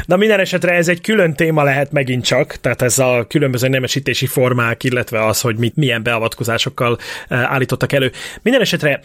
Na 0.06 0.16
minden 0.16 0.40
esetre 0.40 0.72
ez 0.72 0.88
egy 0.88 1.00
külön 1.00 1.34
téma 1.34 1.62
lehet 1.62 1.92
megint 1.92 2.24
csak, 2.24 2.56
tehát 2.56 2.82
ez 2.82 2.98
a 2.98 3.24
különböző 3.28 3.68
nemesítési 3.68 4.26
formák, 4.26 4.84
illetve 4.84 5.24
az, 5.24 5.40
hogy 5.40 5.56
mit, 5.56 5.76
milyen 5.76 6.02
beavatkozásokkal 6.02 6.98
eh, 7.28 7.52
állítottak 7.52 7.92
elő. 7.92 8.12
Minden 8.42 8.60
esetre 8.60 9.00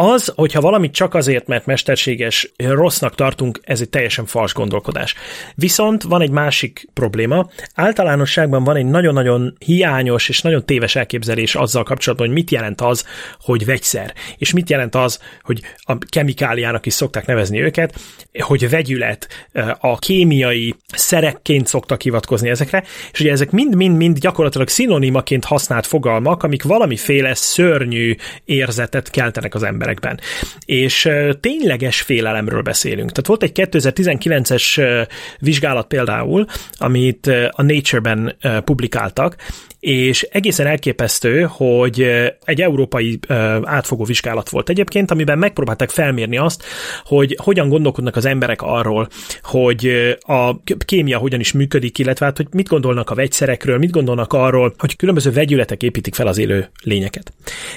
az, 0.00 0.32
hogyha 0.34 0.60
valamit 0.60 0.92
csak 0.92 1.14
azért, 1.14 1.46
mert 1.46 1.66
mesterséges, 1.66 2.52
rossznak 2.56 3.14
tartunk, 3.14 3.60
ez 3.62 3.80
egy 3.80 3.88
teljesen 3.88 4.26
fals 4.26 4.54
gondolkodás. 4.54 5.14
Viszont 5.54 6.02
van 6.02 6.22
egy 6.22 6.30
másik 6.30 6.88
probléma. 6.94 7.50
Általánosságban 7.74 8.64
van 8.64 8.76
egy 8.76 8.86
nagyon-nagyon 8.86 9.56
hiányos 9.58 10.28
és 10.28 10.42
nagyon 10.42 10.64
téves 10.64 10.96
elképzelés 10.96 11.54
azzal 11.54 11.82
kapcsolatban, 11.82 12.26
hogy 12.26 12.36
mit 12.36 12.50
jelent 12.50 12.80
az, 12.80 13.06
hogy 13.40 13.64
vegyszer, 13.64 14.14
és 14.36 14.52
mit 14.52 14.70
jelent 14.70 14.94
az, 14.94 15.20
hogy 15.42 15.60
a 15.78 15.98
kemikáliának 15.98 16.86
is 16.86 16.92
szokták 16.92 17.26
nevezni 17.26 17.62
őket, 17.62 18.00
hogy 18.38 18.70
vegyület, 18.70 19.48
a 19.78 19.98
kémiai 19.98 20.74
szerekként 20.94 21.66
szoktak 21.66 22.02
hivatkozni 22.02 22.48
ezekre, 22.48 22.84
és 23.12 23.20
ugye 23.20 23.30
ezek 23.30 23.50
mind-mind-mind 23.50 24.18
gyakorlatilag 24.18 24.68
szinonimaként 24.68 25.44
használt 25.44 25.86
fogalmak, 25.86 26.42
amik 26.42 26.62
valamiféle 26.62 27.34
szörnyű 27.34 28.14
érzetet 28.44 29.10
keltenek 29.10 29.54
az 29.54 29.62
emberekben. 29.88 30.20
És 30.64 31.08
tényleges 31.40 32.00
félelemről 32.00 32.62
beszélünk. 32.62 33.12
Tehát 33.12 33.26
volt 33.26 33.42
egy 33.42 33.52
2019-es 33.54 34.78
ö, 34.78 35.02
vizsgálat 35.38 35.86
például, 35.86 36.46
amit 36.72 37.26
a 37.50 37.62
Nature-ben 37.62 38.36
publikáltak, 38.64 39.36
és 39.80 40.22
egészen 40.22 40.66
elképesztő, 40.66 41.42
hogy 41.50 42.06
egy 42.44 42.60
európai 42.60 43.18
átfogó 43.62 44.04
vizsgálat 44.04 44.48
volt 44.48 44.68
egyébként, 44.68 45.10
amiben 45.10 45.38
megpróbálták 45.38 45.90
felmérni 45.90 46.38
azt, 46.38 46.64
hogy 47.04 47.36
hogyan 47.42 47.68
gondolkodnak 47.68 48.16
az 48.16 48.24
emberek 48.24 48.62
arról, 48.62 49.08
hogy 49.42 50.16
a 50.20 50.62
kémia 50.84 51.18
hogyan 51.18 51.40
is 51.40 51.52
működik, 51.52 51.98
illetve 51.98 52.26
hát, 52.26 52.36
hogy 52.36 52.46
mit 52.50 52.68
gondolnak 52.68 53.10
a 53.10 53.14
vegyszerekről, 53.14 53.78
mit 53.78 53.90
gondolnak 53.90 54.32
arról, 54.32 54.74
hogy 54.78 54.96
különböző 54.96 55.30
vegyületek 55.30 55.82
építik 55.82 56.14
fel 56.14 56.26
az 56.26 56.38
élő 56.38 56.70
lényeket. 56.82 57.32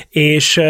És 0.10 0.62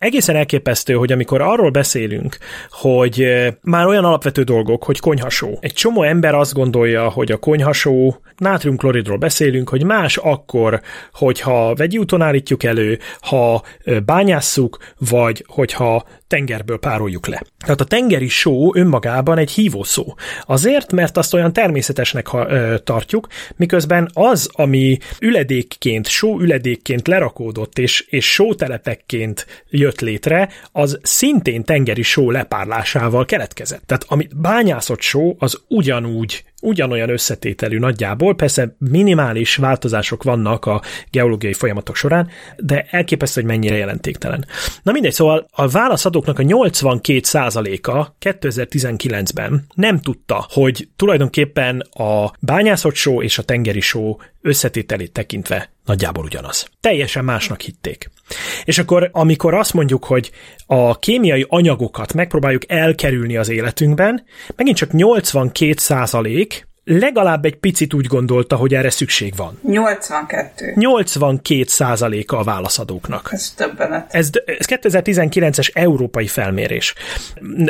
egészen 0.00 0.36
elképesztő, 0.36 0.94
hogy 0.94 1.12
amikor 1.12 1.40
arról 1.40 1.70
beszélünk, 1.70 2.36
hogy 2.70 3.26
már 3.60 3.86
olyan 3.86 4.04
alapvető 4.04 4.42
dolgok, 4.42 4.84
hogy 4.84 5.00
konyhasó. 5.00 5.58
Egy 5.60 5.72
csomó 5.72 6.02
ember 6.02 6.34
azt 6.34 6.52
gondolja, 6.52 7.08
hogy 7.08 7.32
a 7.32 7.36
konyhasó 7.36 8.20
nátriumkloridról 8.40 9.16
beszélünk, 9.16 9.68
hogy 9.68 9.84
más 9.84 10.16
akkor, 10.16 10.80
hogyha 11.12 11.74
vegyi 11.74 11.98
úton 11.98 12.22
állítjuk 12.22 12.62
elő, 12.62 12.98
ha 13.20 13.62
bányásszuk, 14.04 14.78
vagy 14.98 15.44
hogyha 15.46 16.06
tengerből 16.26 16.78
pároljuk 16.78 17.26
le. 17.26 17.42
Tehát 17.58 17.80
a 17.80 17.84
tengeri 17.84 18.28
só 18.28 18.74
önmagában 18.74 19.38
egy 19.38 19.50
hívó 19.50 19.82
szó. 19.82 20.14
Azért, 20.42 20.92
mert 20.92 21.16
azt 21.16 21.34
olyan 21.34 21.52
természetesnek 21.52 22.28
tartjuk, 22.84 23.26
miközben 23.56 24.10
az, 24.12 24.50
ami 24.52 24.98
üledékként, 25.20 26.06
só 26.06 26.40
üledékként 26.40 27.08
lerakódott 27.08 27.78
és, 27.78 28.06
és 28.08 28.32
sótelepekként 28.32 29.46
jött 29.68 30.00
létre, 30.00 30.48
az 30.72 30.98
szintén 31.02 31.64
tengeri 31.64 32.02
só 32.02 32.30
lepárlásával 32.30 33.24
keletkezett. 33.24 33.82
Tehát 33.86 34.04
ami 34.08 34.28
bányászott 34.36 35.00
só, 35.00 35.36
az 35.38 35.60
ugyanúgy 35.68 36.44
ugyanolyan 36.62 37.08
összetételű 37.08 37.78
nagyjából, 37.78 38.29
persze 38.36 38.76
minimális 38.78 39.56
változások 39.56 40.22
vannak 40.22 40.66
a 40.66 40.82
geológiai 41.10 41.52
folyamatok 41.52 41.96
során, 41.96 42.28
de 42.56 42.86
elképesztő, 42.90 43.40
hogy 43.40 43.50
mennyire 43.50 43.76
jelentéktelen. 43.76 44.46
Na 44.82 44.92
mindegy, 44.92 45.12
szóval 45.12 45.46
a 45.50 45.68
válaszadóknak 45.68 46.38
a 46.38 46.42
82%-a 46.42 48.14
2019-ben 48.20 49.64
nem 49.74 50.00
tudta, 50.00 50.46
hogy 50.48 50.88
tulajdonképpen 50.96 51.80
a 51.80 52.32
bányászott 52.40 52.94
só 52.94 53.22
és 53.22 53.38
a 53.38 53.42
tengeri 53.42 53.80
só 53.80 54.18
összetételét 54.42 55.12
tekintve 55.12 55.70
nagyjából 55.84 56.24
ugyanaz. 56.24 56.68
Teljesen 56.80 57.24
másnak 57.24 57.60
hitték. 57.60 58.10
És 58.64 58.78
akkor, 58.78 59.08
amikor 59.12 59.54
azt 59.54 59.72
mondjuk, 59.72 60.04
hogy 60.04 60.30
a 60.66 60.98
kémiai 60.98 61.46
anyagokat 61.48 62.12
megpróbáljuk 62.12 62.70
elkerülni 62.70 63.36
az 63.36 63.48
életünkben, 63.48 64.24
megint 64.56 64.76
csak 64.76 64.92
82 64.92 65.72
százalék 65.76 66.68
legalább 66.98 67.44
egy 67.44 67.56
picit 67.56 67.94
úgy 67.94 68.06
gondolta, 68.06 68.56
hogy 68.56 68.74
erre 68.74 68.90
szükség 68.90 69.32
van. 69.36 69.58
82. 69.66 70.72
82 70.74 71.64
százaléka 71.66 72.38
a 72.38 72.42
válaszadóknak. 72.42 73.28
Ez 73.32 73.52
többenet. 73.56 74.14
Ez, 74.14 74.30
ez 74.44 74.66
2019-es 74.68 75.70
európai 75.72 76.26
felmérés. 76.26 76.94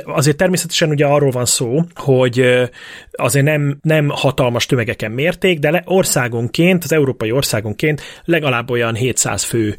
Azért 0.05 0.37
természetesen 0.37 0.89
ugye 0.89 1.07
arról 1.07 1.31
van 1.31 1.45
szó, 1.45 1.83
hogy 1.95 2.69
azért 3.13 3.45
nem, 3.45 3.79
nem 3.83 4.09
hatalmas 4.09 4.67
tömegeken 4.67 5.11
mérték, 5.11 5.59
de 5.59 5.71
le, 5.71 5.83
országonként, 5.85 6.85
az 6.85 6.93
európai 6.93 7.33
országonként 7.33 8.03
legalább 8.25 8.71
olyan 8.71 8.95
700 8.95 9.43
fő 9.43 9.77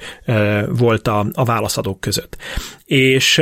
volt 0.69 1.07
a, 1.07 1.25
a 1.33 1.45
válaszadók 1.45 1.99
között 1.99 2.37
és 2.91 3.41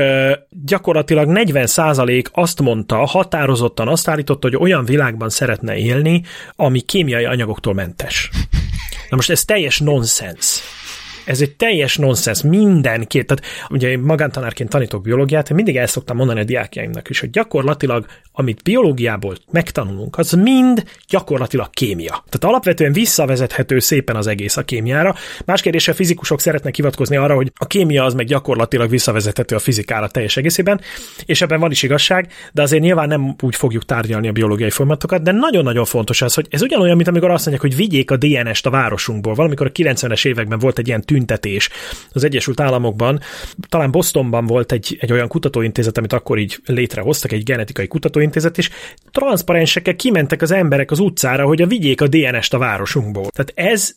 gyakorlatilag 0.50 1.28
40% 1.34 2.32
azt 2.32 2.62
mondta, 2.62 2.96
határozottan 2.96 3.88
azt 3.88 4.08
állította, 4.08 4.48
hogy 4.48 4.58
olyan 4.58 4.86
világban 4.86 5.30
szeretne 5.30 5.78
élni, 5.78 5.89
ami 6.56 6.80
kémiai 6.80 7.26
anyagoktól 7.26 7.74
mentes. 7.74 8.30
Na 9.10 9.16
most 9.16 9.30
ez 9.30 9.46
teljes 9.46 9.80
nonsens. 9.80 10.60
Ez 11.30 11.42
egy 11.42 11.56
teljes 11.56 11.98
nonsens, 11.98 12.42
mindenki. 12.42 13.24
Tehát 13.24 13.46
ugye 13.70 13.90
én 13.90 14.00
magántanárként 14.00 14.70
tanítok 14.70 15.02
biológiát, 15.02 15.50
én 15.50 15.56
mindig 15.56 15.78
el 15.78 15.88
szoktam 15.88 16.18
mondani 16.18 16.40
a 16.40 16.44
diákjaimnak 16.44 17.10
is, 17.10 17.20
hogy 17.20 17.30
gyakorlatilag, 17.30 18.06
amit 18.32 18.64
biológiából 18.64 19.36
megtanulunk, 19.52 20.18
az 20.18 20.32
mind 20.32 20.84
gyakorlatilag 21.08 21.70
kémia. 21.70 22.24
Tehát 22.30 22.44
alapvetően 22.44 22.92
visszavezethető 22.92 23.80
szépen 23.80 24.16
az 24.16 24.28
egész 24.28 24.58
a 24.58 24.64
kémiára. 24.64 25.16
Más 25.46 25.62
kérdés, 25.62 25.88
a 25.88 25.94
fizikusok 25.94 26.40
szeretnek 26.40 26.76
hivatkozni 26.76 27.16
arra, 27.16 27.36
hogy 27.36 27.52
a 27.56 27.68
kémia 27.68 28.04
az 28.04 28.14
meg 28.14 28.26
gyakorlatilag 28.26 28.90
visszavezethető 28.90 29.56
a 29.56 29.60
fizikára 29.60 30.08
teljes 30.08 30.38
egészében, 30.38 30.82
és 31.26 31.42
ebben 31.42 31.60
van 31.60 31.72
is 31.72 31.84
igazság, 31.84 32.32
de 32.54 32.62
azért 32.62 32.82
nyilván 32.82 33.08
nem 33.08 33.36
úgy 33.42 33.56
fogjuk 33.56 33.86
tárgyalni 33.86 34.28
a 34.28 34.32
biológiai 34.32 34.70
folyamatokat, 34.70 35.22
de 35.22 35.32
nagyon-nagyon 35.32 35.86
fontos 35.86 36.22
az, 36.22 36.34
hogy 36.34 36.48
ez 36.50 36.62
ugyanolyan, 36.62 36.96
mint 36.96 37.08
amikor 37.08 37.32
azt 37.32 37.46
mondják, 37.46 37.72
hogy 37.72 37.76
vigyék 37.76 38.12
a 38.12 38.18
DNS-t 38.18 38.66
a 38.66 38.70
városunkból. 38.70 39.34
Valamikor 39.34 39.68
a 39.68 39.72
90-es 39.72 40.28
években 40.28 40.60
volt 40.60 40.80
egy 40.80 40.88
ilyen 40.88 41.02
tűn 41.02 41.18
tüntetés 41.20 41.70
az 42.12 42.24
Egyesült 42.24 42.60
Államokban. 42.60 43.20
Talán 43.70 43.92
Bostonban 43.92 44.46
volt 44.46 44.72
egy, 44.72 44.98
egy 45.00 45.12
olyan 45.12 45.28
kutatóintézet, 45.28 45.98
amit 45.98 46.14
akkor 46.14 46.38
így 46.38 46.58
létrehoztak, 46.66 47.32
egy 47.32 47.44
genetikai 47.44 47.88
kutatóintézet, 47.88 48.58
és 48.58 48.70
transzparensekkel 49.12 49.96
kimentek 49.96 50.42
az 50.42 50.52
emberek 50.52 50.92
az 50.92 51.00
utcára, 51.00 51.46
hogy 51.46 51.62
a 51.62 51.68
vigyék 51.68 52.02
a 52.02 52.08
DNS-t 52.08 52.54
a 52.54 52.58
városunkból. 52.58 53.28
Tehát 53.32 53.74
ez 53.74 53.92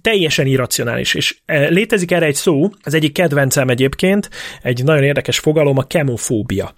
teljesen 0.00 0.46
irracionális, 0.46 1.14
és 1.14 1.36
e, 1.44 1.68
létezik 1.68 2.10
erre 2.10 2.26
egy 2.26 2.34
szó, 2.34 2.70
az 2.82 2.94
egyik 2.94 3.12
kedvencem 3.12 3.68
egyébként, 3.68 4.30
egy 4.62 4.84
nagyon 4.84 5.02
érdekes 5.02 5.38
fogalom, 5.38 5.78
a 5.78 5.86
kemofóbia. 5.86 6.72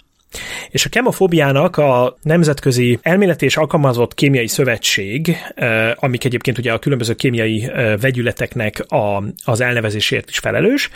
És 0.70 0.84
a 0.84 0.88
kemofóbiának 0.88 1.76
a 1.76 2.18
Nemzetközi 2.22 2.98
Elméleti 3.02 3.44
és 3.44 3.56
Alkalmazott 3.56 4.14
Kémiai 4.14 4.46
Szövetség, 4.46 5.36
amik 5.94 6.24
egyébként 6.24 6.58
ugye 6.58 6.72
a 6.72 6.78
különböző 6.78 7.14
kémiai 7.14 7.70
vegyületeknek 8.00 8.84
a, 8.88 9.22
az 9.44 9.60
elnevezésért 9.60 10.28
is 10.28 10.38
felelős, 10.38 10.90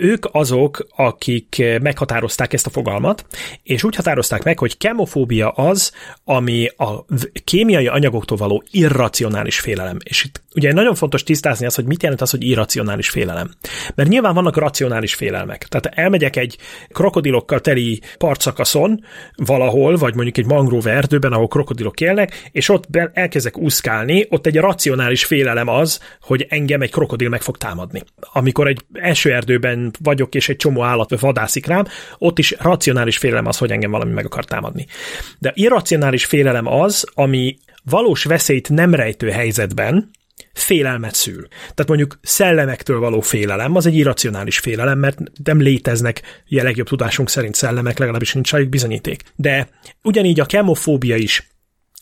ők 0.00 0.24
azok, 0.32 0.86
akik 0.96 1.62
meghatározták 1.82 2.52
ezt 2.52 2.66
a 2.66 2.70
fogalmat, 2.70 3.26
és 3.62 3.84
úgy 3.84 3.96
határozták 3.96 4.44
meg, 4.44 4.58
hogy 4.58 4.78
kemofóbia 4.78 5.50
az, 5.50 5.92
ami 6.24 6.66
a 6.76 7.04
kémiai 7.44 7.86
anyagoktól 7.86 8.36
való 8.36 8.64
irracionális 8.70 9.60
félelem. 9.60 9.96
És 10.02 10.24
itt 10.24 10.42
ugye 10.54 10.72
nagyon 10.72 10.94
fontos 10.94 11.22
tisztázni 11.22 11.66
az, 11.66 11.74
hogy 11.74 11.84
mit 11.84 12.02
jelent 12.02 12.20
az, 12.20 12.30
hogy 12.30 12.44
irracionális 12.44 13.08
félelem. 13.08 13.50
Mert 13.94 14.08
nyilván 14.08 14.34
vannak 14.34 14.56
racionális 14.56 15.14
félelmek. 15.14 15.66
Tehát 15.68 15.98
elmegyek 15.98 16.36
egy 16.36 16.56
krokodilokkal 16.88 17.60
teli 17.60 18.00
partszakaszon 18.18 19.04
valahol, 19.36 19.96
vagy 19.96 20.14
mondjuk 20.14 20.38
egy 20.38 20.46
mangrove 20.46 20.90
erdőben, 20.90 21.32
ahol 21.32 21.48
krokodilok 21.48 22.00
élnek, 22.00 22.48
és 22.52 22.68
ott 22.68 22.84
elkezdek 23.12 23.58
úszkálni, 23.58 24.26
ott 24.28 24.46
egy 24.46 24.56
racionális 24.56 25.24
félelem 25.24 25.68
az, 25.68 26.00
hogy 26.20 26.46
engem 26.48 26.80
egy 26.80 26.90
krokodil 26.90 27.28
meg 27.28 27.42
fog 27.42 27.56
támadni. 27.56 28.02
Amikor 28.32 28.66
egy 28.66 28.84
esőerdőben 29.64 29.92
vagyok, 30.02 30.34
és 30.34 30.48
egy 30.48 30.56
csomó 30.56 30.82
állat 30.82 31.20
vadászik 31.20 31.66
rám, 31.66 31.86
ott 32.18 32.38
is 32.38 32.54
racionális 32.58 33.18
félelem 33.18 33.46
az, 33.46 33.58
hogy 33.58 33.70
engem 33.70 33.90
valami 33.90 34.12
meg 34.12 34.24
akar 34.24 34.44
támadni. 34.44 34.86
De 35.38 35.52
irracionális 35.54 36.24
félelem 36.24 36.66
az, 36.66 37.06
ami 37.14 37.56
valós 37.82 38.24
veszélyt 38.24 38.68
nem 38.68 38.94
rejtő 38.94 39.30
helyzetben, 39.30 40.10
félelmet 40.52 41.14
szül. 41.14 41.48
Tehát 41.48 41.86
mondjuk 41.86 42.18
szellemektől 42.22 42.98
való 42.98 43.20
félelem, 43.20 43.76
az 43.76 43.86
egy 43.86 43.94
irracionális 43.94 44.58
félelem, 44.58 44.98
mert 44.98 45.18
nem 45.44 45.60
léteznek 45.60 46.22
legjobb 46.48 46.86
tudásunk 46.86 47.28
szerint 47.28 47.54
szellemek, 47.54 47.98
legalábbis 47.98 48.32
nincs 48.32 48.50
rájuk 48.50 48.68
bizonyíték. 48.68 49.22
De 49.36 49.68
ugyanígy 50.02 50.40
a 50.40 50.46
kemofóbia 50.46 51.16
is 51.16 51.48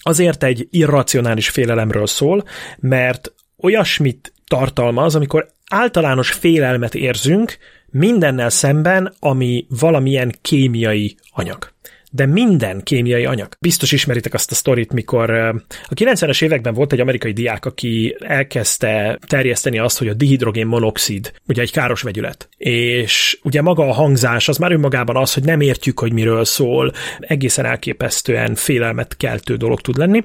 azért 0.02 0.44
egy 0.44 0.68
irracionális 0.70 1.48
félelemről 1.48 2.06
szól, 2.06 2.44
mert 2.78 3.32
olyasmit 3.62 4.32
tartalmaz, 4.48 5.14
amikor 5.14 5.48
általános 5.70 6.30
félelmet 6.30 6.94
érzünk 6.94 7.56
mindennel 7.90 8.50
szemben, 8.50 9.14
ami 9.18 9.66
valamilyen 9.68 10.34
kémiai 10.42 11.16
anyag 11.30 11.74
de 12.16 12.26
minden 12.26 12.82
kémiai 12.82 13.24
anyag. 13.24 13.48
Biztos 13.60 13.92
ismeritek 13.92 14.34
azt 14.34 14.50
a 14.50 14.54
sztorit, 14.54 14.92
mikor 14.92 15.30
a 15.30 15.94
90-es 15.94 16.42
években 16.42 16.74
volt 16.74 16.92
egy 16.92 17.00
amerikai 17.00 17.32
diák, 17.32 17.64
aki 17.64 18.16
elkezdte 18.18 19.18
terjeszteni 19.26 19.78
azt, 19.78 19.98
hogy 19.98 20.08
a 20.08 20.14
dihidrogén 20.14 20.66
monoxid 20.66 21.32
ugye 21.48 21.62
egy 21.62 21.72
káros 21.72 22.02
vegyület. 22.02 22.48
És 22.56 23.38
ugye 23.42 23.62
maga 23.62 23.88
a 23.88 23.92
hangzás 23.92 24.48
az 24.48 24.56
már 24.56 24.72
önmagában 24.72 25.16
az, 25.16 25.34
hogy 25.34 25.44
nem 25.44 25.60
értjük, 25.60 25.98
hogy 25.98 26.12
miről 26.12 26.44
szól, 26.44 26.92
egészen 27.20 27.64
elképesztően 27.64 28.54
félelmet 28.54 29.16
keltő 29.16 29.56
dolog 29.56 29.80
tud 29.80 29.96
lenni. 29.96 30.24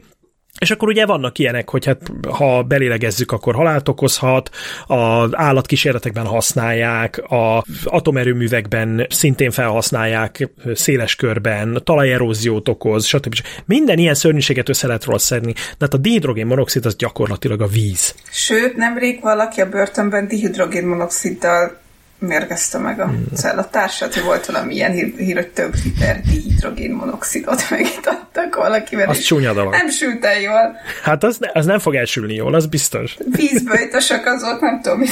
És 0.59 0.71
akkor 0.71 0.87
ugye 0.87 1.05
vannak 1.05 1.37
ilyenek, 1.37 1.69
hogy 1.69 1.85
hát 1.85 2.01
ha 2.29 2.63
belélegezzük, 2.63 3.31
akkor 3.31 3.55
halált 3.55 3.87
okozhat, 3.87 4.49
az 4.85 5.29
állatkísérletekben 5.31 6.25
használják, 6.25 7.17
a 7.17 7.63
atomerőművekben 7.83 9.07
szintén 9.09 9.51
felhasználják 9.51 10.49
széles 10.73 11.15
körben, 11.15 11.81
talajeróziót 11.83 12.69
okoz, 12.69 13.05
stb. 13.05 13.35
Minden 13.65 13.97
ilyen 13.97 14.13
szörnyűséget 14.13 14.69
össze 14.69 14.87
lehet 14.87 15.03
róla 15.03 15.17
szedni, 15.17 15.51
de 15.53 15.75
hát 15.79 15.93
a 15.93 15.97
dihidrogén 15.97 16.45
monoxid 16.45 16.85
az 16.85 16.95
gyakorlatilag 16.95 17.61
a 17.61 17.67
víz. 17.67 18.15
Sőt, 18.31 18.75
nemrég 18.75 19.21
valaki 19.21 19.61
a 19.61 19.69
börtönben 19.69 20.27
dihidrogén 20.27 20.87
monoxiddal 20.87 21.80
mérgezte 22.27 22.77
meg 22.77 22.99
a 22.99 23.13
cellatársat, 23.35 24.13
hogy 24.13 24.23
volt 24.23 24.45
valami 24.45 24.73
ilyen 24.73 24.91
hír, 24.91 25.13
hír 25.17 25.35
hogy 25.35 25.47
több 25.47 25.73
liter 25.83 26.21
dihidrogén 26.21 26.91
monoxidot 26.91 27.69
megitattak 27.69 28.55
valakivel. 28.55 29.09
Az 29.09 29.19
csúnya 29.19 29.53
dolog. 29.53 29.71
Nem 29.71 29.89
sült 29.89 30.25
el 30.25 30.39
jól. 30.39 30.75
Hát 31.03 31.23
az, 31.23 31.39
az 31.53 31.65
nem 31.65 31.79
fog 31.79 31.95
elsülni 31.95 32.33
jól, 32.33 32.53
az 32.53 32.65
biztos. 32.65 33.17
Vízböjtösök 33.35 34.25
azok, 34.25 34.61
nem 34.61 34.81
tudom 34.81 34.99
mit. 34.99 35.09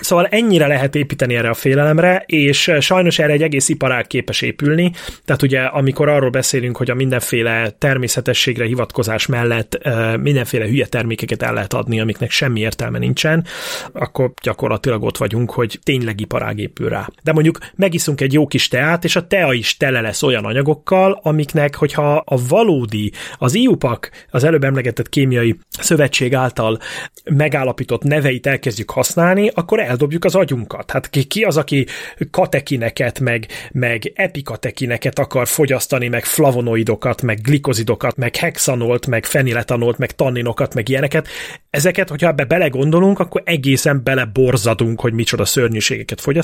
Szóval 0.00 0.26
ennyire 0.26 0.66
lehet 0.66 0.94
építeni 0.94 1.34
erre 1.34 1.48
a 1.48 1.54
félelemre, 1.54 2.22
és 2.26 2.72
sajnos 2.80 3.18
erre 3.18 3.32
egy 3.32 3.42
egész 3.42 3.68
iparág 3.68 4.06
képes 4.06 4.42
épülni. 4.42 4.92
Tehát 5.24 5.42
ugye, 5.42 5.60
amikor 5.60 6.08
arról 6.08 6.30
beszélünk, 6.30 6.76
hogy 6.76 6.90
a 6.90 6.94
mindenféle 6.94 7.70
természetességre 7.78 8.64
hivatkozás 8.64 9.26
mellett 9.26 9.78
mindenféle 10.20 10.66
hülye 10.66 10.86
termékeket 10.86 11.42
el 11.42 11.54
lehet 11.54 11.72
adni, 11.72 12.00
amiknek 12.00 12.30
semmi 12.30 12.60
értelme 12.60 12.98
nincsen, 12.98 13.44
akkor 13.92 14.32
gyakorlatilag 14.42 15.02
ott 15.02 15.16
vagyunk, 15.16 15.50
hogy 15.50 15.78
tényleg 15.82 16.20
iparág 16.20 16.44
gazdaság 16.46 16.58
épül 16.58 16.88
rá. 16.88 17.08
De 17.22 17.32
mondjuk 17.32 17.58
megiszunk 17.74 18.20
egy 18.20 18.32
jó 18.32 18.46
kis 18.46 18.68
teát, 18.68 19.04
és 19.04 19.16
a 19.16 19.26
tea 19.26 19.52
is 19.52 19.76
tele 19.76 20.00
lesz 20.00 20.22
olyan 20.22 20.44
anyagokkal, 20.44 21.20
amiknek, 21.22 21.74
hogyha 21.74 22.16
a 22.16 22.36
valódi, 22.48 23.12
az 23.38 23.54
IUPAC, 23.54 24.08
az 24.30 24.44
előbb 24.44 24.64
emlegetett 24.64 25.08
kémiai 25.08 25.58
szövetség 25.78 26.34
által 26.34 26.78
megállapított 27.24 28.02
neveit 28.02 28.46
elkezdjük 28.46 28.90
használni, 28.90 29.50
akkor 29.54 29.80
eldobjuk 29.80 30.24
az 30.24 30.34
agyunkat. 30.34 30.90
Hát 30.90 31.10
ki, 31.10 31.24
ki 31.24 31.42
az, 31.42 31.56
aki 31.56 31.86
katekineket, 32.30 33.20
meg, 33.20 33.46
meg 33.72 34.12
epikatekineket 34.14 35.18
akar 35.18 35.46
fogyasztani, 35.48 36.08
meg 36.08 36.24
flavonoidokat, 36.24 37.22
meg 37.22 37.40
glikozidokat, 37.40 38.16
meg 38.16 38.36
hexanolt, 38.36 39.06
meg 39.06 39.24
feniletanolt, 39.24 39.98
meg 39.98 40.10
tanninokat, 40.10 40.74
meg 40.74 40.88
ilyeneket. 40.88 41.28
Ezeket, 41.70 42.08
hogyha 42.08 42.28
ebbe 42.28 42.44
belegondolunk, 42.44 43.18
akkor 43.18 43.42
egészen 43.44 44.00
beleborzadunk, 44.04 45.00
hogy 45.00 45.12
micsoda 45.12 45.44
szörnyűségeket 45.44 46.20
fogyasztunk, 46.20 46.35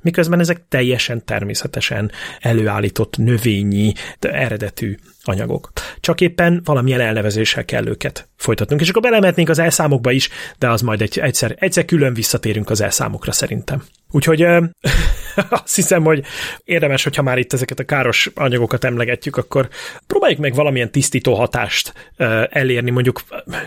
miközben 0.00 0.40
ezek 0.40 0.62
teljesen 0.68 1.24
természetesen 1.24 2.10
előállított 2.40 3.16
növényi, 3.16 3.92
eredetű 4.20 4.96
anyagok. 5.24 5.72
Csak 6.00 6.20
éppen 6.20 6.60
valamilyen 6.64 7.00
elnevezéssel 7.00 7.64
kell 7.64 7.86
őket 7.86 8.28
folytatnunk. 8.36 8.80
És 8.80 8.88
akkor 8.88 9.02
belemetnénk 9.02 9.48
az 9.48 9.58
elszámokba 9.58 10.10
is, 10.10 10.28
de 10.58 10.68
az 10.68 10.80
majd 10.80 11.02
egy, 11.02 11.18
egyszer, 11.18 11.56
egyszer 11.58 11.84
külön 11.84 12.14
visszatérünk 12.14 12.70
az 12.70 12.80
elszámokra 12.80 13.32
szerintem. 13.32 13.82
Úgyhogy 14.10 14.42
azt 15.64 15.74
hiszem, 15.74 16.02
hogy 16.02 16.24
érdemes, 16.64 17.04
hogyha 17.04 17.22
már 17.22 17.38
itt 17.38 17.52
ezeket 17.52 17.78
a 17.78 17.84
káros 17.84 18.30
anyagokat 18.34 18.84
emlegetjük, 18.84 19.36
akkor 19.36 19.68
próbáljuk 20.06 20.40
meg 20.40 20.54
valamilyen 20.54 20.90
tisztító 20.90 21.34
hatást 21.34 21.92
elérni, 22.50 22.90
mondjuk 22.90 23.22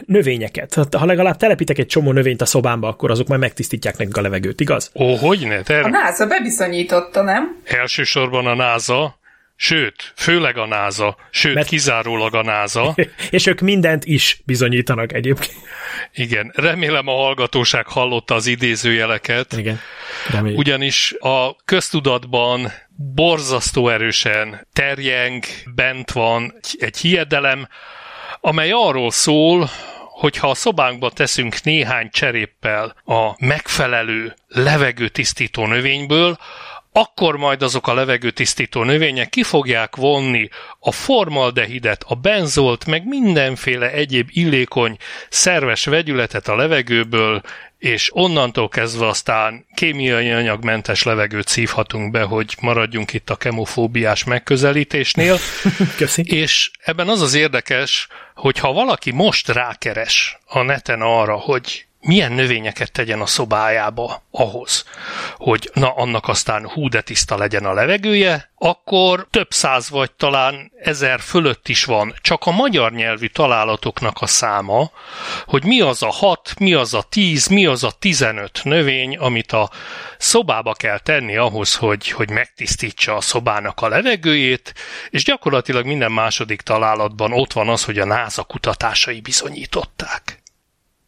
növényeket. 0.06 0.74
Ha 0.92 1.06
legalább 1.06 1.38
telepítek 1.38 1.78
egy 1.78 1.88
csomó 1.88 2.12
növényt 2.12 2.42
a 2.42 2.46
szobámba, 2.46 2.88
akkor 2.88 3.12
azok 3.12 3.28
majd 3.28 3.40
megtisztítják 3.40 3.98
nekünk 3.98 4.18
a 4.18 4.22
levegőt, 4.22 4.62
igaz? 4.62 4.92
Ó, 4.96 5.16
hogy 5.16 5.48
ne? 5.48 5.80
A 5.80 5.90
NASA 5.90 6.28
bebizonyította, 6.28 7.22
nem? 7.22 7.62
Elsősorban 7.64 8.46
a 8.46 8.56
NASA, 8.56 9.22
Sőt, 9.64 10.14
főleg 10.16 10.58
a 10.58 10.66
NASA, 10.66 11.18
sőt, 11.30 11.54
Mert... 11.54 11.68
kizárólag 11.68 12.36
a 12.36 12.42
NASA. 12.42 12.96
És 13.30 13.46
ők 13.46 13.60
mindent 13.60 14.06
is 14.06 14.42
bizonyítanak 14.46 15.14
egyébként. 15.14 15.58
Igen, 16.14 16.52
remélem 16.56 17.08
a 17.08 17.12
hallgatóság 17.12 17.88
hallotta 17.88 18.36
az 18.36 18.48
idézőjeleket. 18.48 19.54
Igen, 19.54 19.80
reméljük. 20.30 20.60
Ugyanis 20.60 21.16
a 21.20 21.56
köztudatban 21.66 22.72
borzasztó 23.16 23.90
erősen 23.90 24.68
terjeng, 24.74 25.44
bent 25.76 26.12
van 26.12 26.54
egy 26.78 26.98
hiedelem, 26.98 27.68
amely 28.42 28.72
arról 28.72 29.12
szól, 29.12 29.70
hogy 30.10 30.38
ha 30.38 30.50
a 30.50 30.56
szobánkba 30.56 31.12
teszünk 31.12 31.64
néhány 31.64 32.10
cseréppel 32.12 32.96
a 33.06 33.46
megfelelő 33.46 34.36
levegőtisztító 34.48 35.66
növényből, 35.66 36.38
akkor 36.94 37.38
majd 37.38 37.62
azok 37.62 37.88
a 37.88 37.94
levegőtisztító 37.94 38.84
növények 38.84 39.30
ki 39.30 39.44
fogják 39.44 39.96
vonni 39.96 40.50
a 40.80 40.92
formaldehidet, 40.92 42.04
a 42.08 42.16
benzolt, 42.16 42.86
meg 42.86 43.08
mindenféle 43.08 43.92
egyéb 43.92 44.30
illékony, 44.32 44.98
szerves 45.30 45.86
vegyületet 45.86 46.48
a 46.48 46.56
levegőből, 46.56 47.42
és 47.78 48.10
onnantól 48.16 48.70
kezdve 48.70 49.08
aztán 49.08 49.66
kémiai 49.74 50.32
anyagmentes 50.32 51.04
levegőt 51.04 51.48
szívhatunk 51.48 52.12
be, 52.12 52.22
hogy 52.22 52.56
maradjunk 52.62 53.14
itt 53.14 53.30
a 53.30 53.36
kemofóbiás 53.36 54.24
megközelítésnél. 54.24 55.38
Köszi. 55.98 56.24
És 56.26 56.72
ebben 56.84 57.08
az 57.08 57.22
az 57.22 57.34
érdekes, 57.34 58.08
hogy 58.36 58.60
ha 58.60 58.74
valaki 58.74 59.12
most 59.12 59.48
rákeres 59.48 60.38
a 60.46 60.62
neten 60.62 61.02
arra, 61.02 61.36
hogy 61.36 61.86
milyen 62.04 62.32
növényeket 62.32 62.92
tegyen 62.92 63.22
a 63.22 63.26
szobájába 63.26 64.24
ahhoz, 64.32 64.86
hogy 65.38 65.72
na 65.74 65.90
annak 65.96 66.28
aztán 66.28 66.70
hú 66.70 66.90
de 66.90 67.02
tiszta 67.02 67.38
legyen 67.38 67.66
a 67.66 67.74
levegője, 67.74 68.52
akkor 68.58 69.28
több 69.30 69.52
száz 69.52 69.90
vagy 69.90 70.12
talán 70.12 70.72
ezer 70.82 71.20
fölött 71.20 71.68
is 71.68 71.86
van 71.86 72.14
csak 72.22 72.46
a 72.46 72.52
magyar 72.52 72.92
nyelvű 72.92 73.28
találatoknak 73.28 74.22
a 74.22 74.28
száma, 74.28 74.92
hogy 75.46 75.64
mi 75.64 75.82
az 75.82 76.04
a 76.04 76.12
hat, 76.12 76.54
mi 76.60 76.74
az 76.74 76.94
a 76.94 77.02
tíz, 77.10 77.48
mi 77.48 77.66
az 77.66 77.84
a 77.84 77.92
tizenöt 78.00 78.60
növény, 78.64 79.18
amit 79.18 79.52
a 79.52 79.70
szobába 80.18 80.74
kell 80.74 81.00
tenni 81.00 81.38
ahhoz, 81.38 81.76
hogy, 81.76 82.10
hogy 82.10 82.30
megtisztítsa 82.30 83.16
a 83.16 83.22
szobának 83.22 83.82
a 83.82 83.88
levegőjét, 83.88 84.74
és 85.10 85.24
gyakorlatilag 85.24 85.86
minden 85.86 86.12
második 86.12 86.62
találatban 86.62 87.34
ott 87.34 87.54
van 87.54 87.70
az, 87.70 87.84
hogy 87.84 88.00
a 88.00 88.06
NASA 88.06 88.44
kutatásai 88.44 89.22
bizonyították. 89.22 90.43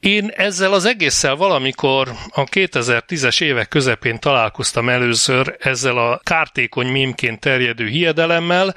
Én 0.06 0.32
ezzel 0.36 0.74
az 0.74 0.86
egésszel 0.86 1.36
valamikor 1.36 2.12
a 2.30 2.43
2010-es 2.43 3.41
évek 3.41 3.68
közepén 3.68 4.20
találkoztam 4.20 4.89
először 4.89 5.56
ezzel 5.60 5.97
a 5.97 6.20
kártékony 6.24 6.88
mémként 6.88 7.39
terjedő 7.39 7.88
hiedelemmel, 7.88 8.76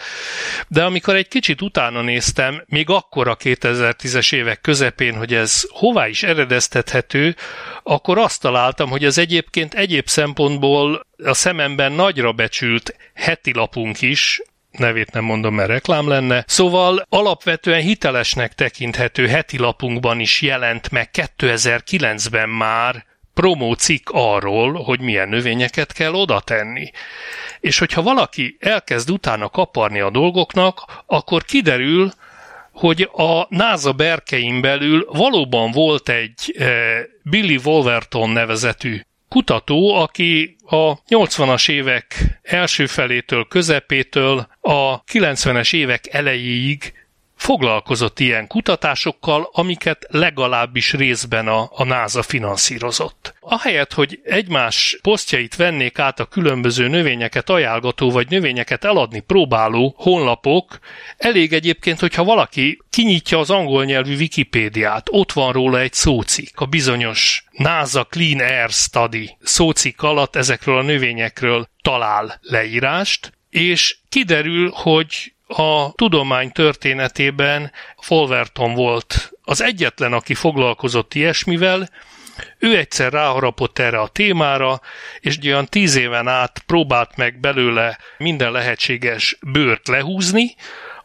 de 0.68 0.84
amikor 0.84 1.16
egy 1.16 1.28
kicsit 1.28 1.62
utána 1.62 2.02
néztem, 2.02 2.62
még 2.66 2.90
akkor 2.90 3.28
a 3.28 3.36
2010-es 3.36 4.34
évek 4.34 4.60
közepén, 4.60 5.14
hogy 5.14 5.34
ez 5.34 5.62
hová 5.70 6.08
is 6.08 6.22
eredeztethető, 6.22 7.36
akkor 7.82 8.18
azt 8.18 8.40
találtam, 8.40 8.90
hogy 8.90 9.04
ez 9.04 9.18
egyébként 9.18 9.74
egyéb 9.74 10.06
szempontból 10.06 11.06
a 11.24 11.34
szememben 11.34 11.92
nagyra 11.92 12.32
becsült 12.32 12.96
heti 13.14 13.52
lapunk 13.54 14.00
is, 14.00 14.40
nevét 14.70 15.12
nem 15.12 15.24
mondom, 15.24 15.54
mert 15.54 15.68
reklám 15.68 16.08
lenne. 16.08 16.44
Szóval 16.46 17.06
alapvetően 17.08 17.80
hitelesnek 17.80 18.54
tekinthető 18.54 19.26
heti 19.26 19.58
lapunkban 19.58 20.20
is 20.20 20.42
jelent 20.42 20.90
meg 20.90 21.10
2009-ben 21.12 22.48
már 22.48 23.04
promó 23.34 23.72
cikk 23.72 24.08
arról, 24.12 24.72
hogy 24.72 25.00
milyen 25.00 25.28
növényeket 25.28 25.92
kell 25.92 26.12
oda 26.12 26.40
tenni. 26.40 26.90
És 27.60 27.78
hogyha 27.78 28.02
valaki 28.02 28.56
elkezd 28.60 29.10
utána 29.10 29.48
kaparni 29.48 30.00
a 30.00 30.10
dolgoknak, 30.10 31.02
akkor 31.06 31.44
kiderül, 31.44 32.10
hogy 32.72 33.10
a 33.12 33.46
NASA 33.48 33.92
berkein 33.92 34.60
belül 34.60 35.06
valóban 35.12 35.70
volt 35.70 36.08
egy 36.08 36.54
eh, 36.58 37.02
Billy 37.22 37.58
Wolverton 37.64 38.30
nevezetű 38.30 39.00
kutató, 39.28 39.94
aki 39.94 40.56
a 40.66 41.02
80-as 41.02 41.70
évek 41.70 42.38
első 42.42 42.86
felétől, 42.86 43.46
közepétől 43.48 44.48
a 44.60 45.04
90-es 45.04 45.74
évek 45.74 46.14
elejéig 46.14 46.92
foglalkozott 47.38 48.20
ilyen 48.20 48.46
kutatásokkal, 48.46 49.48
amiket 49.52 50.06
legalábbis 50.10 50.92
részben 50.92 51.48
a, 51.48 51.70
a 51.72 51.84
NASA 51.84 52.22
finanszírozott. 52.22 53.34
Ahelyett, 53.40 53.92
hogy 53.92 54.20
egymás 54.24 54.98
posztjait 55.02 55.56
vennék 55.56 55.98
át 55.98 56.20
a 56.20 56.24
különböző 56.24 56.88
növényeket 56.88 57.50
ajánlgató 57.50 58.10
vagy 58.10 58.30
növényeket 58.30 58.84
eladni 58.84 59.20
próbáló 59.20 59.94
honlapok, 59.98 60.78
elég 61.16 61.52
egyébként, 61.52 62.00
hogyha 62.00 62.24
valaki 62.24 62.78
kinyitja 62.90 63.38
az 63.38 63.50
angol 63.50 63.84
nyelvű 63.84 64.16
Wikipédiát, 64.16 65.06
ott 65.10 65.32
van 65.32 65.52
róla 65.52 65.80
egy 65.80 65.92
szócik, 65.92 66.60
a 66.60 66.66
bizonyos 66.66 67.44
NASA 67.50 68.04
Clean 68.04 68.40
Air 68.40 68.70
Study 68.70 69.36
szócik 69.40 70.02
alatt 70.02 70.36
ezekről 70.36 70.78
a 70.78 70.82
növényekről 70.82 71.68
talál 71.82 72.38
leírást, 72.42 73.32
és 73.50 73.96
kiderül, 74.08 74.70
hogy 74.74 75.32
a 75.48 75.92
tudomány 75.94 76.52
történetében 76.52 77.72
Folverton 77.96 78.74
volt 78.74 79.32
az 79.42 79.62
egyetlen, 79.62 80.12
aki 80.12 80.34
foglalkozott 80.34 81.14
ilyesmivel, 81.14 81.88
ő 82.58 82.76
egyszer 82.76 83.12
ráharapott 83.12 83.78
erre 83.78 84.00
a 84.00 84.08
témára, 84.08 84.80
és 85.20 85.38
olyan 85.44 85.66
tíz 85.66 85.96
éven 85.96 86.28
át 86.28 86.62
próbált 86.66 87.16
meg 87.16 87.40
belőle 87.40 87.98
minden 88.18 88.52
lehetséges 88.52 89.38
bőrt 89.40 89.88
lehúzni, 89.88 90.54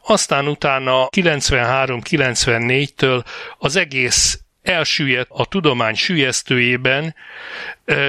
aztán 0.05 0.47
utána 0.47 1.07
93-94-től 1.15 3.23
az 3.57 3.75
egész 3.75 4.39
elsüllyedt 4.61 5.29
a 5.31 5.45
tudomány 5.45 5.95
sülyeztőjében, 5.95 7.15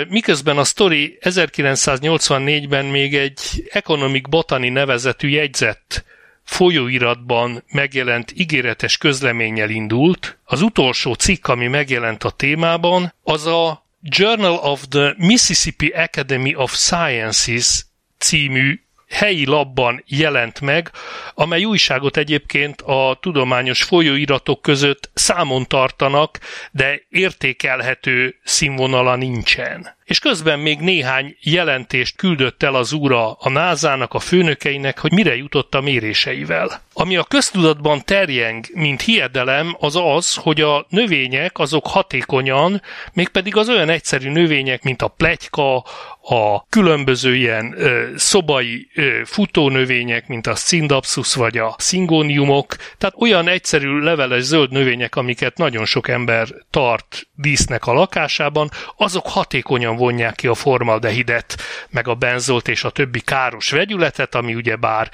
miközben 0.09 0.59
a 0.59 0.65
sztori 0.65 1.19
1984-ben 1.21 2.85
még 2.85 3.17
egy 3.17 3.69
Economic 3.73 4.29
Botany 4.29 4.73
nevezetű 4.73 5.29
jegyzett 5.29 6.05
folyóiratban 6.45 7.65
megjelent 7.73 8.33
ígéretes 8.37 8.97
közleménnyel 8.97 9.71
indult. 9.71 10.39
Az 10.45 10.61
utolsó 10.63 11.15
cikk, 11.15 11.47
ami 11.47 11.67
megjelent 11.67 12.25
a 12.25 12.31
témában, 12.31 13.15
az 13.23 13.47
a 13.47 13.87
Journal 14.03 14.55
of 14.55 14.89
the 14.89 15.15
Mississippi 15.19 15.89
Academy 15.89 16.55
of 16.55 16.75
Sciences 16.75 17.87
című 18.19 18.84
helyi 19.15 19.47
labban 19.47 20.03
jelent 20.07 20.61
meg, 20.61 20.91
amely 21.35 21.65
újságot 21.65 22.17
egyébként 22.17 22.83
a 22.83 23.19
tudományos 23.21 23.83
folyóiratok 23.83 24.63
között 24.63 25.11
számon 25.15 25.67
tartanak, 25.67 26.39
de 26.71 27.01
értékelhető 27.09 28.39
színvonala 28.45 29.17
nincsen. 29.17 29.93
és 30.05 30.19
közben 30.19 30.59
még 30.59 30.79
néhány 30.79 31.37
jelentést 31.41 32.17
küldött 32.17 32.63
el 32.63 32.75
az 32.75 32.93
úra 32.93 33.33
a 33.33 33.49
názának, 33.49 34.15
a 34.15 34.19
főnökeinek, 34.19 34.99
hogy 34.99 35.13
mire 35.13 35.37
jutott 35.37 35.75
a 35.75 35.81
méréseivel. 35.81 36.81
Ami 36.93 37.17
a 37.17 37.25
köztudatban 37.25 38.05
terjeng, 38.05 38.65
mint 38.75 39.03
hiedelem, 39.03 39.77
az 39.79 39.97
az, 39.97 40.35
hogy 40.35 40.61
a 40.61 40.87
növények 40.89 41.59
azok 41.59 41.87
hatékonyan, 41.87 42.83
mégpedig 43.13 43.57
az 43.57 43.69
olyan 43.69 43.89
egyszerű 43.89 44.31
növények, 44.31 44.83
mint 44.83 45.03
a 45.03 45.09
pletyka, 45.09 45.85
a 46.27 46.67
különböző 46.69 47.35
ilyen 47.35 47.75
ö, 47.77 48.09
szobai 48.17 48.89
ö, 48.95 49.21
futónövények, 49.25 50.29
mint 50.29 50.47
a 50.47 50.55
szindapsus 50.55 51.35
vagy 51.35 51.59
a 51.59 51.75
szingóniumok, 51.79 52.77
tehát 52.99 53.15
olyan 53.19 53.49
egyszerű 53.49 53.99
leveles 53.99 54.43
zöld 54.43 54.71
növények, 54.71 55.17
amiket 55.17 55.57
nagyon 55.57 55.85
sok 55.85 56.09
ember 56.09 56.49
tart 56.71 57.29
dísznek 57.35 57.87
a 57.87 57.93
lakásában, 57.93 58.71
azok 58.97 59.27
hatékonyan 59.29 59.97
vonják 59.97 60.35
ki 60.35 60.47
a 60.47 60.55
formaldehidet, 60.55 61.57
meg 61.91 62.09
a 62.09 62.15
benzolt 62.15 62.69
és 62.69 62.85
a 62.85 62.91
többi 62.91 63.21
káros 63.21 63.71
vegyületet, 63.71 64.35
ami 64.35 64.55
ugye 64.55 64.77
bár 64.77 65.11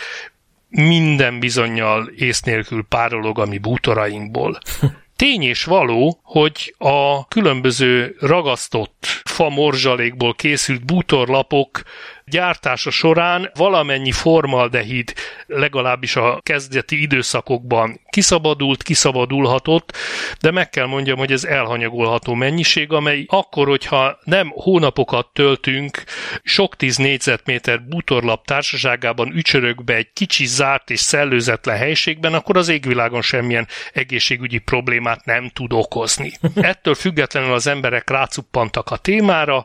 minden 0.68 1.38
bizonyal 1.38 2.06
ész 2.16 2.40
nélkül 2.40 2.84
párolog 2.88 3.38
a 3.38 3.46
mi 3.46 3.58
bútorainkból. 3.58 4.58
Tény 5.20 5.42
és 5.42 5.64
való, 5.64 6.20
hogy 6.22 6.74
a 6.78 7.28
különböző 7.28 8.16
ragasztott 8.20 9.06
fa 9.24 9.48
morzsalékból 9.48 10.34
készült 10.34 10.84
bútorlapok 10.84 11.82
gyártása 12.24 12.90
során 12.90 13.50
valamennyi 13.54 14.12
formaldehid 14.12 15.12
legalábbis 15.46 16.16
a 16.16 16.40
kezdeti 16.42 17.00
időszakokban 17.00 18.00
kiszabadult, 18.10 18.82
kiszabadulhatott, 18.82 19.96
de 20.40 20.50
meg 20.50 20.70
kell 20.70 20.86
mondjam, 20.86 21.18
hogy 21.18 21.32
ez 21.32 21.44
elhanyagolható 21.44 22.34
mennyiség, 22.34 22.92
amely 22.92 23.24
akkor, 23.26 23.68
hogyha 23.68 24.18
nem 24.24 24.48
hónapokat 24.54 25.26
töltünk 25.32 26.04
sok 26.42 26.76
tíz 26.76 26.96
négyzetméter 26.96 27.82
bútorlap 27.82 28.46
társaságában 28.46 29.32
ücsörökbe 29.36 29.94
egy 29.94 30.12
kicsi 30.12 30.46
zárt 30.46 30.90
és 30.90 31.00
szellőzetlen 31.00 31.76
helységben, 31.76 32.34
akkor 32.34 32.56
az 32.56 32.68
égvilágon 32.68 33.22
semmilyen 33.22 33.68
egészségügyi 33.92 34.58
problémát 34.58 35.24
nem 35.24 35.48
tud 35.48 35.72
okozni. 35.72 36.32
Ettől 36.54 36.94
függetlenül 36.94 37.52
az 37.52 37.66
emberek 37.66 38.10
rácuppantak 38.10 38.90
a 38.90 38.96
témára, 38.96 39.64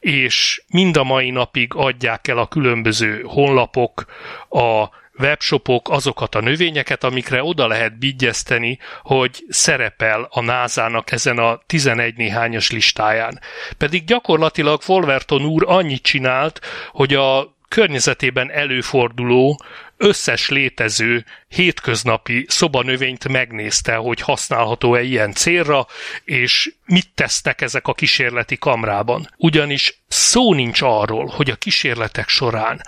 és 0.00 0.62
mind 0.68 0.96
a 0.96 1.04
mai 1.04 1.30
napig 1.30 1.74
adják 1.74 2.28
el 2.28 2.38
a 2.38 2.46
különböző 2.46 3.22
honlapok 3.26 4.04
a 4.48 5.02
webshopok 5.18 5.90
azokat 5.90 6.34
a 6.34 6.40
növényeket, 6.40 7.04
amikre 7.04 7.42
oda 7.42 7.66
lehet 7.66 7.98
bigyeszteni, 7.98 8.78
hogy 9.02 9.44
szerepel 9.48 10.28
a 10.30 10.40
názának 10.40 11.12
ezen 11.12 11.38
a 11.38 11.60
11 11.66 12.16
néhányas 12.16 12.70
listáján. 12.70 13.40
Pedig 13.78 14.04
gyakorlatilag 14.04 14.82
Wolverton 14.86 15.44
úr 15.44 15.64
annyit 15.66 16.02
csinált, 16.02 16.60
hogy 16.90 17.14
a 17.14 17.54
környezetében 17.68 18.50
előforduló, 18.50 19.60
összes 19.96 20.48
létező 20.48 21.24
hétköznapi 21.48 22.44
szobanövényt 22.48 23.28
megnézte, 23.28 23.94
hogy 23.94 24.20
használható-e 24.20 25.02
ilyen 25.02 25.32
célra, 25.32 25.86
és 26.24 26.72
mit 26.86 27.08
tesznek 27.14 27.60
ezek 27.60 27.86
a 27.86 27.94
kísérleti 27.94 28.56
kamrában. 28.56 29.28
Ugyanis 29.36 30.02
szó 30.08 30.54
nincs 30.54 30.82
arról, 30.82 31.26
hogy 31.26 31.50
a 31.50 31.56
kísérletek 31.56 32.28
során 32.28 32.80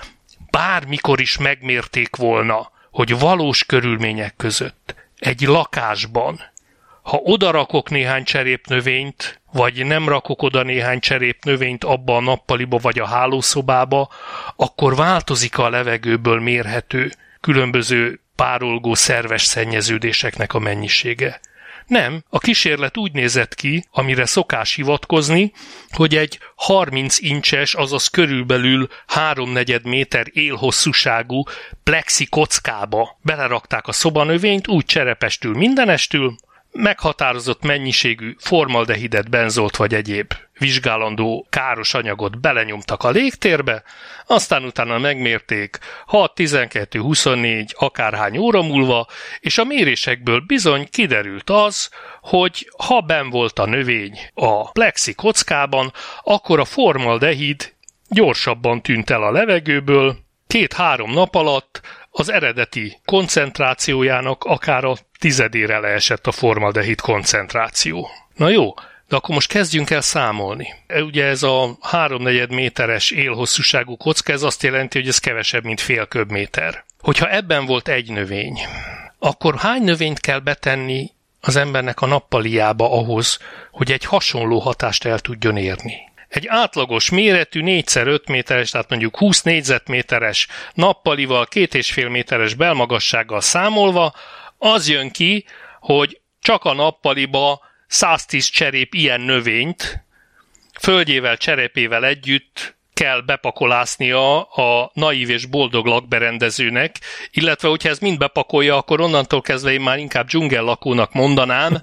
bármikor 0.56 1.20
is 1.20 1.38
megmérték 1.38 2.16
volna, 2.16 2.70
hogy 2.90 3.18
valós 3.18 3.64
körülmények 3.64 4.34
között 4.36 4.94
egy 5.18 5.40
lakásban, 5.40 6.40
ha 7.02 7.16
odarakok 7.16 7.90
néhány 7.90 8.24
cserépnövényt, 8.24 9.40
vagy 9.52 9.86
nem 9.86 10.08
rakok 10.08 10.42
oda 10.42 10.62
néhány 10.62 11.00
cserépnövényt 11.00 11.84
abba 11.84 12.16
a 12.16 12.20
nappaliba 12.20 12.78
vagy 12.78 12.98
a 12.98 13.06
hálószobába, 13.06 14.08
akkor 14.56 14.96
változik 14.96 15.58
a 15.58 15.68
levegőből 15.68 16.40
mérhető 16.40 17.12
különböző 17.40 18.20
párolgó 18.36 18.94
szerves 18.94 19.42
szennyeződéseknek 19.42 20.54
a 20.54 20.58
mennyisége. 20.58 21.40
Nem, 21.86 22.24
a 22.28 22.38
kísérlet 22.38 22.96
úgy 22.96 23.12
nézett 23.12 23.54
ki, 23.54 23.84
amire 23.90 24.26
szokás 24.26 24.74
hivatkozni, 24.74 25.52
hogy 25.90 26.16
egy 26.16 26.38
30 26.54 27.20
incses, 27.20 27.74
azaz 27.74 28.08
körülbelül 28.08 28.88
3-4 29.14 29.82
méter 29.82 30.26
élhosszúságú 30.32 31.42
plexi 31.82 32.26
kockába 32.26 33.18
belerakták 33.22 33.86
a 33.86 33.92
szobanövényt, 33.92 34.68
úgy 34.68 34.84
cserepestül 34.84 35.54
mindenestül, 35.54 36.36
meghatározott 36.72 37.62
mennyiségű 37.62 38.34
formaldehidet, 38.38 39.30
benzolt 39.30 39.76
vagy 39.76 39.94
egyéb 39.94 40.34
vizsgálandó 40.58 41.46
káros 41.50 41.94
anyagot 41.94 42.40
belenyomtak 42.40 43.02
a 43.02 43.10
légtérbe, 43.10 43.82
aztán 44.26 44.64
utána 44.64 44.98
megmérték 44.98 45.78
6, 46.06 46.34
12, 46.34 47.00
24, 47.00 47.74
akárhány 47.78 48.36
óra 48.36 48.62
múlva, 48.62 49.06
és 49.40 49.58
a 49.58 49.64
mérésekből 49.64 50.40
bizony 50.40 50.88
kiderült 50.90 51.50
az, 51.50 51.90
hogy 52.20 52.70
ha 52.86 53.00
ben 53.00 53.30
volt 53.30 53.58
a 53.58 53.66
növény 53.66 54.18
a 54.34 54.70
plexi 54.70 55.14
kockában, 55.14 55.92
akkor 56.22 56.60
a 56.60 56.64
formaldehid 56.64 57.74
gyorsabban 58.08 58.82
tűnt 58.82 59.10
el 59.10 59.22
a 59.22 59.30
levegőből, 59.30 60.16
két-három 60.46 61.12
nap 61.12 61.34
alatt 61.34 61.80
az 62.10 62.30
eredeti 62.30 63.00
koncentrációjának 63.04 64.44
akár 64.44 64.84
a 64.84 64.96
tizedére 65.18 65.78
leesett 65.78 66.26
a 66.26 66.32
formaldehid 66.32 67.00
koncentráció. 67.00 68.08
Na 68.36 68.48
jó, 68.48 68.74
de 69.08 69.16
akkor 69.16 69.34
most 69.34 69.48
kezdjünk 69.48 69.90
el 69.90 70.00
számolni. 70.00 70.74
E, 70.86 71.02
ugye 71.02 71.24
ez 71.24 71.42
a 71.42 71.76
3-4 71.90 72.48
méteres 72.48 73.10
élhosszúságú 73.10 73.96
kocka, 73.96 74.32
ez 74.32 74.42
azt 74.42 74.62
jelenti, 74.62 74.98
hogy 74.98 75.08
ez 75.08 75.18
kevesebb, 75.18 75.64
mint 75.64 75.80
fél 75.80 76.06
köbméter. 76.06 76.84
Hogyha 77.00 77.30
ebben 77.30 77.66
volt 77.66 77.88
egy 77.88 78.10
növény, 78.10 78.60
akkor 79.18 79.56
hány 79.56 79.82
növényt 79.82 80.20
kell 80.20 80.38
betenni 80.38 81.10
az 81.40 81.56
embernek 81.56 82.00
a 82.00 82.06
nappaliába 82.06 82.92
ahhoz, 82.92 83.38
hogy 83.70 83.92
egy 83.92 84.04
hasonló 84.04 84.58
hatást 84.58 85.04
el 85.04 85.18
tudjon 85.18 85.56
érni? 85.56 85.96
Egy 86.28 86.46
átlagos 86.46 87.10
méretű 87.10 87.62
4x5 87.64 88.28
méteres, 88.28 88.70
tehát 88.70 88.88
mondjuk 88.88 89.16
20 89.16 89.42
négyzetméteres 89.42 90.48
nappalival, 90.74 91.46
2,5 91.50 92.10
méteres 92.10 92.54
belmagassággal 92.54 93.40
számolva, 93.40 94.14
az 94.58 94.88
jön 94.88 95.10
ki, 95.10 95.44
hogy 95.80 96.20
csak 96.40 96.64
a 96.64 96.74
nappaliba 96.74 97.60
110 97.86 98.46
cserép 98.46 98.94
ilyen 98.94 99.20
növényt, 99.20 100.04
földjével, 100.80 101.36
cserepével 101.36 102.04
együtt 102.04 102.76
kell 102.96 103.20
bepakolásznia 103.20 104.42
a 104.42 104.90
naív 104.94 105.30
és 105.30 105.46
boldog 105.46 105.86
lakberendezőnek, 105.86 106.96
illetve 107.30 107.68
hogyha 107.68 107.88
ez 107.88 107.98
mind 107.98 108.18
bepakolja, 108.18 108.76
akkor 108.76 109.00
onnantól 109.00 109.40
kezdve 109.40 109.72
én 109.72 109.80
már 109.80 109.98
inkább 109.98 110.26
dzsungellakónak 110.26 111.12
mondanám. 111.12 111.76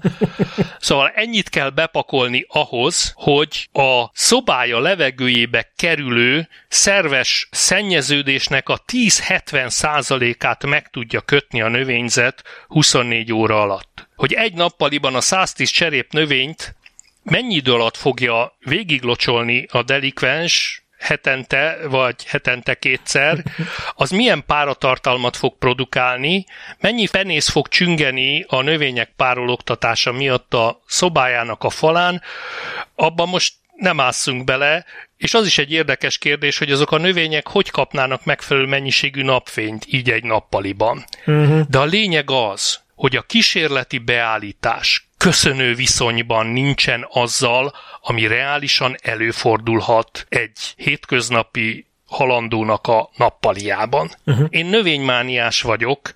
Szóval 0.78 1.12
ennyit 1.14 1.48
kell 1.48 1.70
bepakolni 1.70 2.44
ahhoz, 2.48 3.12
hogy 3.14 3.68
a 3.72 4.10
szobája 4.12 4.80
levegőjébe 4.80 5.72
kerülő 5.76 6.48
szerves 6.68 7.48
szennyeződésnek 7.50 8.68
a 8.68 8.78
10-70 8.92 9.68
százalékát 9.68 10.66
meg 10.66 10.88
tudja 10.88 11.20
kötni 11.20 11.60
a 11.60 11.68
növényzet 11.68 12.42
24 12.68 13.32
óra 13.32 13.62
alatt. 13.62 13.93
Hogy 14.16 14.32
egy 14.32 14.54
nappaliban 14.54 15.14
a 15.14 15.20
110 15.20 15.70
cserép 15.70 16.12
növényt 16.12 16.74
mennyi 17.22 17.54
idő 17.54 17.72
alatt 17.72 17.96
fogja 17.96 18.56
végiglocsolni 18.58 19.66
a 19.70 19.82
delikvens, 19.82 20.84
hetente, 20.98 21.78
vagy 21.88 22.24
hetente 22.26 22.74
kétszer, 22.74 23.44
az 23.94 24.10
milyen 24.10 24.44
páratartalmat 24.46 25.36
fog 25.36 25.58
produkálni, 25.58 26.46
mennyi 26.80 27.06
fenész 27.06 27.48
fog 27.48 27.68
csüngeni 27.68 28.44
a 28.48 28.62
növények 28.62 29.12
párologtatása 29.16 30.12
miatt 30.12 30.54
a 30.54 30.82
szobájának 30.86 31.64
a 31.64 31.70
falán, 31.70 32.22
abban 32.94 33.28
most 33.28 33.54
nem 33.74 34.00
ásszunk 34.00 34.44
bele, 34.44 34.84
és 35.16 35.34
az 35.34 35.46
is 35.46 35.58
egy 35.58 35.72
érdekes 35.72 36.18
kérdés, 36.18 36.58
hogy 36.58 36.72
azok 36.72 36.90
a 36.90 36.98
növények 36.98 37.48
hogy 37.48 37.70
kapnának 37.70 38.24
megfelelő 38.24 38.66
mennyiségű 38.66 39.22
napfényt 39.22 39.84
így 39.88 40.10
egy 40.10 40.24
nappaliban. 40.24 41.04
Uh-huh. 41.26 41.60
De 41.68 41.78
a 41.78 41.84
lényeg 41.84 42.30
az, 42.30 42.83
hogy 42.94 43.16
a 43.16 43.22
kísérleti 43.22 43.98
beállítás 43.98 45.08
köszönő 45.18 45.74
viszonyban 45.74 46.46
nincsen 46.46 47.06
azzal, 47.10 47.74
ami 48.00 48.26
reálisan 48.26 48.96
előfordulhat 49.02 50.26
egy 50.28 50.58
hétköznapi 50.76 51.86
halandónak 52.06 52.86
a 52.86 53.10
nappaliában. 53.16 54.10
Uh-huh. 54.26 54.46
Én 54.50 54.66
növénymániás 54.66 55.62
vagyok. 55.62 56.12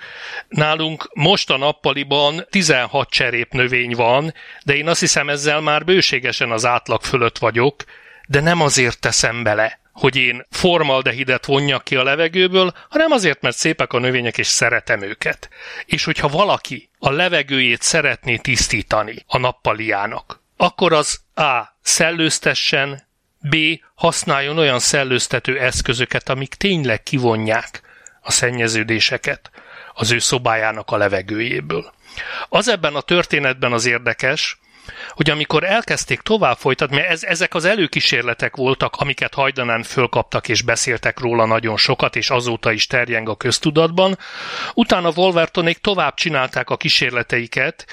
Nálunk 0.48 1.10
most 1.14 1.50
a 1.50 1.56
nappaliban 1.56 2.46
16 2.50 3.10
cserép 3.10 3.52
növény 3.52 3.94
van, 3.94 4.34
de 4.64 4.76
én 4.76 4.88
azt 4.88 5.00
hiszem 5.00 5.28
ezzel 5.28 5.60
már 5.60 5.84
bőségesen 5.84 6.50
az 6.50 6.64
átlag 6.64 7.02
fölött 7.02 7.38
vagyok, 7.38 7.84
de 8.28 8.40
nem 8.40 8.60
azért 8.60 9.00
teszem 9.00 9.42
bele, 9.42 9.80
hogy 9.98 10.16
én 10.16 10.46
formaldehidet 10.50 11.46
vonjak 11.46 11.84
ki 11.84 11.96
a 11.96 12.02
levegőből, 12.02 12.74
hanem 12.88 13.10
azért, 13.10 13.40
mert 13.40 13.56
szépek 13.56 13.92
a 13.92 13.98
növények, 13.98 14.38
és 14.38 14.46
szeretem 14.46 15.02
őket. 15.02 15.48
És 15.84 16.04
hogyha 16.04 16.28
valaki 16.28 16.90
a 16.98 17.10
levegőjét 17.10 17.82
szeretné 17.82 18.36
tisztítani 18.36 19.24
a 19.26 19.38
nappaliának, 19.38 20.42
akkor 20.56 20.92
az 20.92 21.20
A. 21.34 21.76
szellőztessen, 21.82 23.06
B. 23.40 23.56
Használjon 23.94 24.58
olyan 24.58 24.78
szellőztető 24.78 25.58
eszközöket, 25.58 26.28
amik 26.28 26.54
tényleg 26.54 27.02
kivonják 27.02 27.82
a 28.20 28.30
szennyeződéseket 28.30 29.50
az 29.94 30.10
ő 30.10 30.18
szobájának 30.18 30.90
a 30.90 30.96
levegőjéből. 30.96 31.92
Az 32.48 32.68
ebben 32.68 32.94
a 32.94 33.00
történetben 33.00 33.72
az 33.72 33.86
érdekes, 33.86 34.58
hogy 35.10 35.30
amikor 35.30 35.64
elkezdték 35.64 36.20
tovább 36.20 36.56
folytatni, 36.56 36.96
mert 36.96 37.08
ez, 37.08 37.22
ezek 37.22 37.54
az 37.54 37.64
előkísérletek 37.64 38.56
voltak, 38.56 38.96
amiket 38.96 39.34
hajdanán 39.34 39.82
fölkaptak 39.82 40.48
és 40.48 40.62
beszéltek 40.62 41.20
róla 41.20 41.46
nagyon 41.46 41.76
sokat, 41.76 42.16
és 42.16 42.30
azóta 42.30 42.72
is 42.72 42.86
terjeng 42.86 43.28
a 43.28 43.36
köztudatban, 43.36 44.18
utána 44.74 45.10
Wolvertonék 45.14 45.78
tovább 45.78 46.14
csinálták 46.14 46.70
a 46.70 46.76
kísérleteiket, 46.76 47.86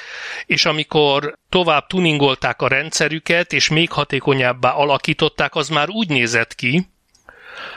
és 0.46 0.66
amikor 0.66 1.38
tovább 1.50 1.88
tuningolták 1.88 2.62
a 2.62 2.68
rendszerüket, 2.68 3.54
és 3.54 3.70
még 3.70 3.92
hatékonyabbá 3.92 4.70
alakították, 4.70 5.56
az 5.56 5.70
már 5.70 5.90
úgy 5.90 6.10
nézett 6.10 6.56
ki, 6.56 6.88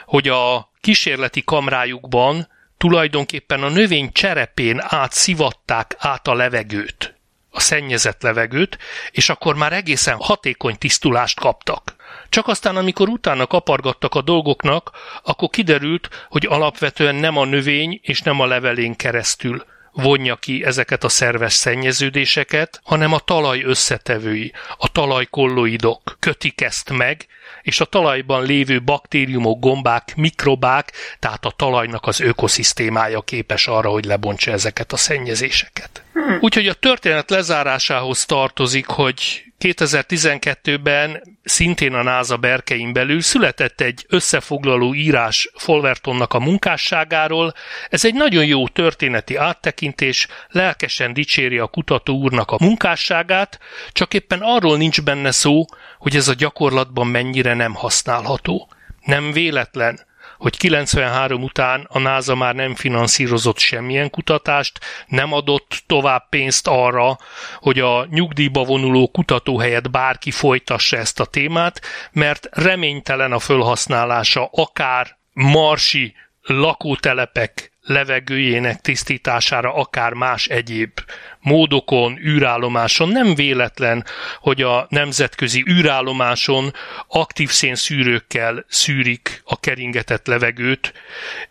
hogy 0.05 0.27
a 0.27 0.71
kísérleti 0.81 1.43
kamrájukban 1.43 2.47
tulajdonképpen 2.77 3.63
a 3.63 3.69
növény 3.69 4.11
cserepén 4.11 4.79
átszivatták 4.81 5.95
át 5.97 6.27
a 6.27 6.33
levegőt 6.33 7.18
a 7.49 7.59
szennyezett 7.59 8.21
levegőt, 8.21 8.77
és 9.11 9.29
akkor 9.29 9.55
már 9.55 9.73
egészen 9.73 10.17
hatékony 10.19 10.77
tisztulást 10.77 11.39
kaptak. 11.39 11.95
Csak 12.29 12.47
aztán, 12.47 12.75
amikor 12.75 13.07
utána 13.07 13.47
kapargattak 13.47 14.15
a 14.15 14.21
dolgoknak, 14.21 14.91
akkor 15.23 15.49
kiderült, 15.49 16.09
hogy 16.29 16.45
alapvetően 16.45 17.15
nem 17.15 17.37
a 17.37 17.45
növény 17.45 17.99
és 18.03 18.21
nem 18.21 18.39
a 18.39 18.45
levelén 18.45 18.95
keresztül 18.95 19.65
vonja 19.91 20.35
ki 20.35 20.63
ezeket 20.65 21.03
a 21.03 21.09
szerves 21.09 21.53
szennyeződéseket, 21.53 22.81
hanem 22.83 23.13
a 23.13 23.19
talaj 23.19 23.61
összetevői, 23.63 24.53
a 24.77 24.91
talajkolloidok 24.91 26.17
kötik 26.19 26.61
ezt 26.61 26.89
meg, 26.89 27.27
és 27.61 27.79
a 27.79 27.85
talajban 27.85 28.45
lévő 28.45 28.81
baktériumok, 28.81 29.59
gombák, 29.59 30.15
mikrobák, 30.15 30.91
tehát 31.19 31.45
a 31.45 31.53
talajnak 31.55 32.07
az 32.07 32.19
ökoszisztémája 32.19 33.21
képes 33.21 33.67
arra, 33.67 33.89
hogy 33.89 34.05
lebontsa 34.05 34.51
ezeket 34.51 34.91
a 34.91 34.97
szennyezéseket. 34.97 36.03
Hmm. 36.25 36.37
Úgyhogy 36.41 36.67
a 36.67 36.73
történet 36.73 37.29
lezárásához 37.29 38.25
tartozik, 38.25 38.85
hogy 38.85 39.43
2012-ben 39.59 41.21
szintén 41.43 41.93
a 41.93 42.03
NASA 42.03 42.37
berkein 42.37 42.93
belül 42.93 43.21
született 43.21 43.81
egy 43.81 44.05
összefoglaló 44.09 44.93
írás 44.93 45.51
Folvertonnak 45.55 46.33
a 46.33 46.39
munkásságáról. 46.39 47.53
Ez 47.89 48.05
egy 48.05 48.13
nagyon 48.13 48.45
jó 48.45 48.67
történeti 48.67 49.35
áttekintés, 49.35 50.27
lelkesen 50.47 51.13
dicséri 51.13 51.57
a 51.57 51.67
kutató 51.67 52.17
úrnak 52.17 52.51
a 52.51 52.57
munkásságát, 52.59 53.59
csak 53.91 54.13
éppen 54.13 54.39
arról 54.41 54.77
nincs 54.77 55.01
benne 55.01 55.31
szó, 55.31 55.65
hogy 55.97 56.15
ez 56.15 56.27
a 56.27 56.33
gyakorlatban 56.33 57.07
mennyire 57.07 57.53
nem 57.53 57.73
használható. 57.73 58.69
Nem 59.05 59.31
véletlen, 59.31 60.07
hogy 60.39 60.57
93 60.57 61.43
után 61.43 61.87
a 61.89 61.99
NASA 61.99 62.35
már 62.35 62.55
nem 62.55 62.75
finanszírozott 62.75 63.57
semmilyen 63.57 64.09
kutatást, 64.09 64.79
nem 65.07 65.33
adott 65.33 65.83
tovább 65.87 66.29
pénzt 66.29 66.67
arra, 66.67 67.17
hogy 67.55 67.79
a 67.79 68.07
nyugdíjba 68.09 68.63
vonuló 68.63 69.07
kutató 69.07 69.57
helyett 69.57 69.89
bárki 69.89 70.31
folytassa 70.31 70.97
ezt 70.97 71.19
a 71.19 71.25
témát, 71.25 71.81
mert 72.11 72.47
reménytelen 72.51 73.31
a 73.31 73.39
fölhasználása 73.39 74.49
akár 74.51 75.17
marsi 75.33 76.13
lakótelepek 76.41 77.68
levegőjének 77.89 78.81
tisztítására, 78.81 79.73
akár 79.73 80.13
más 80.13 80.45
egyéb 80.47 80.99
módokon, 81.39 82.17
űrállomáson. 82.17 83.09
Nem 83.09 83.35
véletlen, 83.35 84.05
hogy 84.39 84.61
a 84.61 84.85
nemzetközi 84.89 85.63
űrállomáson 85.69 86.73
aktív 87.07 87.49
szénszűrőkkel 87.49 88.65
szűrik 88.67 89.41
a 89.45 89.59
keringetett 89.59 90.27
levegőt, 90.27 90.93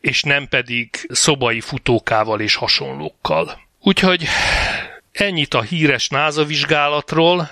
és 0.01 0.23
nem 0.23 0.49
pedig 0.49 1.07
szobai 1.09 1.61
futókával 1.61 2.41
és 2.41 2.55
hasonlókkal. 2.55 3.61
Úgyhogy 3.81 4.27
ennyit 5.13 5.55
a 5.55 5.63
híres 5.63 6.09
NASA 6.09 6.45
vizsgálatról, 6.45 7.51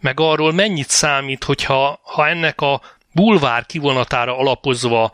meg 0.00 0.20
arról 0.20 0.52
mennyit 0.52 0.88
számít, 0.88 1.44
hogyha 1.44 2.00
ha 2.02 2.28
ennek 2.28 2.60
a 2.60 2.80
bulvár 3.12 3.66
kivonatára 3.66 4.38
alapozva 4.38 5.12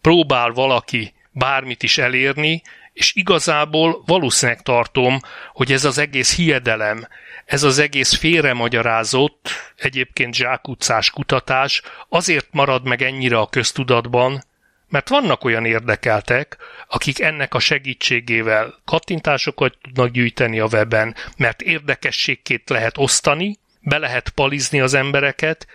próbál 0.00 0.50
valaki 0.50 1.14
bármit 1.32 1.82
is 1.82 1.98
elérni, 1.98 2.62
és 2.92 3.14
igazából 3.14 4.02
valószínűleg 4.06 4.62
tartom, 4.62 5.20
hogy 5.52 5.72
ez 5.72 5.84
az 5.84 5.98
egész 5.98 6.36
hiedelem, 6.36 7.06
ez 7.44 7.62
az 7.62 7.78
egész 7.78 8.14
félremagyarázott, 8.14 9.48
egyébként 9.76 10.34
zsákutcás 10.34 11.10
kutatás 11.10 11.82
azért 12.08 12.46
marad 12.50 12.86
meg 12.86 13.02
ennyire 13.02 13.38
a 13.38 13.46
köztudatban, 13.46 14.44
mert 14.88 15.08
vannak 15.08 15.44
olyan 15.44 15.64
érdekeltek, 15.64 16.56
akik 16.88 17.20
ennek 17.20 17.54
a 17.54 17.58
segítségével 17.58 18.74
kattintásokat 18.84 19.78
tudnak 19.82 20.10
gyűjteni 20.10 20.58
a 20.58 20.68
weben, 20.72 21.14
mert 21.36 21.62
érdekességként 21.62 22.68
lehet 22.68 22.98
osztani, 22.98 23.58
be 23.80 23.98
lehet 23.98 24.28
palizni 24.28 24.80
az 24.80 24.94
embereket, 24.94 25.66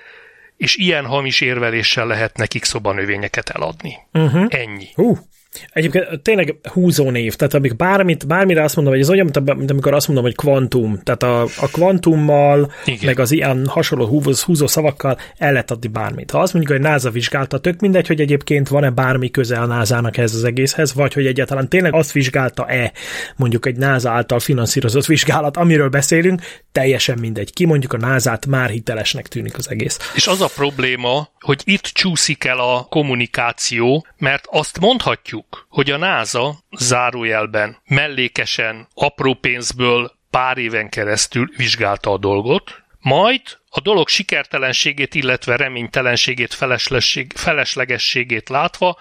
és 0.57 0.75
ilyen 0.75 1.05
hamis 1.05 1.41
érveléssel 1.41 2.07
lehet 2.07 2.37
nekik 2.37 2.63
szobanövényeket 2.63 3.49
eladni. 3.49 3.97
Uh-huh. 4.13 4.45
Ennyi. 4.49 4.87
Uh, 4.95 5.17
Egyébként 5.73 6.21
tényleg 6.21 6.55
húzó 6.73 7.09
név, 7.09 7.35
tehát 7.35 7.53
amik 7.53 7.75
bármit, 7.75 8.27
bármire 8.27 8.63
azt 8.63 8.75
mondom, 8.75 8.93
hogy 8.93 9.01
ez 9.01 9.09
olyan, 9.09 9.31
mint 9.57 9.71
amikor 9.71 9.93
azt 9.93 10.07
mondom, 10.07 10.25
hogy 10.25 10.35
kvantum, 10.35 10.99
tehát 11.03 11.23
a, 11.23 11.41
a 11.41 11.67
kvantummal, 11.71 12.71
Igen. 12.85 13.05
meg 13.05 13.19
az 13.19 13.31
ilyen 13.31 13.65
hasonló 13.67 14.05
húzó, 14.05 14.45
húzó 14.45 14.67
szavakkal 14.67 15.17
el 15.37 15.51
lehet 15.51 15.71
adni 15.71 15.87
bármit. 15.87 16.31
Ha 16.31 16.39
azt 16.39 16.53
mondjuk, 16.53 16.77
hogy 16.77 16.85
NASA 16.85 17.09
vizsgálta, 17.09 17.57
tök 17.57 17.79
mindegy, 17.79 18.07
hogy 18.07 18.21
egyébként 18.21 18.67
van-e 18.67 18.89
bármi 18.89 19.31
közel 19.31 19.65
NASA-nak 19.65 20.17
ez 20.17 20.33
az 20.33 20.43
egészhez, 20.43 20.93
vagy 20.93 21.13
hogy 21.13 21.25
egyáltalán 21.25 21.69
tényleg 21.69 21.93
azt 21.93 22.11
vizsgálta-e 22.11 22.91
mondjuk 23.35 23.65
egy 23.65 23.75
NASA 23.75 24.11
által 24.11 24.39
finanszírozott 24.39 25.05
vizsgálat, 25.05 25.57
amiről 25.57 25.89
beszélünk, 25.89 26.41
teljesen 26.71 27.17
mindegy. 27.19 27.53
Ki 27.53 27.65
mondjuk 27.65 27.93
a 27.93 27.97
NASA-t 27.97 28.45
már 28.45 28.69
hitelesnek 28.69 29.27
tűnik 29.27 29.57
az 29.57 29.69
egész. 29.69 30.11
És 30.15 30.27
az 30.27 30.41
a 30.41 30.49
probléma, 30.55 31.29
hogy 31.39 31.61
itt 31.63 31.83
csúszik 31.83 32.43
el 32.43 32.59
a 32.59 32.85
kommunikáció, 32.89 34.05
mert 34.17 34.47
azt 34.51 34.79
mondhatjuk, 34.79 35.45
hogy 35.69 35.91
a 35.91 35.97
NASA 35.97 36.55
zárójelben 36.77 37.77
mellékesen 37.85 38.87
apró 38.93 39.33
pénzből 39.33 40.11
pár 40.29 40.57
éven 40.57 40.89
keresztül 40.89 41.49
vizsgálta 41.57 42.11
a 42.11 42.17
dolgot, 42.17 42.83
majd 42.99 43.41
a 43.69 43.79
dolog 43.79 44.07
sikertelenségét, 44.07 45.15
illetve 45.15 45.55
reménytelenségét, 45.55 46.57
feleslegességét 47.35 48.49
látva 48.49 48.97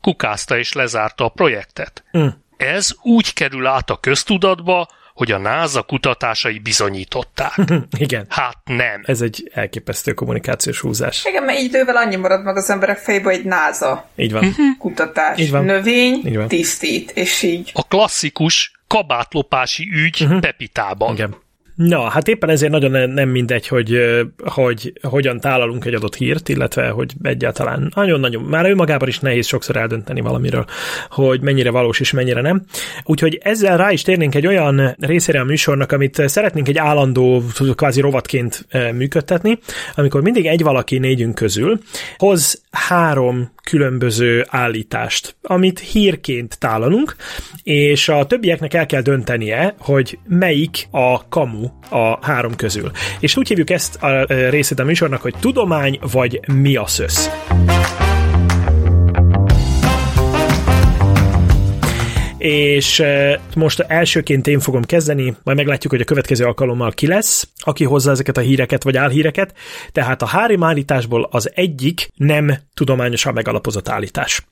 kukázta 0.00 0.58
és 0.58 0.72
lezárta 0.72 1.24
a 1.24 1.28
projektet. 1.28 2.04
Mm. 2.18 2.26
Ez 2.56 2.94
úgy 3.02 3.32
kerül 3.32 3.66
át 3.66 3.90
a 3.90 3.96
köztudatba, 3.96 4.88
hogy 5.14 5.32
a 5.32 5.38
NASA 5.38 5.82
kutatásai 5.82 6.58
bizonyították. 6.58 7.54
Igen. 7.98 8.26
Hát 8.28 8.56
nem. 8.64 9.02
Ez 9.04 9.20
egy 9.20 9.50
elképesztő 9.54 10.12
kommunikációs 10.12 10.80
húzás. 10.80 11.24
Igen, 11.24 11.42
mert 11.42 11.58
idővel 11.58 11.96
annyi 11.96 12.16
marad 12.16 12.44
meg 12.44 12.56
az 12.56 12.70
emberek 12.70 12.98
fejében, 12.98 13.34
hogy 13.34 13.44
NASA. 13.44 14.08
Így 14.16 14.32
van. 14.32 14.44
Mhm. 14.44 14.62
Kutatás. 14.78 15.38
Így 15.38 15.50
van. 15.50 15.64
Növény, 15.64 16.22
így 16.26 16.36
van. 16.36 16.48
tisztít, 16.48 17.10
és 17.10 17.42
így. 17.42 17.70
A 17.74 17.82
klasszikus 17.82 18.72
kabátlopási 18.86 19.90
ügy 19.92 20.22
uh-huh. 20.22 20.40
Pepitában. 20.40 21.14
Igen. 21.14 21.36
Na, 21.86 22.08
hát 22.08 22.28
éppen 22.28 22.48
ezért 22.48 22.72
nagyon 22.72 23.10
nem 23.10 23.28
mindegy, 23.28 23.66
hogy, 23.66 23.98
hogy 24.44 24.92
hogyan 25.02 25.40
tálalunk 25.40 25.84
egy 25.84 25.94
adott 25.94 26.14
hírt, 26.14 26.48
illetve 26.48 26.88
hogy 26.88 27.12
egyáltalán 27.22 27.92
nagyon-nagyon, 27.94 28.42
már 28.42 28.70
önmagában 28.70 29.08
is 29.08 29.18
nehéz 29.18 29.46
sokszor 29.46 29.76
eldönteni 29.76 30.20
valamiről, 30.20 30.64
hogy 31.10 31.40
mennyire 31.40 31.70
valós 31.70 32.00
és 32.00 32.10
mennyire 32.10 32.40
nem. 32.40 32.62
Úgyhogy 33.04 33.38
ezzel 33.42 33.76
rá 33.76 33.90
is 33.90 34.02
térnénk 34.02 34.34
egy 34.34 34.46
olyan 34.46 34.96
részére 34.98 35.40
a 35.40 35.44
műsornak, 35.44 35.92
amit 35.92 36.28
szeretnénk 36.28 36.68
egy 36.68 36.78
állandó, 36.78 37.42
kvázi 37.74 38.00
rovatként 38.00 38.66
működtetni, 38.92 39.58
amikor 39.94 40.22
mindig 40.22 40.46
egy 40.46 40.62
valaki 40.62 40.98
négyünk 40.98 41.34
közül 41.34 41.80
hoz 42.16 42.62
három 42.70 43.50
különböző 43.62 44.46
állítást, 44.48 45.36
amit 45.42 45.78
hírként 45.78 46.58
tálalunk, 46.58 47.16
és 47.62 48.08
a 48.08 48.26
többieknek 48.26 48.74
el 48.74 48.86
kell 48.86 49.02
döntenie, 49.02 49.74
hogy 49.78 50.18
melyik 50.28 50.88
a 50.90 51.28
kamu 51.28 51.68
a 51.90 52.26
három 52.26 52.56
közül. 52.56 52.90
És 53.20 53.36
úgy 53.36 53.48
hívjuk 53.48 53.70
ezt 53.70 54.02
a 54.02 54.24
részét 54.50 54.78
a 54.78 54.84
műsornak, 54.84 55.20
hogy 55.20 55.34
tudomány 55.40 55.98
vagy 56.12 56.40
mi 56.52 56.76
a 56.76 56.86
szösz. 56.86 57.30
És 62.40 63.02
most 63.54 63.80
elsőként 63.80 64.46
én 64.46 64.60
fogom 64.60 64.84
kezdeni, 64.84 65.34
majd 65.42 65.56
meglátjuk, 65.56 65.92
hogy 65.92 66.00
a 66.00 66.04
következő 66.04 66.44
alkalommal 66.44 66.92
ki 66.92 67.06
lesz, 67.06 67.48
aki 67.58 67.84
hozza 67.84 68.10
ezeket 68.10 68.36
a 68.36 68.40
híreket 68.40 68.82
vagy 68.82 68.96
álhíreket, 68.96 69.54
tehát 69.92 70.22
a 70.22 70.26
három 70.26 70.62
állításból 70.62 71.28
az 71.30 71.50
egyik 71.54 72.08
nem 72.14 72.58
tudományosan 72.74 73.32
megalapozott 73.32 73.88
állítás. 73.88 74.44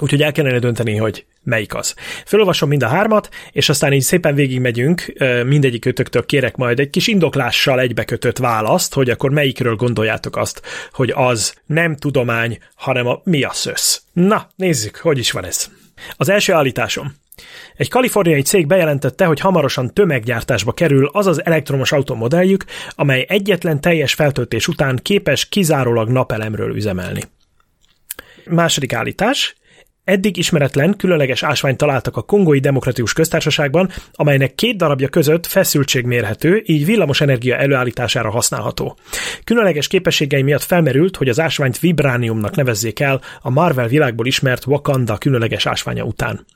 Úgyhogy 0.00 0.22
el 0.22 0.32
kellene 0.32 0.58
dönteni, 0.58 0.96
hogy 0.96 1.24
melyik 1.42 1.74
az. 1.74 1.94
Felolvasom 2.24 2.68
mind 2.68 2.82
a 2.82 2.88
hármat, 2.88 3.28
és 3.52 3.68
aztán 3.68 3.92
így 3.92 4.02
szépen 4.02 4.34
végigmegyünk, 4.34 5.12
mindegyik 5.46 5.84
ötöktől 5.84 6.26
kérek 6.26 6.56
majd 6.56 6.80
egy 6.80 6.90
kis 6.90 7.06
indoklással 7.06 7.80
egybekötött 7.80 8.38
választ, 8.38 8.94
hogy 8.94 9.10
akkor 9.10 9.30
melyikről 9.30 9.76
gondoljátok 9.76 10.36
azt, 10.36 10.62
hogy 10.92 11.12
az 11.14 11.54
nem 11.66 11.96
tudomány, 11.96 12.58
hanem 12.74 13.06
a 13.06 13.20
mi 13.24 13.42
a 13.42 13.52
szösz. 13.52 14.02
Na, 14.12 14.48
nézzük, 14.56 14.96
hogy 14.96 15.18
is 15.18 15.30
van 15.30 15.44
ez. 15.44 15.70
Az 16.16 16.28
első 16.28 16.52
állításom. 16.52 17.14
Egy 17.76 17.88
kaliforniai 17.88 18.42
cég 18.42 18.66
bejelentette, 18.66 19.24
hogy 19.24 19.40
hamarosan 19.40 19.94
tömeggyártásba 19.94 20.72
kerül 20.72 21.08
az 21.12 21.26
az 21.26 21.44
elektromos 21.44 21.92
automodelljük, 21.92 22.64
amely 22.90 23.24
egyetlen 23.28 23.80
teljes 23.80 24.14
feltöltés 24.14 24.68
után 24.68 24.98
képes 25.02 25.48
kizárólag 25.48 26.08
napelemről 26.08 26.74
üzemelni. 26.76 27.22
Második 28.44 28.92
állítás. 28.92 29.54
Eddig 30.10 30.36
ismeretlen, 30.36 30.96
különleges 30.96 31.42
ásványt 31.42 31.76
találtak 31.76 32.16
a 32.16 32.22
Kongói 32.22 32.58
Demokratikus 32.58 33.12
Köztársaságban, 33.12 33.90
amelynek 34.12 34.54
két 34.54 34.76
darabja 34.76 35.08
között 35.08 35.46
feszültség 35.46 36.04
mérhető, 36.04 36.62
így 36.64 36.84
villamos 36.84 37.20
energia 37.20 37.56
előállítására 37.56 38.30
használható. 38.30 38.96
Különleges 39.44 39.88
képességei 39.88 40.42
miatt 40.42 40.62
felmerült, 40.62 41.16
hogy 41.16 41.28
az 41.28 41.40
ásványt 41.40 41.78
vibrániumnak 41.78 42.56
nevezzék 42.56 43.00
el 43.00 43.20
a 43.40 43.50
Marvel 43.50 43.88
világból 43.88 44.26
ismert 44.26 44.66
Wakanda 44.66 45.18
különleges 45.18 45.66
ásványa 45.66 46.04
után. 46.04 46.46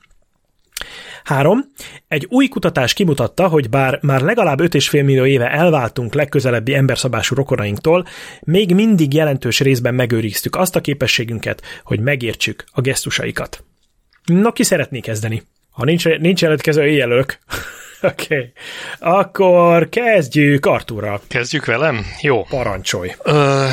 3. 1.25 1.71
Egy 2.07 2.27
új 2.29 2.47
kutatás 2.47 2.93
kimutatta, 2.93 3.47
hogy 3.47 3.69
bár 3.69 3.99
már 4.01 4.21
legalább 4.21 4.61
5,5 4.61 4.91
millió 4.91 5.25
éve 5.25 5.51
elváltunk 5.51 6.13
legközelebbi 6.13 6.73
emberszabású 6.73 7.35
rokonainktól, 7.35 8.05
még 8.41 8.73
mindig 8.73 9.13
jelentős 9.13 9.59
részben 9.59 9.95
megőriztük 9.95 10.55
azt 10.55 10.75
a 10.75 10.81
képességünket, 10.81 11.61
hogy 11.83 11.99
megértsük 11.99 12.63
a 12.71 12.81
gesztusaikat. 12.81 13.63
Na, 14.25 14.51
ki 14.51 14.63
szeretné 14.63 14.99
kezdeni? 14.99 15.43
Ha 15.69 15.83
nincs, 15.83 16.05
nincs 16.05 16.41
jelentkező 16.41 16.87
jelölök. 16.87 17.37
Oké. 18.01 18.25
Okay. 18.25 18.51
Akkor 18.99 19.89
kezdjük 19.89 20.65
Arturral. 20.65 21.21
Kezdjük 21.27 21.65
velem? 21.65 22.05
Jó. 22.21 22.43
Parancsolj. 22.43 23.11
Ö, 23.23 23.65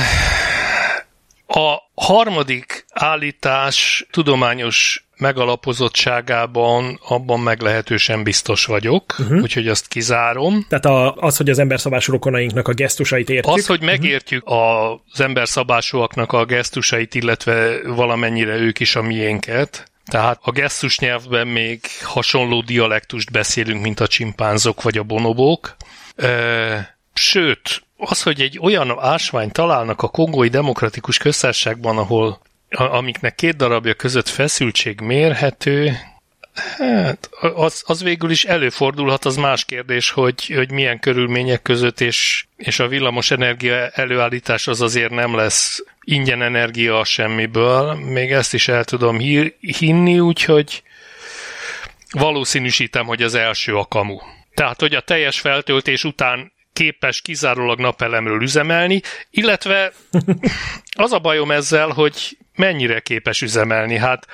a 1.55 1.91
harmadik 1.95 2.85
állítás 2.93 4.07
tudományos 4.11 5.07
megalapozottságában 5.17 7.01
abban 7.09 7.41
meglehetősen 7.41 8.23
biztos 8.23 8.65
vagyok, 8.65 9.15
uh-huh. 9.19 9.43
úgyhogy 9.43 9.69
azt 9.69 9.89
kizárom. 9.89 10.67
Tehát 10.69 10.85
a, 10.85 11.15
az, 11.15 11.37
hogy 11.37 11.51
az 11.51 11.59
emberszabású 11.59 12.13
rokonainknak 12.13 12.69
a 12.69 12.73
gesztusait 12.73 13.31
értjük. 13.31 13.57
Az, 13.57 13.67
hogy 13.67 13.83
megértjük 13.83 14.51
uh-huh. 14.51 15.01
az 15.13 15.21
emberszabásúaknak 15.21 16.33
a 16.33 16.45
gesztusait, 16.45 17.15
illetve 17.15 17.83
valamennyire 17.83 18.57
ők 18.57 18.81
is 18.81 18.97
a 18.97 19.03
miénket, 19.03 19.91
tehát 20.05 20.39
a 20.43 20.51
gesztus 20.51 20.99
nyelvben 20.99 21.47
még 21.47 21.81
hasonló 22.03 22.61
dialektust 22.61 23.31
beszélünk, 23.31 23.83
mint 23.83 24.01
a 24.01 24.07
csimpánzok 24.07 24.83
vagy 24.83 24.99
a 24.99 25.03
bonobók. 25.03 25.77
Sőt, 27.15 27.83
az, 28.11 28.23
hogy 28.23 28.41
egy 28.41 28.59
olyan 28.61 28.99
ásványt 29.01 29.53
találnak 29.53 30.03
a 30.03 30.09
Kongói 30.09 30.49
Demokratikus 30.49 31.19
Köztársaságban, 31.19 31.99
ahol 31.99 32.41
amiknek 32.71 33.35
két 33.35 33.57
darabja 33.57 33.95
között 33.95 34.29
feszültség 34.29 35.01
mérhető, 35.01 35.97
Hát, 36.79 37.31
az, 37.55 37.83
az 37.87 38.03
végül 38.03 38.31
is 38.31 38.45
előfordulhat, 38.45 39.25
az 39.25 39.37
más 39.37 39.65
kérdés, 39.65 40.11
hogy, 40.11 40.47
hogy 40.47 40.71
milyen 40.71 41.01
körülmények 41.01 41.63
között, 41.63 42.01
és, 42.01 42.45
és 42.57 42.79
a 42.79 42.89
villamos 42.89 43.31
energia 43.31 43.89
előállítás 43.89 44.67
az 44.67 44.81
azért 44.81 45.11
nem 45.11 45.37
lesz 45.37 45.85
ingyen 46.01 46.43
energia 46.43 47.05
semmiből. 47.05 47.95
Még 47.95 48.33
ezt 48.33 48.55
is 48.55 48.69
el 48.69 48.85
tudom 48.85 49.19
hinni, 49.61 50.21
úgyhogy 50.21 50.83
valószínűsítem, 52.11 53.07
hogy 53.07 53.23
az 53.23 53.35
első 53.35 53.77
a 53.77 53.85
kamu. 53.85 54.19
Tehát, 54.55 54.81
hogy 54.81 54.95
a 54.95 55.01
teljes 55.01 55.41
feltöltés 55.41 56.05
után 56.05 56.53
képes 56.73 57.21
kizárólag 57.21 57.79
napelemről 57.79 58.43
üzemelni, 58.43 59.01
illetve 59.31 59.93
az 61.05 61.13
a 61.13 61.19
bajom 61.19 61.51
ezzel, 61.51 61.89
hogy 61.89 62.37
mennyire 62.57 63.01
képes 63.01 63.43
üzemelni. 63.43 63.97
Hát 63.97 64.27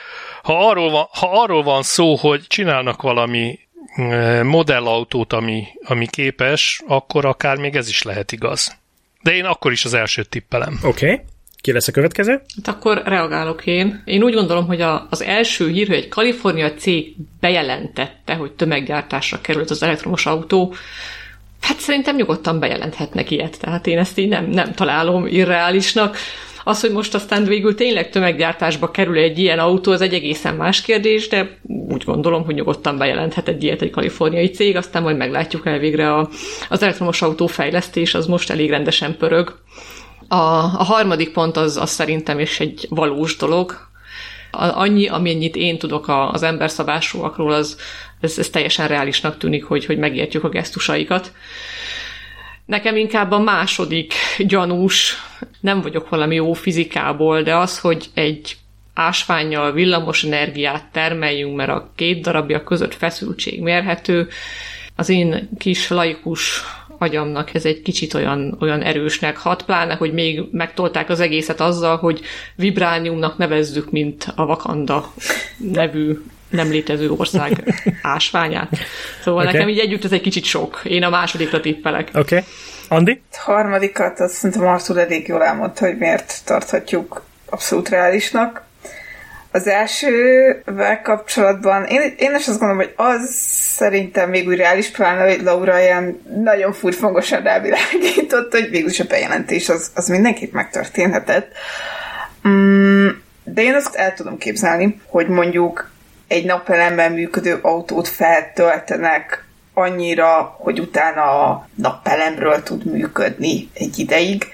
ha 0.42 0.68
arról 0.68 0.90
van, 0.90 1.06
ha 1.10 1.42
arról 1.42 1.62
van 1.62 1.82
szó, 1.82 2.14
hogy 2.14 2.46
csinálnak 2.46 3.02
valami 3.02 3.58
mm, 4.00 4.46
modellautót, 4.46 5.32
ami, 5.32 5.66
ami 5.84 6.06
képes, 6.06 6.82
akkor 6.86 7.24
akár 7.24 7.56
még 7.56 7.76
ez 7.76 7.88
is 7.88 8.02
lehet 8.02 8.32
igaz. 8.32 8.76
De 9.22 9.34
én 9.34 9.44
akkor 9.44 9.72
is 9.72 9.84
az 9.84 9.94
elsőt 9.94 10.28
tippelem. 10.28 10.78
Oké. 10.82 11.12
Okay. 11.12 11.24
Ki 11.60 11.72
lesz 11.72 11.88
a 11.88 11.92
következő? 11.92 12.42
Hát 12.64 12.76
akkor 12.76 13.02
reagálok 13.04 13.66
én. 13.66 14.02
Én 14.04 14.22
úgy 14.22 14.34
gondolom, 14.34 14.66
hogy 14.66 14.80
a, 14.80 15.06
az 15.10 15.22
első 15.22 15.70
hír, 15.70 15.86
hogy 15.86 15.96
egy 15.96 16.08
Kalifornia 16.08 16.74
cég 16.74 17.14
bejelentette, 17.40 18.34
hogy 18.34 18.52
tömeggyártásra 18.52 19.40
került 19.40 19.70
az 19.70 19.82
elektromos 19.82 20.26
autó, 20.26 20.74
hát 21.60 21.78
szerintem 21.78 22.16
nyugodtan 22.16 22.58
bejelenthetnek 22.58 23.30
ilyet. 23.30 23.60
Tehát 23.60 23.86
én 23.86 23.98
ezt 23.98 24.18
így 24.18 24.28
nem, 24.28 24.46
nem 24.46 24.72
találom 24.72 25.26
irreálisnak. 25.26 26.16
Az, 26.64 26.80
hogy 26.80 26.92
most 26.92 27.14
aztán 27.14 27.44
végül 27.44 27.74
tényleg 27.74 28.10
tömeggyártásba 28.10 28.90
kerül 28.90 29.18
egy 29.18 29.38
ilyen 29.38 29.58
autó, 29.58 29.92
az 29.92 30.00
egy 30.00 30.14
egészen 30.14 30.54
más 30.54 30.80
kérdés, 30.80 31.28
de 31.28 31.58
úgy 31.66 32.04
gondolom, 32.04 32.44
hogy 32.44 32.54
nyugodtan 32.54 32.98
bejelenthet 32.98 33.48
egy 33.48 33.62
ilyet 33.62 33.82
egy 33.82 33.90
kaliforniai 33.90 34.48
cég, 34.48 34.76
aztán 34.76 35.02
majd 35.02 35.16
meglátjuk 35.16 35.66
el 35.66 35.78
végre 35.78 36.14
a, 36.14 36.28
az 36.68 36.82
elektromos 36.82 37.22
autó 37.22 37.46
fejlesztés, 37.46 38.14
az 38.14 38.26
most 38.26 38.50
elég 38.50 38.70
rendesen 38.70 39.16
pörög. 39.16 39.58
A, 40.28 40.34
a 40.34 40.84
harmadik 40.84 41.32
pont 41.32 41.56
az, 41.56 41.76
az 41.76 41.90
szerintem 41.90 42.38
is 42.38 42.60
egy 42.60 42.86
valós 42.88 43.36
dolog. 43.36 43.86
Annyi, 44.50 45.08
amennyit 45.08 45.56
én 45.56 45.78
tudok 45.78 46.06
az 46.32 46.42
emberszabásúakról, 46.42 47.52
az, 47.52 47.76
ez, 48.20 48.38
ez 48.38 48.50
teljesen 48.50 48.88
reálisnak 48.88 49.38
tűnik, 49.38 49.64
hogy, 49.64 49.84
hogy 49.84 49.98
megértjük 49.98 50.44
a 50.44 50.48
gesztusaikat. 50.48 51.32
Nekem 52.64 52.96
inkább 52.96 53.30
a 53.30 53.38
második 53.38 54.14
gyanús, 54.38 55.16
nem 55.60 55.80
vagyok 55.80 56.08
valami 56.08 56.34
jó 56.34 56.52
fizikából, 56.52 57.42
de 57.42 57.56
az, 57.56 57.78
hogy 57.78 58.06
egy 58.14 58.56
ásványjal 58.94 59.72
villamos 59.72 60.24
energiát 60.24 60.84
termeljünk, 60.92 61.56
mert 61.56 61.70
a 61.70 61.92
két 61.94 62.22
darabja 62.22 62.64
között 62.64 62.94
feszültség 62.94 63.62
mérhető, 63.62 64.28
az 64.96 65.08
én 65.08 65.48
kis 65.58 65.88
laikus 65.88 66.62
agyamnak 66.98 67.54
ez 67.54 67.64
egy 67.64 67.82
kicsit 67.82 68.14
olyan, 68.14 68.56
olyan 68.60 68.82
erősnek 68.82 69.36
hat, 69.36 69.62
pláne, 69.62 69.94
hogy 69.94 70.12
még 70.12 70.42
megtolták 70.50 71.10
az 71.10 71.20
egészet 71.20 71.60
azzal, 71.60 71.96
hogy 71.96 72.20
vibrániumnak 72.54 73.36
nevezzük, 73.36 73.90
mint 73.90 74.32
a 74.34 74.46
Vakanda 74.46 75.12
nevű 75.56 76.18
nem 76.48 76.70
létező 76.70 77.10
ország 77.10 77.82
ásványát. 78.02 78.68
Szóval 79.22 79.40
okay. 79.40 79.52
nekem 79.52 79.68
így 79.68 79.78
együtt 79.78 80.04
ez 80.04 80.12
egy 80.12 80.20
kicsit 80.20 80.44
sok. 80.44 80.80
Én 80.84 81.02
a 81.02 81.10
másodikra 81.10 81.60
tippelek. 81.60 82.08
Oké. 82.08 82.18
Okay. 82.18 82.44
Andi? 82.88 83.22
A 83.30 83.50
harmadikat 83.50 84.20
azt 84.20 84.34
szerintem 84.34 84.66
Artur 84.66 84.98
elég 84.98 85.28
jól 85.28 85.44
elmondta, 85.44 85.86
hogy 85.86 85.98
miért 85.98 86.34
tarthatjuk 86.44 87.22
abszolút 87.50 87.88
reálisnak. 87.88 88.66
Az 89.50 89.66
elsővel 89.66 91.02
kapcsolatban 91.02 91.84
én, 91.84 92.14
én 92.18 92.34
is 92.34 92.48
azt 92.48 92.58
gondolom, 92.58 92.76
hogy 92.76 92.92
az 92.96 93.30
szerintem 93.74 94.30
még 94.30 94.48
úgy 94.48 94.56
reális, 94.56 94.88
pláne, 94.88 95.34
hogy 95.34 95.42
Laura 95.42 95.80
ilyen 95.80 96.20
nagyon 96.44 96.72
furfongosan 96.72 97.42
rávilágított, 97.42 98.52
hogy 98.52 98.70
végül 98.70 98.90
is 98.90 99.00
a 99.00 99.04
bejelentés 99.04 99.68
az, 99.68 99.90
az 99.94 100.08
mindenkit 100.08 100.52
megtörténhetett. 100.52 101.52
Mm, 102.48 103.08
de 103.44 103.62
én 103.62 103.74
azt 103.74 103.94
el 103.94 104.14
tudom 104.14 104.38
képzelni, 104.38 105.00
hogy 105.06 105.28
mondjuk 105.28 105.90
egy 106.28 106.44
napelemmel 106.44 107.10
működő 107.10 107.58
autót 107.62 108.08
feltöltenek 108.08 109.44
annyira, 109.74 110.56
hogy 110.58 110.80
utána 110.80 111.22
a 111.22 111.68
napelemről 111.74 112.62
tud 112.62 112.84
működni 112.84 113.68
egy 113.74 113.98
ideig. 113.98 114.46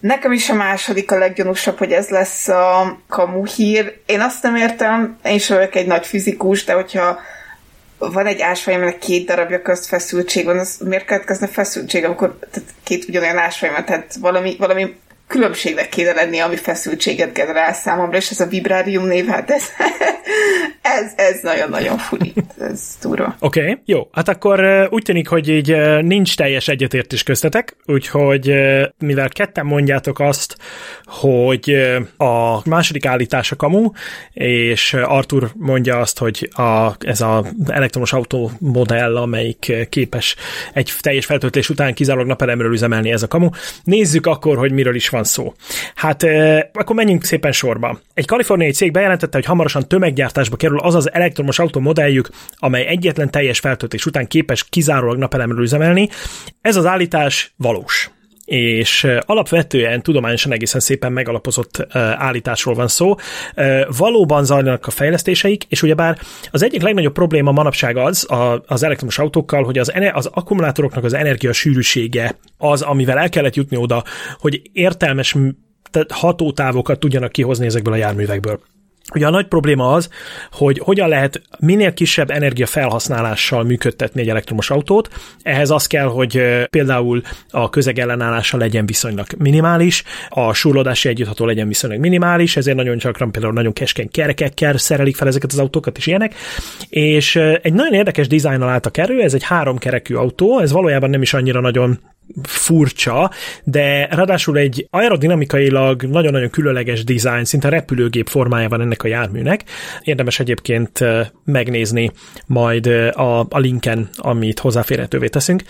Nekem 0.00 0.32
is 0.32 0.50
a 0.50 0.54
második 0.54 1.12
a 1.12 1.18
leggyanúsabb, 1.18 1.78
hogy 1.78 1.92
ez 1.92 2.08
lesz 2.08 2.48
a 2.48 2.98
kamu 3.08 3.44
hír. 3.46 4.00
Én 4.06 4.20
azt 4.20 4.42
nem 4.42 4.56
értem, 4.56 5.18
én 5.24 5.34
is 5.34 5.48
vagyok 5.48 5.74
egy 5.74 5.86
nagy 5.86 6.06
fizikus, 6.06 6.64
de 6.64 6.72
hogyha 6.72 7.18
van 7.98 8.26
egy 8.26 8.40
ásvány, 8.40 8.74
aminek 8.74 8.98
két 8.98 9.26
darabja 9.26 9.62
közt 9.62 9.86
feszültség 9.86 10.44
van, 10.44 10.58
az 10.58 10.78
miért 10.84 11.04
keletkezne 11.04 11.46
feszültség, 11.46 12.02
tehát 12.02 12.74
két 12.82 13.08
ugyanolyan 13.08 13.38
ásvány 13.38 13.72
van, 13.72 13.84
tehát 13.84 14.14
valami, 14.20 14.56
valami 14.58 14.96
különbségnek 15.26 15.88
kéne 15.88 16.12
lenni, 16.12 16.38
ami 16.38 16.56
feszültséget 16.56 17.32
generál 17.32 17.72
számomra, 17.72 18.16
és 18.16 18.30
ez 18.30 18.40
a 18.40 18.46
vibrárium 18.46 19.06
név, 19.06 19.26
hát 19.26 19.50
ez, 19.50 19.64
ez, 20.98 21.12
ez 21.16 21.40
nagyon-nagyon 21.42 21.98
furi, 21.98 22.32
ez 22.60 22.80
durva. 23.02 23.36
Oké, 23.40 23.60
okay, 23.60 23.78
jó. 23.84 24.08
Hát 24.12 24.28
akkor 24.28 24.88
úgy 24.90 25.02
tűnik, 25.02 25.28
hogy 25.28 25.48
így 25.48 25.76
nincs 26.00 26.36
teljes 26.36 26.68
egyetértés 26.68 27.22
köztetek, 27.22 27.76
úgyhogy 27.86 28.52
mivel 28.98 29.28
ketten 29.28 29.66
mondjátok 29.66 30.20
azt, 30.20 30.56
hogy 31.04 31.70
a 32.16 32.68
második 32.68 33.06
állítás 33.06 33.52
a 33.52 33.56
kamu, 33.56 33.90
és 34.32 34.94
Artur 34.94 35.50
mondja 35.54 35.98
azt, 35.98 36.18
hogy 36.18 36.48
a, 36.52 36.90
ez 36.98 37.20
az 37.20 37.46
elektromos 37.66 38.12
autó 38.12 38.50
modell, 38.58 39.16
amelyik 39.16 39.72
képes 39.88 40.36
egy 40.72 40.92
teljes 41.00 41.26
feltöltés 41.26 41.68
után 41.68 41.94
kizárólag 41.94 42.28
napelemről 42.28 42.72
üzemelni, 42.72 43.12
ez 43.12 43.22
a 43.22 43.28
kamu. 43.28 43.48
Nézzük 43.84 44.26
akkor, 44.26 44.56
hogy 44.56 44.72
miről 44.72 44.94
is 44.94 45.08
van 45.08 45.23
van 45.24 45.32
szó? 45.32 45.54
Hát 45.94 46.22
akkor 46.72 46.96
menjünk 46.96 47.24
szépen 47.24 47.52
sorba. 47.52 48.00
Egy 48.14 48.26
kaliforniai 48.26 48.72
cég 48.72 48.92
bejelentette, 48.92 49.36
hogy 49.36 49.46
hamarosan 49.46 49.88
tömeggyártásba 49.88 50.56
kerül 50.56 50.78
az 50.78 50.94
az 50.94 51.12
elektromos 51.12 51.58
autó 51.58 51.80
modelljük, 51.80 52.28
amely 52.56 52.86
egyetlen 52.86 53.30
teljes 53.30 53.58
feltöltés 53.58 54.06
után 54.06 54.26
képes 54.26 54.68
kizárólag 54.68 55.18
napelemről 55.18 55.62
üzemelni. 55.62 56.08
Ez 56.60 56.76
az 56.76 56.86
állítás 56.86 57.52
valós 57.56 58.13
és 58.54 59.06
alapvetően 59.20 60.02
tudományosan 60.02 60.52
egészen 60.52 60.80
szépen 60.80 61.12
megalapozott 61.12 61.86
állításról 61.94 62.74
van 62.74 62.88
szó. 62.88 63.14
Valóban 63.96 64.44
zajlanak 64.44 64.86
a 64.86 64.90
fejlesztéseik, 64.90 65.64
és 65.68 65.82
ugyebár 65.82 66.18
az 66.50 66.62
egyik 66.62 66.82
legnagyobb 66.82 67.12
probléma 67.12 67.52
manapság 67.52 67.96
az 67.96 68.26
az 68.66 68.82
elektromos 68.82 69.18
autókkal, 69.18 69.64
hogy 69.64 69.78
az, 69.78 69.92
az 70.12 70.26
akkumulátoroknak 70.32 71.04
az 71.04 71.12
energia 71.12 71.52
sűrűsége 71.52 72.38
az, 72.58 72.82
amivel 72.82 73.18
el 73.18 73.28
kellett 73.28 73.54
jutni 73.54 73.76
oda, 73.76 74.04
hogy 74.38 74.62
értelmes 74.72 75.36
hatótávokat 76.08 76.98
tudjanak 76.98 77.32
kihozni 77.32 77.66
ezekből 77.66 77.92
a 77.92 77.96
járművekből. 77.96 78.60
Ugye 79.14 79.26
a 79.26 79.30
nagy 79.30 79.46
probléma 79.46 79.92
az, 79.92 80.08
hogy 80.50 80.78
hogyan 80.78 81.08
lehet 81.08 81.42
minél 81.58 81.94
kisebb 81.94 82.30
energiafelhasználással 82.30 83.62
működtetni 83.62 84.20
egy 84.20 84.28
elektromos 84.28 84.70
autót. 84.70 85.08
Ehhez 85.42 85.70
az 85.70 85.86
kell, 85.86 86.06
hogy 86.06 86.42
például 86.70 87.22
a 87.50 87.70
közegellenállása 87.70 88.56
legyen 88.56 88.86
viszonylag 88.86 89.26
minimális, 89.38 90.02
a 90.28 90.52
súrlódási 90.52 91.08
együttható 91.08 91.44
legyen 91.46 91.68
viszonylag 91.68 92.00
minimális, 92.00 92.56
ezért 92.56 92.76
nagyon 92.76 92.96
gyakran 92.96 93.32
például 93.32 93.52
nagyon 93.52 93.72
keskeny 93.72 94.10
kerekekkel 94.10 94.76
szerelik 94.76 95.16
fel 95.16 95.28
ezeket 95.28 95.52
az 95.52 95.58
autókat 95.58 95.96
és 95.96 96.06
ilyenek. 96.06 96.34
És 96.88 97.36
egy 97.36 97.72
nagyon 97.72 97.92
érdekes 97.92 98.26
dizájnnal 98.26 98.68
álltak 98.68 98.96
erő, 98.96 99.22
ez 99.22 99.34
egy 99.34 99.44
háromkerekű 99.44 100.14
autó, 100.14 100.58
ez 100.58 100.72
valójában 100.72 101.10
nem 101.10 101.22
is 101.22 101.34
annyira 101.34 101.60
nagyon 101.60 101.98
furcsa, 102.42 103.30
de 103.64 104.06
ráadásul 104.06 104.56
egy 104.58 104.86
aerodinamikailag 104.90 106.02
nagyon-nagyon 106.02 106.50
különleges 106.50 107.04
design, 107.04 107.44
szinte 107.44 107.68
repülőgép 107.68 108.28
formájában 108.28 108.80
ennek 108.80 109.02
a 109.02 109.08
járműnek. 109.08 109.64
Érdemes 110.02 110.40
egyébként 110.40 111.00
megnézni 111.44 112.10
majd 112.46 112.86
a, 112.86 113.40
a 113.40 113.58
linken, 113.58 114.08
amit 114.16 114.58
hozzáférhetővé 114.58 115.26
teszünk. 115.28 115.62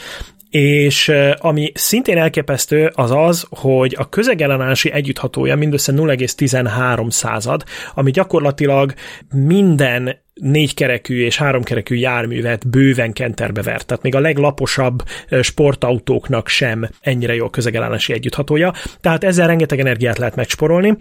És 0.50 1.12
ami 1.38 1.72
szintén 1.74 2.18
elképesztő 2.18 2.90
az 2.94 3.10
az, 3.10 3.46
hogy 3.50 3.94
a 3.98 4.08
közegellenállási 4.08 4.92
együtthatója 4.92 5.56
mindössze 5.56 5.92
0,13 5.92 7.10
század, 7.10 7.64
ami 7.94 8.10
gyakorlatilag 8.10 8.94
minden 9.30 10.23
négykerekű 10.34 11.24
és 11.24 11.36
háromkerekű 11.36 11.94
járművet 11.94 12.68
bőven 12.68 13.12
kenterbe 13.12 13.62
vert. 13.62 13.86
Tehát 13.86 14.02
még 14.02 14.14
a 14.14 14.20
leglaposabb 14.20 15.02
sportautóknak 15.40 16.48
sem 16.48 16.88
ennyire 17.00 17.34
jó 17.34 17.48
közegelállási 17.50 18.12
együtthatója. 18.12 18.72
Tehát 19.00 19.24
ezzel 19.24 19.46
rengeteg 19.46 19.80
energiát 19.80 20.18
lehet 20.18 20.36
megsporolni. 20.36 20.96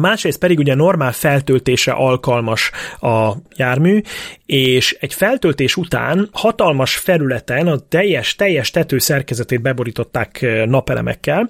Másrészt 0.00 0.38
pedig 0.38 0.58
ugye 0.58 0.74
normál 0.74 1.12
feltöltésre 1.12 1.92
alkalmas 1.92 2.70
a 3.00 3.32
jármű, 3.56 4.00
és 4.46 4.96
egy 5.00 5.14
feltöltés 5.14 5.76
után 5.76 6.28
hatalmas 6.32 6.96
felületen 6.96 7.66
a 7.66 7.78
teljes, 7.88 8.34
teljes 8.34 8.70
tető 8.70 8.98
szerkezetét 8.98 9.62
beborították 9.62 10.46
napelemekkel, 10.66 11.48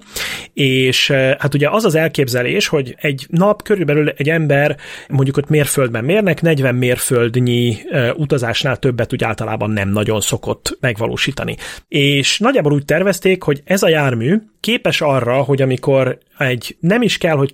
és 0.53 1.11
hát 1.11 1.53
ugye 1.53 1.69
az 1.69 1.85
az 1.85 1.95
elképzelés, 1.95 2.67
hogy 2.67 2.95
egy 2.99 3.25
nap 3.29 3.63
körülbelül 3.63 4.09
egy 4.09 4.29
ember 4.29 4.77
mondjuk 5.07 5.37
ott 5.37 5.49
mérföldben 5.49 6.03
mérnek, 6.03 6.41
40 6.41 6.75
mérföldnyi 6.75 7.77
utazásnál 8.15 8.77
többet 8.77 9.13
úgy 9.13 9.23
általában 9.23 9.71
nem 9.71 9.89
nagyon 9.89 10.21
szokott 10.21 10.77
megvalósítani. 10.79 11.55
És 11.87 12.39
nagyjából 12.39 12.73
úgy 12.73 12.85
tervezték, 12.85 13.43
hogy 13.43 13.61
ez 13.65 13.83
a 13.83 13.89
jármű 13.89 14.37
képes 14.59 15.01
arra, 15.01 15.41
hogy 15.41 15.61
amikor 15.61 16.17
egy 16.37 16.77
nem 16.79 17.01
is 17.01 17.17
kell, 17.17 17.35
hogy 17.35 17.51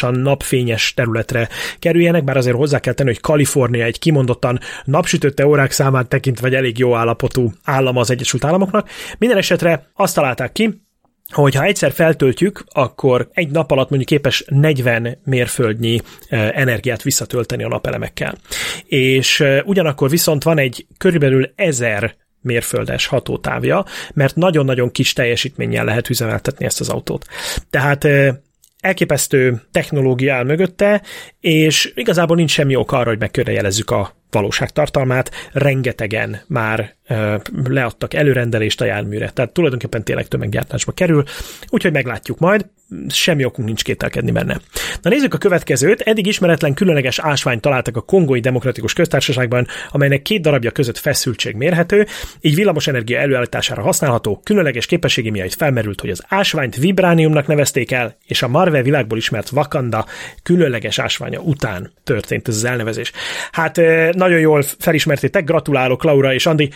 túlságosan 0.00 0.20
napfényes 0.20 0.94
területre 0.94 1.48
kerüljenek, 1.78 2.24
bár 2.24 2.36
azért 2.36 2.56
hozzá 2.56 2.78
kell 2.78 2.92
tenni, 2.92 3.08
hogy 3.08 3.20
Kalifornia 3.20 3.84
egy 3.84 3.98
kimondottan 3.98 4.58
napsütötte 4.84 5.46
órák 5.46 5.70
számát 5.70 6.08
tekintve 6.08 6.48
vagy 6.48 6.56
elég 6.56 6.78
jó 6.78 6.94
állapotú 6.94 7.52
állam 7.64 7.96
az 7.96 8.10
Egyesült 8.10 8.44
Államoknak. 8.44 8.88
Minden 9.18 9.36
esetre 9.36 9.90
azt 9.94 10.14
találták 10.14 10.52
ki, 10.52 10.84
hogy 11.32 11.54
ha 11.54 11.64
egyszer 11.64 11.92
feltöltjük, 11.92 12.64
akkor 12.68 13.28
egy 13.32 13.50
nap 13.50 13.70
alatt 13.70 13.88
mondjuk 13.88 14.10
képes 14.10 14.44
40 14.48 15.18
mérföldnyi 15.24 16.00
energiát 16.30 17.02
visszatölteni 17.02 17.64
a 17.64 17.68
napelemekkel. 17.68 18.34
És 18.86 19.44
ugyanakkor 19.64 20.10
viszont 20.10 20.42
van 20.42 20.58
egy 20.58 20.86
körülbelül 20.98 21.50
1000 21.54 22.16
mérföldes 22.40 23.06
hatótávja, 23.06 23.84
mert 24.14 24.36
nagyon-nagyon 24.36 24.90
kis 24.90 25.12
teljesítménnyel 25.12 25.84
lehet 25.84 26.10
üzemeltetni 26.10 26.64
ezt 26.64 26.80
az 26.80 26.88
autót. 26.88 27.26
Tehát 27.70 28.06
elképesztő 28.86 29.62
technológia 29.72 30.34
áll 30.34 30.44
mögötte, 30.44 31.02
és 31.40 31.92
igazából 31.94 32.36
nincs 32.36 32.50
semmi 32.50 32.76
ok 32.76 32.92
arra, 32.92 33.08
hogy 33.08 33.18
megkörrejelezzük 33.18 33.90
a 33.90 34.16
valóságtartalmát, 34.30 35.30
rengetegen 35.52 36.40
már 36.46 36.94
ö, 37.08 37.36
leadtak 37.64 38.14
előrendelést 38.14 38.80
a 38.80 38.84
járműre, 38.84 39.30
tehát 39.30 39.52
tulajdonképpen 39.52 40.04
tényleg 40.04 40.28
tömeggyártásba 40.28 40.92
kerül, 40.92 41.24
úgyhogy 41.68 41.92
meglátjuk 41.92 42.38
majd, 42.38 42.66
semmi 43.08 43.44
okunk 43.44 43.66
nincs 43.66 43.84
kételkedni 43.84 44.30
benne. 44.30 44.60
Na 45.02 45.10
nézzük 45.10 45.34
a 45.34 45.38
következőt, 45.38 46.00
eddig 46.00 46.26
ismeretlen 46.26 46.74
különleges 46.74 47.18
ásványt 47.18 47.60
találtak 47.60 47.96
a 47.96 48.00
Kongói 48.00 48.40
Demokratikus 48.40 48.92
Köztársaságban, 48.92 49.66
amelynek 49.90 50.22
két 50.22 50.42
darabja 50.42 50.70
között 50.70 50.98
feszültség 50.98 51.54
mérhető, 51.54 52.06
így 52.40 52.54
villamosenergia 52.54 53.18
előállítására 53.18 53.82
használható, 53.82 54.40
különleges 54.44 54.86
képességi 54.86 55.30
miatt 55.30 55.54
felmerült, 55.54 56.00
hogy 56.00 56.10
az 56.10 56.22
ásványt 56.28 56.76
vibrániumnak 56.76 57.46
nevezték 57.46 57.90
el, 57.92 58.16
és 58.26 58.42
a 58.42 58.48
Marvel 58.48 58.82
világból 58.82 59.18
ismert 59.18 59.52
Wakanda 59.52 60.06
különleges 60.42 60.98
ásványa 60.98 61.40
után 61.40 61.92
történt 62.04 62.48
ez 62.48 62.56
az 62.56 62.64
elnevezés. 62.64 63.12
Hát 63.52 63.80
nagyon 64.16 64.38
jól 64.40 64.62
felismertétek, 64.78 65.44
gratulálok 65.44 66.04
Laura 66.04 66.34
és 66.34 66.46
Andi, 66.46 66.70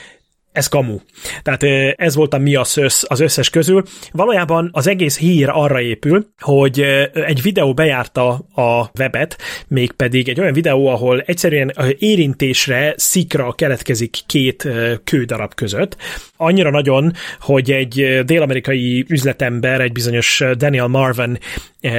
ez 0.52 0.66
kamu. 0.66 0.98
Tehát 1.42 1.62
ez 1.96 2.14
volt 2.14 2.34
a 2.34 2.38
mi 2.38 2.54
az, 2.54 2.76
össz, 2.76 3.02
az 3.06 3.20
összes 3.20 3.50
közül. 3.50 3.82
Valójában 4.12 4.68
az 4.72 4.86
egész 4.86 5.18
hír 5.18 5.48
arra 5.48 5.80
épül, 5.80 6.26
hogy 6.38 6.80
egy 7.12 7.42
videó 7.42 7.74
bejárta 7.74 8.28
a 8.54 8.90
webet, 8.98 9.38
mégpedig 9.68 10.28
egy 10.28 10.40
olyan 10.40 10.52
videó, 10.52 10.86
ahol 10.86 11.20
egyszerűen 11.20 11.74
érintésre 11.98 12.94
szikra 12.96 13.52
keletkezik 13.52 14.18
két 14.26 14.68
kődarab 15.04 15.54
között. 15.54 15.96
Annyira 16.36 16.70
nagyon, 16.70 17.12
hogy 17.40 17.70
egy 17.70 18.20
dél-amerikai 18.24 19.04
üzletember, 19.08 19.80
egy 19.80 19.92
bizonyos 19.92 20.44
Daniel 20.56 20.86
Marvin 20.86 21.38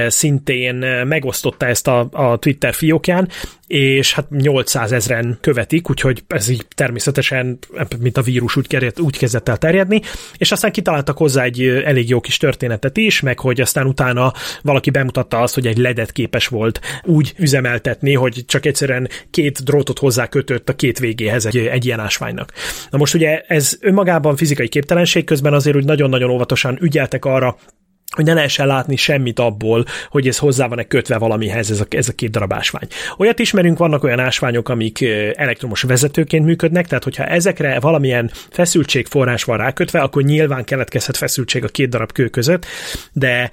szintén 0.06 0.74
megosztotta 1.06 1.66
ezt 1.66 1.88
a, 1.88 2.08
a 2.12 2.38
Twitter 2.38 2.74
fiókján, 2.74 3.28
és 3.66 4.14
hát 4.14 4.30
800 4.30 4.92
ezeren 4.92 5.38
követik, 5.40 5.90
úgyhogy 5.90 6.22
ez 6.28 6.48
így 6.48 6.66
természetesen, 6.74 7.58
mint 7.98 8.16
a 8.16 8.22
vírus 8.22 8.41
úgy, 8.56 8.66
került, 8.66 9.00
úgy 9.00 9.18
kezdett 9.18 9.48
el 9.48 9.56
terjedni, 9.56 10.00
és 10.36 10.52
aztán 10.52 10.72
kitaláltak 10.72 11.16
hozzá 11.16 11.42
egy 11.42 11.62
elég 11.62 12.08
jó 12.08 12.20
kis 12.20 12.36
történetet 12.36 12.96
is, 12.96 13.20
meg 13.20 13.38
hogy 13.38 13.60
aztán 13.60 13.86
utána 13.86 14.32
valaki 14.62 14.90
bemutatta 14.90 15.40
azt, 15.40 15.54
hogy 15.54 15.66
egy 15.66 15.76
ledet 15.76 16.12
képes 16.12 16.46
volt 16.46 16.80
úgy 17.02 17.34
üzemeltetni, 17.38 18.14
hogy 18.14 18.44
csak 18.46 18.66
egyszerűen 18.66 19.08
két 19.30 19.64
drótot 19.64 19.98
hozzá 19.98 20.26
kötött 20.26 20.68
a 20.68 20.74
két 20.74 20.98
végéhez 20.98 21.46
egy, 21.46 21.56
egy 21.56 21.84
ilyen 21.86 22.00
ásványnak. 22.00 22.52
Na 22.90 22.98
most 22.98 23.14
ugye 23.14 23.40
ez 23.46 23.76
önmagában 23.80 24.36
fizikai 24.36 24.68
képtelenség, 24.68 25.24
közben 25.24 25.52
azért 25.52 25.76
úgy 25.76 25.84
nagyon-nagyon 25.84 26.30
óvatosan 26.30 26.78
ügyeltek 26.80 27.24
arra, 27.24 27.56
hogy 28.12 28.24
ne 28.24 28.34
lehessen 28.34 28.66
látni 28.66 28.96
semmit 28.96 29.38
abból, 29.38 29.84
hogy 30.08 30.28
ez 30.28 30.38
hozzá 30.38 30.66
van-e 30.66 30.84
kötve 30.84 31.18
valamihez 31.18 31.70
ez 31.70 31.80
a, 31.80 31.84
ez 31.88 32.08
a 32.08 32.12
két 32.12 32.30
darab 32.30 32.52
ásvány. 32.52 32.86
Olyat 33.16 33.38
ismerünk, 33.38 33.78
vannak 33.78 34.04
olyan 34.04 34.18
ásványok, 34.18 34.68
amik 34.68 35.04
elektromos 35.34 35.82
vezetőként 35.82 36.44
működnek, 36.44 36.86
tehát 36.86 37.04
hogyha 37.04 37.24
ezekre 37.24 37.80
valamilyen 37.80 38.30
feszültségforrás 38.50 39.44
van 39.44 39.56
rákötve, 39.56 40.00
akkor 40.00 40.22
nyilván 40.22 40.64
keletkezhet 40.64 41.16
feszültség 41.16 41.64
a 41.64 41.68
két 41.68 41.88
darab 41.88 42.12
kő 42.12 42.28
között, 42.28 42.66
de 43.12 43.50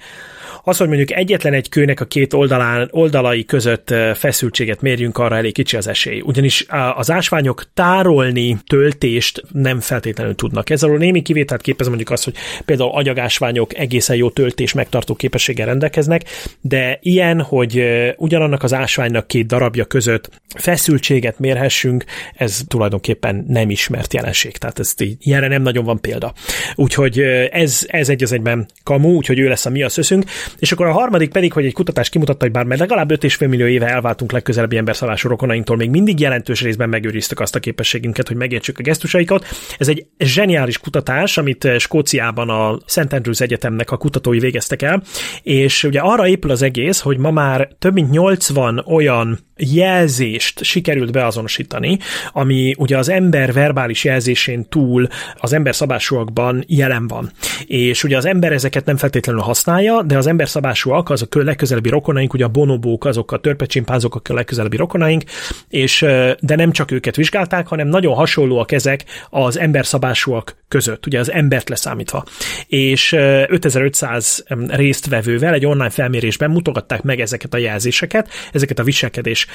az, 0.62 0.76
hogy 0.76 0.88
mondjuk 0.88 1.12
egyetlen 1.12 1.52
egy 1.52 1.68
kőnek 1.68 2.00
a 2.00 2.04
két 2.04 2.32
oldalán, 2.32 2.88
oldalai 2.90 3.44
között 3.44 3.94
feszültséget 4.14 4.80
mérjünk, 4.80 5.18
arra 5.18 5.36
elég 5.36 5.52
kicsi 5.52 5.76
az 5.76 5.86
esély. 5.86 6.20
Ugyanis 6.20 6.66
az 6.94 7.10
ásványok 7.10 7.64
tárolni 7.74 8.56
töltést 8.66 9.42
nem 9.52 9.80
feltétlenül 9.80 10.34
tudnak. 10.34 10.70
Ezzel 10.70 10.90
a 10.90 10.96
némi 10.96 11.22
kivételt 11.22 11.60
képez 11.60 11.86
mondjuk 11.86 12.10
az, 12.10 12.24
hogy 12.24 12.34
például 12.64 12.90
agyagásványok 12.90 13.78
egészen 13.78 14.16
jó 14.16 14.30
töltés 14.30 14.72
megtartó 14.72 15.14
képességgel 15.14 15.66
rendelkeznek, 15.66 16.24
de 16.60 16.98
ilyen, 17.02 17.40
hogy 17.40 17.84
ugyanannak 18.16 18.62
az 18.62 18.74
ásványnak 18.74 19.26
két 19.26 19.46
darabja 19.46 19.84
között 19.84 20.30
feszültséget 20.56 21.38
mérhessünk, 21.38 22.04
ez 22.34 22.60
tulajdonképpen 22.68 23.44
nem 23.48 23.70
ismert 23.70 24.14
jelenség. 24.14 24.56
Tehát 24.56 24.78
ez 24.78 24.94
ilyenre 24.98 25.48
nem 25.48 25.62
nagyon 25.62 25.84
van 25.84 26.00
példa. 26.00 26.32
Úgyhogy 26.74 27.18
ez, 27.50 27.86
ez 27.86 28.08
egy 28.08 28.22
az 28.22 28.32
egyben 28.32 28.68
kamu, 28.82 29.08
úgyhogy 29.08 29.38
ő 29.38 29.48
lesz 29.48 29.66
a 29.66 29.70
mi 29.70 29.82
a 29.82 29.88
szöszünk. 29.88 30.24
És 30.58 30.72
akkor 30.72 30.86
a 30.86 30.92
harmadik 30.92 31.30
pedig, 31.30 31.52
hogy 31.52 31.64
egy 31.64 31.72
kutatás 31.72 32.08
kimutatta, 32.08 32.44
hogy 32.44 32.52
bár 32.52 32.64
mert 32.64 32.80
legalább 32.80 33.12
5,5 33.12 33.48
millió 33.48 33.66
éve 33.66 33.86
elváltunk 33.86 34.32
legközelebbi 34.32 34.76
emberszalású 34.76 35.28
rokonainktól, 35.28 35.76
még 35.76 35.90
mindig 35.90 36.20
jelentős 36.20 36.62
részben 36.62 36.88
megőriztük 36.88 37.40
azt 37.40 37.54
a 37.54 37.60
képességünket, 37.60 38.28
hogy 38.28 38.36
megértsük 38.36 38.78
a 38.78 38.82
gesztusaikat. 38.82 39.46
Ez 39.78 39.88
egy 39.88 40.06
zseniális 40.18 40.78
kutatás, 40.78 41.38
amit 41.38 41.68
Skóciában 41.78 42.48
a 42.48 42.78
St. 42.86 43.12
Andrews 43.12 43.40
Egyetemnek 43.40 43.90
a 43.90 43.96
kutatói 43.96 44.38
végeztek 44.38 44.82
el, 44.82 45.02
és 45.42 45.84
ugye 45.84 46.00
arra 46.00 46.26
épül 46.26 46.50
az 46.50 46.62
egész, 46.62 47.00
hogy 47.00 47.18
ma 47.18 47.30
már 47.30 47.68
több 47.78 47.92
mint 47.92 48.10
80 48.10 48.84
olyan 48.86 49.38
jelzést 49.56 50.62
sikerült 50.64 51.12
beazonosítani, 51.12 51.98
ami 52.32 52.74
ugye 52.78 52.98
az 52.98 53.08
ember 53.08 53.52
verbális 53.52 54.04
jelzésén 54.04 54.68
túl 54.68 55.08
az 55.34 55.52
ember 55.52 55.74
szabásúakban 55.74 56.64
jelen 56.66 57.06
van. 57.06 57.30
És 57.66 58.04
ugye 58.04 58.16
az 58.16 58.24
ember 58.24 58.52
ezeket 58.52 58.84
nem 58.84 58.96
feltétlenül 58.96 59.42
használja, 59.42 60.02
de 60.02 60.16
az 60.16 60.26
ember 60.26 60.39
szabásúak, 60.48 61.10
az 61.10 61.22
a 61.22 61.38
legközelebbi 61.38 61.88
rokonaink, 61.88 62.32
ugye 62.32 62.44
a 62.44 62.48
bonobók, 62.48 63.04
azok 63.04 63.32
a 63.32 63.38
törpecsimpánzok, 63.38 64.20
a 64.28 64.34
legközelebbi 64.34 64.76
rokonaink, 64.76 65.22
és 65.68 66.00
de 66.40 66.54
nem 66.56 66.72
csak 66.72 66.90
őket 66.90 67.16
vizsgálták, 67.16 67.66
hanem 67.66 67.88
nagyon 67.88 68.14
hasonlóak 68.14 68.72
ezek 68.72 69.04
az 69.30 69.58
ember 69.58 69.86
szabásúak 69.86 70.56
között, 70.68 71.06
ugye 71.06 71.18
az 71.18 71.32
embert 71.32 71.68
leszámítva. 71.68 72.24
És 72.66 73.12
5500 73.12 74.44
résztvevővel 74.66 75.54
egy 75.54 75.66
online 75.66 75.90
felmérésben 75.90 76.50
mutogatták 76.50 77.02
meg 77.02 77.20
ezeket 77.20 77.54
a 77.54 77.58
jelzéseket, 77.58 78.28
ezeket 78.52 78.78
a 78.78 78.82
viselkedés 78.82 79.46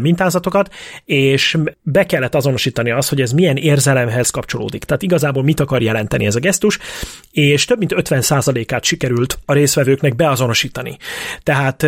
mintázatokat, 0.00 0.74
és 1.04 1.58
be 1.82 2.06
kellett 2.06 2.34
azonosítani 2.34 2.90
azt, 2.90 3.08
hogy 3.08 3.20
ez 3.20 3.32
milyen 3.32 3.56
érzelemhez 3.56 4.30
kapcsolódik. 4.30 4.84
Tehát 4.84 5.02
igazából 5.02 5.42
mit 5.42 5.60
akar 5.60 5.82
jelenteni 5.82 6.26
ez 6.26 6.34
a 6.34 6.40
gesztus, 6.40 6.78
és 7.30 7.64
több 7.64 7.78
mint 7.78 7.94
50%-át 7.96 8.84
sikerült 8.84 9.38
a 9.44 9.52
részvevőknek 9.52 10.16
beazonosítani. 10.26 10.96
Tehát 11.42 11.86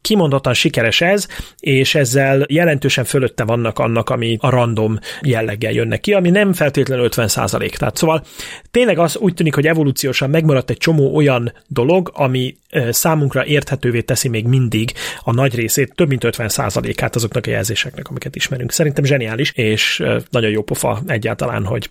kimondottan 0.00 0.54
sikeres 0.54 1.00
ez, 1.00 1.26
és 1.60 1.94
ezzel 1.94 2.44
jelentősen 2.48 3.04
fölötte 3.04 3.44
vannak 3.44 3.78
annak, 3.78 4.10
ami 4.10 4.36
a 4.40 4.50
random 4.50 4.98
jelleggel 5.22 5.72
jönnek 5.72 6.00
ki, 6.00 6.12
ami 6.12 6.30
nem 6.30 6.52
feltétlenül 6.52 7.08
50%. 7.10 7.76
Tehát 7.76 7.96
szóval 7.96 8.24
tényleg 8.70 8.98
az 8.98 9.16
úgy 9.16 9.34
tűnik, 9.34 9.54
hogy 9.54 9.66
evolúciósan 9.66 10.30
megmaradt 10.30 10.70
egy 10.70 10.76
csomó 10.76 11.14
olyan 11.14 11.52
dolog, 11.66 12.10
ami 12.14 12.56
számunkra 12.90 13.44
érthetővé 13.44 14.00
teszi 14.00 14.28
még 14.28 14.46
mindig 14.46 14.92
a 15.20 15.32
nagy 15.32 15.54
részét, 15.54 15.94
több 15.94 16.08
mint 16.08 16.22
50%-át 16.26 17.14
azoknak 17.14 17.46
a 17.46 17.50
jelzéseknek, 17.50 18.08
amiket 18.08 18.36
ismerünk. 18.36 18.72
Szerintem 18.72 19.04
zseniális, 19.04 19.52
és 19.54 20.04
nagyon 20.30 20.50
jó 20.50 20.62
pofa 20.62 21.02
egyáltalán, 21.06 21.64
hogy 21.64 21.90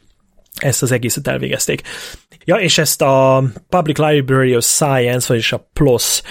ezt 0.56 0.82
az 0.82 0.92
egészet 0.92 1.28
elvégezték. 1.28 1.82
Ja, 2.46 2.56
és 2.56 2.78
ezt 2.78 3.02
a 3.02 3.44
Public 3.70 3.98
Library 3.98 4.56
of 4.56 4.66
Science, 4.66 5.28
vagyis 5.28 5.52
a 5.52 5.70
PLOS 5.74 6.22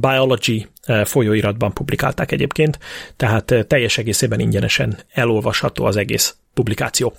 Biology 0.00 0.68
folyóiratban 1.04 1.72
publikálták 1.72 2.32
egyébként, 2.32 2.78
tehát 3.16 3.54
teljes 3.66 3.98
egészében 3.98 4.40
ingyenesen 4.40 4.98
elolvasható 5.12 5.84
az 5.84 5.96
egész 5.96 6.36
publikáció. 6.54 7.12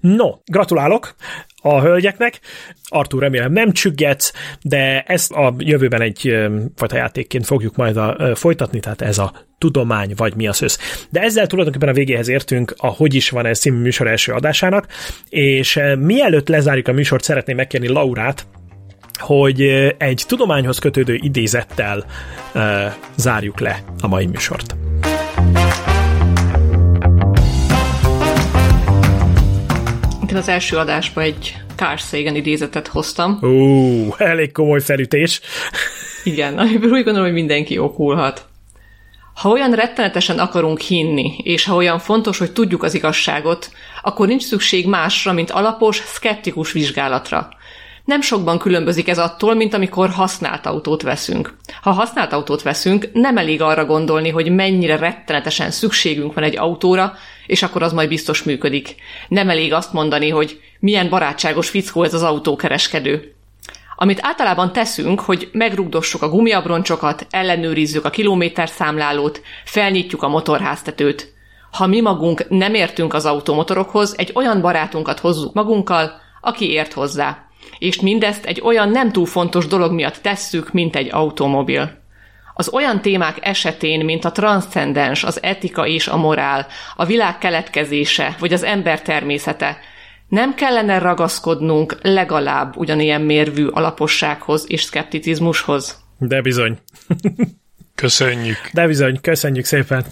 No, 0.00 0.30
gratulálok 0.44 1.14
a 1.62 1.80
hölgyeknek. 1.80 2.40
Artur 2.88 3.20
remélem 3.20 3.52
nem 3.52 3.72
csüggetsz, 3.72 4.32
de 4.62 5.02
ezt 5.02 5.32
a 5.32 5.54
jövőben 5.58 6.00
egy 6.00 6.48
fajta 6.76 6.96
játékként 6.96 7.46
fogjuk 7.46 7.76
majd 7.76 7.96
a, 7.96 8.36
folytatni, 8.36 8.80
tehát 8.80 9.02
ez 9.02 9.18
a 9.18 9.32
tudomány, 9.58 10.12
vagy 10.16 10.34
mi 10.34 10.46
az 10.46 10.62
össz. 10.62 10.78
De 11.10 11.20
ezzel 11.20 11.46
tulajdonképpen 11.46 11.88
a 11.88 11.92
végéhez 11.92 12.28
értünk 12.28 12.74
a 12.76 12.86
Hogy 12.86 13.14
is 13.14 13.30
van 13.30 13.46
ez 13.46 13.58
című 13.58 13.80
műsor 13.80 14.06
első 14.06 14.32
adásának, 14.32 14.86
és 15.28 15.80
mielőtt 15.98 16.48
lezárjuk 16.48 16.88
a 16.88 16.92
műsort, 16.92 17.24
szeretném 17.24 17.56
megkérni 17.56 17.88
Laurát, 17.88 18.46
hogy 19.18 19.60
egy 19.98 20.24
tudományhoz 20.26 20.78
kötődő 20.78 21.14
idézettel 21.14 22.04
uh, 22.54 22.62
zárjuk 23.16 23.60
le 23.60 23.82
a 24.00 24.06
mai 24.06 24.26
műsort. 24.26 24.89
Én 30.30 30.36
az 30.36 30.48
első 30.48 30.76
adásba 30.76 31.20
egy 31.20 31.56
Carl 31.76 31.96
Sagan 31.96 32.34
idézetet 32.34 32.86
hoztam. 32.86 33.38
Ó, 33.42 34.14
elég 34.16 34.52
komoly 34.52 34.80
felütés. 34.80 35.40
Igen, 36.24 36.58
amiből 36.58 36.90
úgy 36.90 37.04
gondolom, 37.04 37.24
hogy 37.24 37.32
mindenki 37.32 37.78
okulhat. 37.78 38.46
Ha 39.34 39.48
olyan 39.48 39.72
rettenetesen 39.72 40.38
akarunk 40.38 40.80
hinni, 40.80 41.36
és 41.42 41.64
ha 41.64 41.74
olyan 41.74 41.98
fontos, 41.98 42.38
hogy 42.38 42.52
tudjuk 42.52 42.82
az 42.82 42.94
igazságot, 42.94 43.70
akkor 44.02 44.26
nincs 44.26 44.42
szükség 44.42 44.86
másra, 44.86 45.32
mint 45.32 45.50
alapos, 45.50 45.96
szkeptikus 45.96 46.72
vizsgálatra. 46.72 47.48
Nem 48.04 48.20
sokban 48.20 48.58
különbözik 48.58 49.08
ez 49.08 49.18
attól, 49.18 49.54
mint 49.54 49.74
amikor 49.74 50.10
használt 50.10 50.66
autót 50.66 51.02
veszünk. 51.02 51.56
Ha 51.82 51.90
használt 51.90 52.32
autót 52.32 52.62
veszünk, 52.62 53.08
nem 53.12 53.36
elég 53.36 53.62
arra 53.62 53.84
gondolni, 53.84 54.28
hogy 54.28 54.54
mennyire 54.54 54.96
rettenetesen 54.96 55.70
szükségünk 55.70 56.34
van 56.34 56.44
egy 56.44 56.58
autóra, 56.58 57.12
és 57.46 57.62
akkor 57.62 57.82
az 57.82 57.92
majd 57.92 58.08
biztos 58.08 58.42
működik. 58.42 58.94
Nem 59.28 59.48
elég 59.48 59.72
azt 59.72 59.92
mondani, 59.92 60.28
hogy 60.28 60.60
milyen 60.80 61.08
barátságos 61.08 61.68
fickó 61.68 62.02
ez 62.02 62.14
az 62.14 62.22
autókereskedő. 62.22 63.34
Amit 63.96 64.18
általában 64.22 64.72
teszünk, 64.72 65.20
hogy 65.20 65.48
megrugdossuk 65.52 66.22
a 66.22 66.28
gumiabroncsokat, 66.28 67.26
ellenőrizzük 67.30 68.04
a 68.04 68.10
kilométerszámlálót, 68.10 69.42
felnyitjuk 69.64 70.22
a 70.22 70.28
motorháztetőt. 70.28 71.32
Ha 71.70 71.86
mi 71.86 72.00
magunk 72.00 72.48
nem 72.48 72.74
értünk 72.74 73.14
az 73.14 73.26
automotorokhoz, 73.26 74.14
egy 74.18 74.30
olyan 74.34 74.60
barátunkat 74.60 75.18
hozzuk 75.18 75.54
magunkkal, 75.54 76.12
aki 76.40 76.70
ért 76.70 76.92
hozzá. 76.92 77.49
És 77.78 78.00
mindezt 78.00 78.44
egy 78.44 78.60
olyan 78.64 78.88
nem 78.90 79.12
túl 79.12 79.26
fontos 79.26 79.66
dolog 79.66 79.92
miatt 79.92 80.16
tesszük, 80.16 80.72
mint 80.72 80.96
egy 80.96 81.08
automobil. 81.10 81.98
Az 82.54 82.68
olyan 82.68 83.00
témák 83.00 83.38
esetén, 83.40 84.04
mint 84.04 84.24
a 84.24 84.32
transzcendens, 84.32 85.24
az 85.24 85.42
etika 85.42 85.86
és 85.86 86.08
a 86.08 86.16
morál, 86.16 86.66
a 86.96 87.04
világ 87.04 87.38
keletkezése, 87.38 88.36
vagy 88.38 88.52
az 88.52 88.62
ember 88.62 89.02
természete, 89.02 89.78
nem 90.28 90.54
kellene 90.54 90.98
ragaszkodnunk 90.98 91.98
legalább 92.02 92.76
ugyanilyen 92.76 93.20
mérvű 93.20 93.66
alapossághoz 93.66 94.64
és 94.68 94.82
szkepticizmushoz? 94.82 96.02
De 96.18 96.40
bizony. 96.40 96.78
Köszönjük. 97.94 98.70
De 98.72 98.86
bizony, 98.86 99.20
köszönjük 99.20 99.64
szépen. 99.64 100.04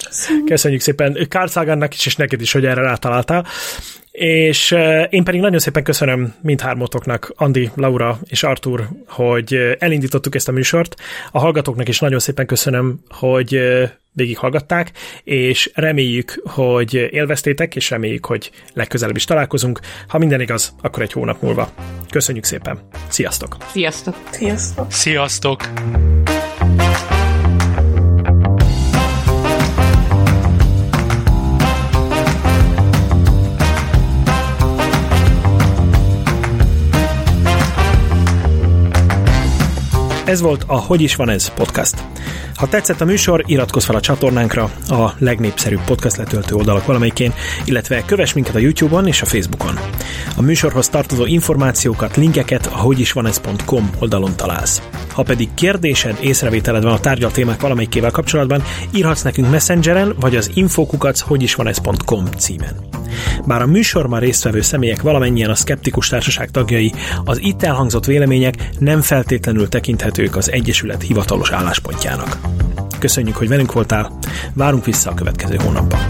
Köszönjük 0.46 0.80
szépen 0.80 1.26
Carl 1.28 1.46
Sagannak 1.46 1.94
is, 1.94 2.06
és 2.06 2.16
neked 2.16 2.40
is, 2.40 2.52
hogy 2.52 2.64
erre 2.64 2.80
rátaláltál. 2.80 3.46
És 4.18 4.74
én 5.10 5.24
pedig 5.24 5.40
nagyon 5.40 5.58
szépen 5.58 5.82
köszönöm 5.82 6.34
mindhármótoknak, 6.40 7.32
Andi, 7.36 7.70
Laura 7.74 8.18
és 8.28 8.42
Artur, 8.42 8.88
hogy 9.06 9.76
elindítottuk 9.78 10.34
ezt 10.34 10.48
a 10.48 10.52
műsort. 10.52 10.94
A 11.30 11.38
hallgatóknak 11.38 11.88
is 11.88 12.00
nagyon 12.00 12.18
szépen 12.18 12.46
köszönöm, 12.46 13.00
hogy 13.08 13.60
végighallgatták, 14.12 14.92
és 15.24 15.70
reméljük, 15.74 16.40
hogy 16.44 16.94
élveztétek, 16.94 17.76
és 17.76 17.90
reméljük, 17.90 18.26
hogy 18.26 18.50
legközelebb 18.74 19.16
is 19.16 19.24
találkozunk. 19.24 19.80
Ha 20.08 20.18
minden 20.18 20.40
igaz, 20.40 20.74
akkor 20.82 21.02
egy 21.02 21.12
hónap 21.12 21.42
múlva. 21.42 21.72
Köszönjük 22.10 22.44
szépen. 22.44 22.78
Sziasztok! 23.08 23.56
Sziasztok! 23.72 24.14
Sziasztok! 24.30 24.92
Sziasztok! 24.92 25.68
Ez 40.28 40.40
volt 40.40 40.64
a 40.66 40.76
Hogy 40.76 41.00
is 41.00 41.16
van 41.16 41.28
ez 41.28 41.48
podcast. 41.48 42.04
Ha 42.54 42.68
tetszett 42.68 43.00
a 43.00 43.04
műsor, 43.04 43.44
iratkozz 43.46 43.84
fel 43.84 43.96
a 43.96 44.00
csatornánkra, 44.00 44.70
a 44.88 45.12
legnépszerűbb 45.18 45.84
podcast 45.84 46.16
letöltő 46.16 46.54
oldalak 46.54 46.86
valamelyikén, 46.86 47.32
illetve 47.64 48.04
kövess 48.04 48.32
minket 48.32 48.54
a 48.54 48.58
YouTube-on 48.58 49.06
és 49.06 49.22
a 49.22 49.26
Facebookon. 49.26 49.78
A 50.36 50.42
műsorhoz 50.42 50.88
tartozó 50.88 51.26
információkat, 51.26 52.16
linkeket 52.16 52.66
a 52.66 52.76
hogyisvanez.com 52.76 53.90
oldalon 53.98 54.36
találsz. 54.36 54.82
Ha 55.12 55.22
pedig 55.22 55.48
kérdésed, 55.54 56.18
észrevételed 56.20 56.82
van 56.82 56.92
a 56.92 57.00
tárgyal 57.00 57.30
témák 57.30 57.60
valamelyikével 57.60 58.10
kapcsolatban, 58.10 58.62
írhatsz 58.94 59.22
nekünk 59.22 59.50
Messengeren, 59.50 60.14
vagy 60.20 60.36
az 60.36 60.50
infokukac 60.54 61.20
hogyisvanez.com 61.20 62.24
címen. 62.38 62.88
Bár 63.46 63.62
a 63.62 63.66
műsorban 63.66 64.20
résztvevő 64.20 64.60
személyek 64.60 65.02
valamennyien 65.02 65.50
a 65.50 65.54
szkeptikus 65.54 66.08
társaság 66.08 66.50
tagjai, 66.50 66.92
az 67.24 67.38
itt 67.40 67.62
elhangzott 67.62 68.04
vélemények 68.04 68.54
nem 68.78 69.00
feltétlenül 69.00 69.68
tekinthetők 70.18 70.36
az 70.36 70.50
Egyesület 70.50 71.02
hivatalos 71.02 71.50
álláspontjának. 71.50 72.38
Köszönjük, 72.98 73.36
hogy 73.36 73.48
velünk 73.48 73.72
voltál, 73.72 74.18
várunk 74.54 74.84
vissza 74.84 75.10
a 75.10 75.14
következő 75.14 75.56
hónapban. 75.56 76.00